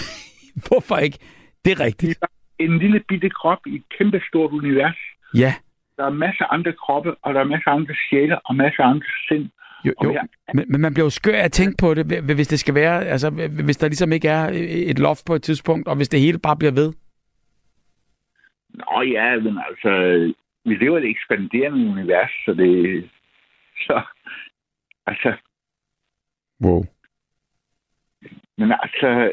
Hvorfor 0.69 0.97
ikke? 0.97 1.19
Det 1.65 1.73
er 1.73 1.81
rigtigt. 1.81 2.19
En 2.59 2.79
lille 2.79 3.01
bitte 3.09 3.31
krop 3.31 3.67
i 3.67 3.75
et 3.75 3.83
kæmpe 3.99 4.21
stort 4.29 4.51
univers. 4.53 4.97
Ja, 5.35 5.55
Der 5.97 6.05
er 6.05 6.11
masser 6.11 6.45
af 6.45 6.55
andre 6.55 6.73
kroppe, 6.73 7.15
og 7.23 7.35
der 7.35 7.41
er 7.41 7.45
masser 7.45 7.71
af 7.71 7.75
andre 7.75 7.95
sjæle, 8.11 8.41
og 8.41 8.57
masser 8.57 8.83
af 8.83 8.89
andre 8.89 9.07
sind. 9.29 9.51
Jo, 9.87 9.93
jo. 10.05 10.21
Men, 10.55 10.65
men 10.69 10.81
man 10.81 10.95
bliver 10.95 11.07
jo 11.07 11.11
skør 11.11 11.43
at 11.43 11.53
tænke 11.53 11.77
på 11.77 11.95
det, 11.95 12.13
hv- 12.13 12.35
hvis 12.35 12.49
det 12.49 12.61
skal 12.61 12.75
være, 12.75 13.05
altså 13.07 13.31
hvis 13.65 13.77
der 13.77 13.89
ligesom 13.89 14.13
ikke 14.13 14.29
er 14.29 14.49
et 14.93 14.99
loft 14.99 15.25
på 15.27 15.35
et 15.35 15.43
tidspunkt, 15.43 15.89
og 15.89 15.97
hvis 15.97 16.09
det 16.09 16.21
hele 16.21 16.39
bare 16.39 16.57
bliver 16.57 16.73
ved. 16.73 16.93
Nå 18.69 19.03
ja, 19.03 19.41
men 19.41 19.59
altså, 19.69 19.93
vi 20.65 20.75
lever 20.75 20.99
i 20.99 21.03
et 21.05 21.11
ekspanderende 21.11 21.91
univers, 21.91 22.31
så 22.45 22.55
det... 22.55 23.11
Så, 23.87 24.03
altså, 25.07 25.37
Wow. 26.61 26.85
men 28.59 28.73
altså, 28.83 29.33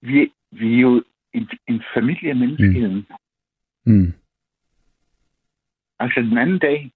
vi, 0.00 0.32
vi 0.50 0.74
er 0.74 0.80
jo 0.80 1.04
en, 1.32 1.48
en 1.68 1.82
familie 1.94 2.30
af 2.30 2.36
menneskeheden. 2.36 3.06
Mm. 3.84 3.92
Mm. 3.92 4.12
Altså, 5.98 6.20
den 6.20 6.38
anden 6.38 6.58
dag, 6.58 6.92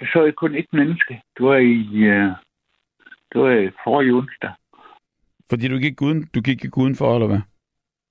der 0.00 0.06
så 0.12 0.24
jeg 0.24 0.34
kun 0.34 0.54
et 0.54 0.66
menneske. 0.72 1.22
Det 1.36 1.46
var 1.46 1.56
i, 1.56 1.80
uh, 1.94 2.32
det 3.32 3.36
var 3.42 3.50
i 3.50 3.70
forrige 3.84 4.12
onsdag. 4.14 4.52
Fordi 5.50 5.68
du 5.68 5.78
gik, 5.78 6.02
uden, 6.02 6.28
du 6.34 6.40
gik 6.40 6.64
ikke 6.64 6.78
udenfor, 6.78 7.14
eller 7.14 7.26
hvad? 7.26 7.40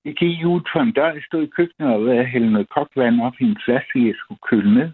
Jeg 0.06 0.16
gik 0.16 0.46
ud 0.46 0.62
for 0.74 0.80
en 0.80 0.92
dør, 0.92 1.12
jeg 1.12 1.24
stod 1.28 1.44
i 1.44 1.50
køkkenet 1.58 1.94
og 1.94 2.06
ved 2.06 2.18
at 2.18 2.30
hælde 2.30 2.52
noget 2.52 2.70
kokvand 2.70 3.22
op 3.22 3.34
i 3.40 3.44
en 3.44 3.58
flaske, 3.66 4.08
jeg 4.08 4.16
skulle 4.18 4.40
køle 4.50 4.74
ned. 4.74 4.92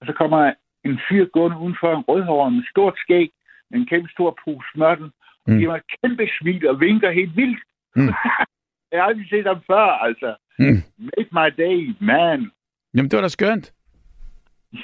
Og 0.00 0.06
så 0.06 0.12
kommer 0.12 0.52
en 0.84 0.98
fyr 1.08 1.24
gående 1.24 1.58
udenfor 1.58 1.96
en 1.96 2.04
rødhåret 2.08 2.52
med 2.52 2.64
stort 2.70 2.94
skæg, 2.98 3.30
med 3.70 3.80
en 3.80 3.86
kæmpe 3.86 4.08
stor 4.08 4.38
pose 4.44 4.66
smørtel, 4.74 5.04
og 5.44 5.50
Mm. 5.52 5.58
giver 5.58 5.70
mig 5.70 5.76
et 5.76 5.90
kæmpe 6.00 6.28
smil 6.40 6.68
og 6.68 6.80
vinker 6.80 7.10
helt 7.10 7.36
vildt. 7.36 7.58
Mm. 7.96 8.06
jeg 8.92 8.98
har 9.00 9.06
aldrig 9.08 9.28
set 9.30 9.46
ham 9.46 9.60
før, 9.66 9.86
altså. 10.06 10.36
Mm. 10.58 10.82
Make 10.98 11.30
my 11.38 11.48
day, 11.64 11.94
man. 12.00 12.50
Jamen, 12.94 13.10
det 13.10 13.16
var 13.16 13.22
da 13.22 13.28
skønt. 13.28 13.72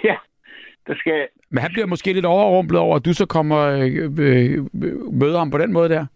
Ja, 0.04 0.16
der 0.90 0.96
skal... 0.96 1.28
Men 1.50 1.62
han 1.62 1.72
bliver 1.72 1.86
måske 1.86 2.12
lidt 2.12 2.24
overrumplet 2.24 2.80
over, 2.80 2.96
at 2.96 3.04
du 3.04 3.12
så 3.12 3.26
kommer 3.26 3.60
øh, 3.66 4.10
øh, 4.18 4.66
møder 5.12 5.38
ham 5.38 5.50
på 5.50 5.58
den 5.58 5.72
måde 5.72 5.88
der. 5.88 6.06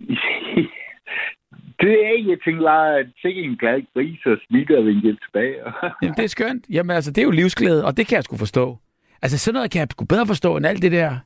det 1.82 1.92
er 2.04 2.08
ikke, 2.16 2.30
jeg 2.30 2.38
tænkte 2.44 2.64
bare, 2.64 2.98
at 2.98 3.06
sikke 3.22 3.42
en 3.42 3.56
glad 3.56 3.82
gris 3.94 4.26
og 4.26 4.36
smiler 4.46 4.78
og 4.78 4.86
vinker 4.86 5.16
tilbage. 5.24 5.56
Jamen, 6.02 6.16
det 6.16 6.24
er 6.24 6.28
skønt. 6.28 6.66
Jamen, 6.70 6.96
altså, 6.96 7.10
det 7.10 7.18
er 7.18 7.24
jo 7.24 7.30
livsglæde, 7.30 7.84
og 7.84 7.96
det 7.96 8.06
kan 8.06 8.16
jeg 8.16 8.24
sgu 8.24 8.36
forstå. 8.36 8.78
Altså, 9.22 9.38
sådan 9.38 9.54
noget 9.54 9.70
kan 9.70 9.80
jeg 9.80 9.88
sgu 9.90 10.04
bedre 10.04 10.26
forstå, 10.26 10.56
end 10.56 10.66
alt 10.66 10.82
det 10.82 10.92
der 10.92 11.18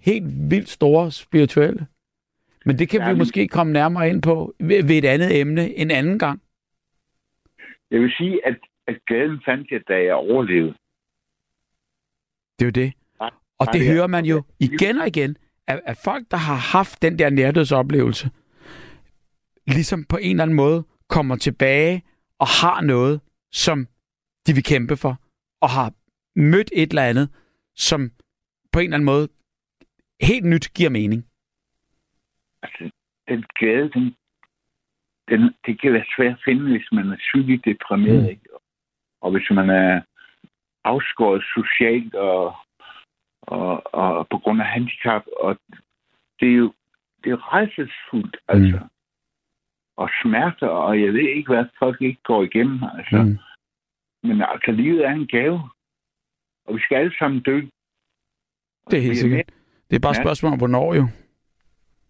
helt 0.00 0.50
vildt 0.50 0.68
store 0.68 1.10
spirituelle. 1.10 1.86
Men 2.66 2.78
det 2.78 2.88
kan 2.88 3.00
ja, 3.00 3.04
vi 3.04 3.08
Jamen. 3.08 3.18
måske 3.18 3.48
komme 3.48 3.72
nærmere 3.72 4.08
ind 4.08 4.22
på 4.22 4.54
ved, 4.60 4.84
ved 4.88 4.96
et 4.98 5.04
andet 5.04 5.40
emne 5.40 5.78
en 5.78 5.90
anden 5.90 6.18
gang. 6.18 6.42
jeg 7.90 8.00
vil 8.00 8.12
sige, 8.18 8.46
at, 8.46 8.56
at 8.86 8.96
glæden 9.06 9.40
fandt 9.44 9.70
jeg, 9.70 9.80
da 9.88 9.94
jeg 9.94 10.14
overlevede. 10.14 10.74
Det 12.62 12.76
er 12.78 12.82
jo 12.82 12.86
det. 12.86 12.92
Og 13.58 13.66
det 13.72 13.80
er- 13.88 13.92
hører 13.94 14.06
man 14.06 14.24
jo 14.24 14.42
igen 14.60 14.98
og 14.98 15.06
igen, 15.06 15.36
at, 15.66 15.80
at 15.86 15.98
folk, 16.04 16.30
der 16.30 16.36
har 16.36 16.54
haft 16.78 17.02
den 17.02 17.18
der 17.18 17.30
nærdødsoplevelse, 17.30 18.30
ligesom 19.66 20.04
på 20.04 20.16
en 20.16 20.30
eller 20.30 20.42
anden 20.42 20.56
måde 20.56 20.84
kommer 21.08 21.36
tilbage 21.36 22.02
og 22.38 22.46
har 22.46 22.80
noget, 22.80 23.20
som 23.52 23.86
de 24.46 24.52
vil 24.54 24.64
kæmpe 24.64 24.96
for, 24.96 25.20
og 25.60 25.70
har 25.70 25.92
mødt 26.36 26.70
et 26.72 26.88
eller 26.90 27.02
andet, 27.02 27.28
som 27.74 28.10
på 28.72 28.78
en 28.78 28.84
eller 28.84 28.96
anden 28.96 29.04
måde 29.06 29.28
helt 30.22 30.44
nyt 30.44 30.72
giver 30.74 30.90
mening. 30.90 31.26
Altså, 32.62 32.90
den 33.28 33.44
glæde, 33.58 33.90
den, 33.90 34.04
den, 35.28 35.40
det 35.66 35.80
kan 35.80 35.92
være 35.92 36.04
svært 36.16 36.32
at 36.32 36.42
finde, 36.44 36.70
hvis 36.70 36.88
man 36.92 37.06
er 37.12 37.16
psykisk 37.16 37.64
deprimeret, 37.64 38.16
Mm. 38.18 38.22
mm. 38.24 38.28
ikke? 38.30 38.42
Og 39.20 39.30
hvis 39.30 39.50
man 39.50 39.70
er 39.70 40.02
afskåret 40.84 41.42
socialt 41.54 42.14
og, 42.14 42.54
og, 43.42 43.94
og 43.94 44.28
på 44.28 44.38
grund 44.38 44.60
af 44.60 44.66
handicap. 44.66 45.22
Og 45.40 45.58
det 46.40 46.48
er 46.48 46.56
jo 46.56 46.72
det 47.24 47.32
er 47.32 47.52
rejsesfuldt, 47.54 48.36
altså. 48.48 48.76
Mm. 48.82 48.88
Og 49.96 50.10
smerter, 50.22 50.66
og 50.66 51.00
jeg 51.02 51.12
ved 51.12 51.28
ikke, 51.36 51.52
hvad 51.52 51.64
folk 51.78 52.02
ikke 52.02 52.22
går 52.22 52.42
igennem, 52.42 52.80
altså. 52.98 53.22
Mm. 53.22 53.28
Mm. 53.28 53.38
Men 54.28 54.42
altså, 54.42 54.70
livet 54.72 55.04
er 55.06 55.10
en 55.10 55.26
gave. 55.26 55.70
Og 56.66 56.74
vi 56.76 56.80
skal 56.80 56.96
alle 56.96 57.14
sammen 57.18 57.40
dø. 57.40 57.60
Og 58.86 58.90
Det 58.90 58.98
er 58.98 59.02
helt 59.02 59.18
sikkert. 59.18 59.46
Det 59.90 59.96
er 59.96 60.00
bare 60.00 60.12
et 60.12 60.16
Ja. 60.18 60.22
spørgsmål 60.22 60.52
om, 60.52 60.58
hvornår 60.58 60.94
jo. 60.94 61.08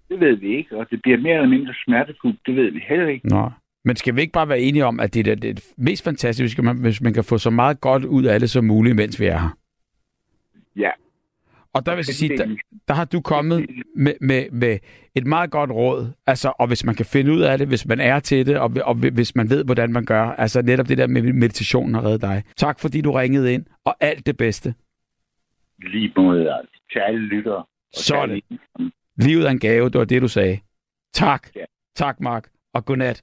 Det 0.09 0.21
ved 0.21 0.37
vi 0.37 0.57
ikke, 0.57 0.77
og 0.79 0.91
det 0.91 1.03
bliver 1.03 1.19
mere 1.19 1.35
eller 1.35 1.49
mindre 1.49 1.75
smertefuldt. 1.85 2.47
Det 2.47 2.57
ved 2.57 2.71
vi 2.71 2.79
heller 2.89 3.09
ikke. 3.09 3.29
Nå. 3.29 3.51
Men 3.85 3.97
skal 3.97 4.17
vi 4.17 4.21
ikke 4.21 4.33
bare 4.33 4.49
være 4.49 4.61
enige 4.61 4.85
om, 4.85 5.01
at 5.01 5.15
det 5.15 5.29
er 5.29 5.35
det 5.35 5.65
mest 5.77 6.05
fantastiske, 6.05 6.63
hvis 6.73 7.01
man, 7.01 7.15
kan 7.15 7.25
få 7.25 7.39
så 7.39 7.51
meget 7.51 7.81
godt 7.81 8.05
ud 8.05 8.25
af 8.25 8.41
det 8.41 8.51
som 8.51 8.65
muligt, 8.65 8.97
mens 8.97 9.21
vi 9.21 9.27
er 9.27 9.39
her? 9.39 9.57
Ja. 10.77 10.91
Og 11.73 11.87
der 11.87 11.93
vil 11.93 12.05
jeg 12.09 12.15
sige, 12.15 12.39
der, 12.39 12.57
der 12.89 12.95
har 12.95 13.05
du 13.05 13.21
kommet 13.21 13.67
med, 13.97 14.15
med, 14.21 14.51
med 14.51 14.79
et 15.15 15.27
meget 15.27 15.51
godt 15.51 15.71
råd. 15.71 16.13
Altså, 16.27 16.53
og 16.59 16.67
hvis 16.67 16.85
man 16.85 16.95
kan 16.95 17.07
finde 17.07 17.33
ud 17.33 17.41
af 17.41 17.59
det, 17.59 17.69
hvis 17.69 17.87
man 17.87 18.01
er 18.01 18.21
til 18.21 18.47
det, 18.47 18.59
og, 18.59 18.71
og 18.85 18.95
hvis 18.95 19.35
man 19.35 19.51
ved, 19.51 19.65
hvordan 19.65 19.93
man 19.93 20.05
gør. 20.05 20.23
Altså 20.23 20.63
netop 20.63 20.89
det 20.89 20.99
der 20.99 21.07
med 21.07 21.23
meditationen 21.23 21.95
har 21.95 22.05
reddet 22.05 22.21
dig. 22.21 22.43
Tak 22.57 22.81
fordi 22.81 23.01
du 23.01 23.13
ringede 23.13 23.55
ind, 23.55 23.65
og 23.85 23.97
alt 24.01 24.27
det 24.27 24.37
bedste. 24.37 24.75
Lige 25.79 26.13
måde, 26.17 26.55
altså, 26.55 26.81
til 26.93 26.99
alle 26.99 27.29
til 27.29 27.45
Sådan. 27.95 28.41
Livet 29.17 29.47
er 29.47 29.51
en 29.51 29.59
gave, 29.59 29.91
det 29.91 29.99
var 29.99 30.05
det, 30.05 30.23
du 30.23 30.29
sagde. 30.29 30.59
Tak. 31.13 31.49
Ja. 31.57 31.65
Tak, 31.97 32.21
Mark. 32.21 32.49
Og 32.75 32.85
godnat. 32.85 33.23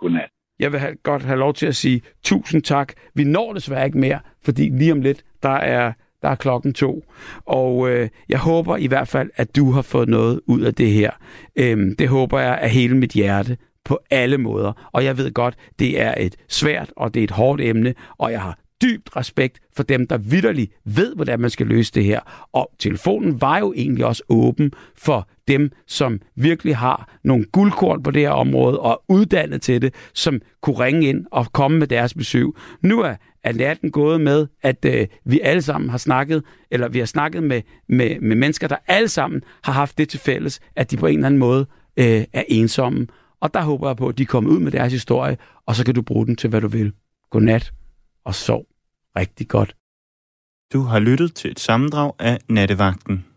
Godnat. 0.00 0.28
Jeg 0.58 0.72
vil 0.72 0.80
have, 0.80 0.94
godt 1.02 1.22
have 1.22 1.38
lov 1.38 1.54
til 1.54 1.66
at 1.66 1.76
sige 1.76 2.02
tusind 2.22 2.62
tak. 2.62 2.92
Vi 3.14 3.24
når 3.24 3.52
desværre 3.52 3.86
ikke 3.86 3.98
mere, 3.98 4.20
fordi 4.44 4.68
lige 4.68 4.92
om 4.92 5.00
lidt, 5.00 5.24
der 5.42 5.48
er, 5.48 5.92
der 6.22 6.28
er 6.28 6.34
klokken 6.34 6.72
to. 6.72 7.04
Og 7.44 7.90
øh, 7.90 8.08
jeg 8.28 8.38
håber 8.38 8.76
i 8.76 8.86
hvert 8.86 9.08
fald, 9.08 9.30
at 9.34 9.56
du 9.56 9.70
har 9.70 9.82
fået 9.82 10.08
noget 10.08 10.40
ud 10.46 10.60
af 10.60 10.74
det 10.74 10.90
her. 10.90 11.10
Øhm, 11.56 11.96
det 11.96 12.08
håber 12.08 12.40
jeg 12.40 12.58
af 12.58 12.70
hele 12.70 12.96
mit 12.96 13.12
hjerte 13.12 13.56
på 13.84 13.98
alle 14.10 14.38
måder. 14.38 14.90
Og 14.92 15.04
jeg 15.04 15.18
ved 15.18 15.32
godt, 15.32 15.54
det 15.78 16.00
er 16.00 16.14
et 16.18 16.36
svært 16.48 16.92
og 16.96 17.14
det 17.14 17.20
er 17.20 17.24
et 17.24 17.30
hårdt 17.30 17.60
emne, 17.60 17.94
og 18.18 18.32
jeg 18.32 18.40
har 18.40 18.58
dybt 18.82 19.16
respekt 19.16 19.60
for 19.76 19.82
dem, 19.82 20.06
der 20.06 20.18
vidderligt 20.18 20.72
ved, 20.84 21.14
hvordan 21.14 21.40
man 21.40 21.50
skal 21.50 21.66
løse 21.66 21.92
det 21.94 22.04
her. 22.04 22.20
Og 22.52 22.70
telefonen 22.78 23.40
var 23.40 23.58
jo 23.58 23.72
egentlig 23.76 24.04
også 24.04 24.22
åben 24.28 24.72
for 24.96 25.28
dem, 25.48 25.70
som 25.86 26.20
virkelig 26.36 26.76
har 26.76 27.18
nogle 27.24 27.44
guldkorn 27.44 28.02
på 28.02 28.10
det 28.10 28.22
her 28.22 28.30
område 28.30 28.80
og 28.80 28.90
er 28.90 29.12
uddannet 29.12 29.62
til 29.62 29.82
det, 29.82 29.94
som 30.14 30.40
kunne 30.62 30.78
ringe 30.78 31.08
ind 31.08 31.26
og 31.30 31.52
komme 31.52 31.78
med 31.78 31.86
deres 31.86 32.14
besøg. 32.14 32.46
Nu 32.82 33.00
er, 33.00 33.14
er 33.44 33.52
natten 33.52 33.90
gået 33.90 34.20
med, 34.20 34.46
at 34.62 34.84
øh, 34.84 35.06
vi 35.24 35.40
alle 35.40 35.62
sammen 35.62 35.90
har 35.90 35.98
snakket, 35.98 36.42
eller 36.70 36.88
vi 36.88 36.98
har 36.98 37.06
snakket 37.06 37.42
med, 37.42 37.62
med, 37.88 38.20
med 38.20 38.36
mennesker, 38.36 38.68
der 38.68 38.76
alle 38.86 39.08
sammen 39.08 39.42
har 39.62 39.72
haft 39.72 39.98
det 39.98 40.08
til 40.08 40.20
fælles, 40.20 40.60
at 40.76 40.90
de 40.90 40.96
på 40.96 41.06
en 41.06 41.14
eller 41.14 41.26
anden 41.26 41.38
måde 41.38 41.66
øh, 41.96 42.24
er 42.32 42.44
ensomme. 42.48 43.06
Og 43.40 43.54
der 43.54 43.62
håber 43.62 43.88
jeg 43.88 43.96
på, 43.96 44.08
at 44.08 44.18
de 44.18 44.26
kommer 44.26 44.50
ud 44.50 44.58
med 44.58 44.72
deres 44.72 44.92
historie, 44.92 45.36
og 45.66 45.74
så 45.74 45.84
kan 45.84 45.94
du 45.94 46.02
bruge 46.02 46.26
den 46.26 46.36
til, 46.36 46.50
hvad 46.50 46.60
du 46.60 46.68
vil. 46.68 46.92
Godnat 47.30 47.72
og 48.24 48.34
sov 48.34 48.69
rigtig 49.16 49.48
godt. 49.48 49.76
Du 50.72 50.80
har 50.82 50.98
lyttet 50.98 51.34
til 51.34 51.50
et 51.50 51.60
sammendrag 51.60 52.12
af 52.18 52.38
Nattevagten. 52.48 53.29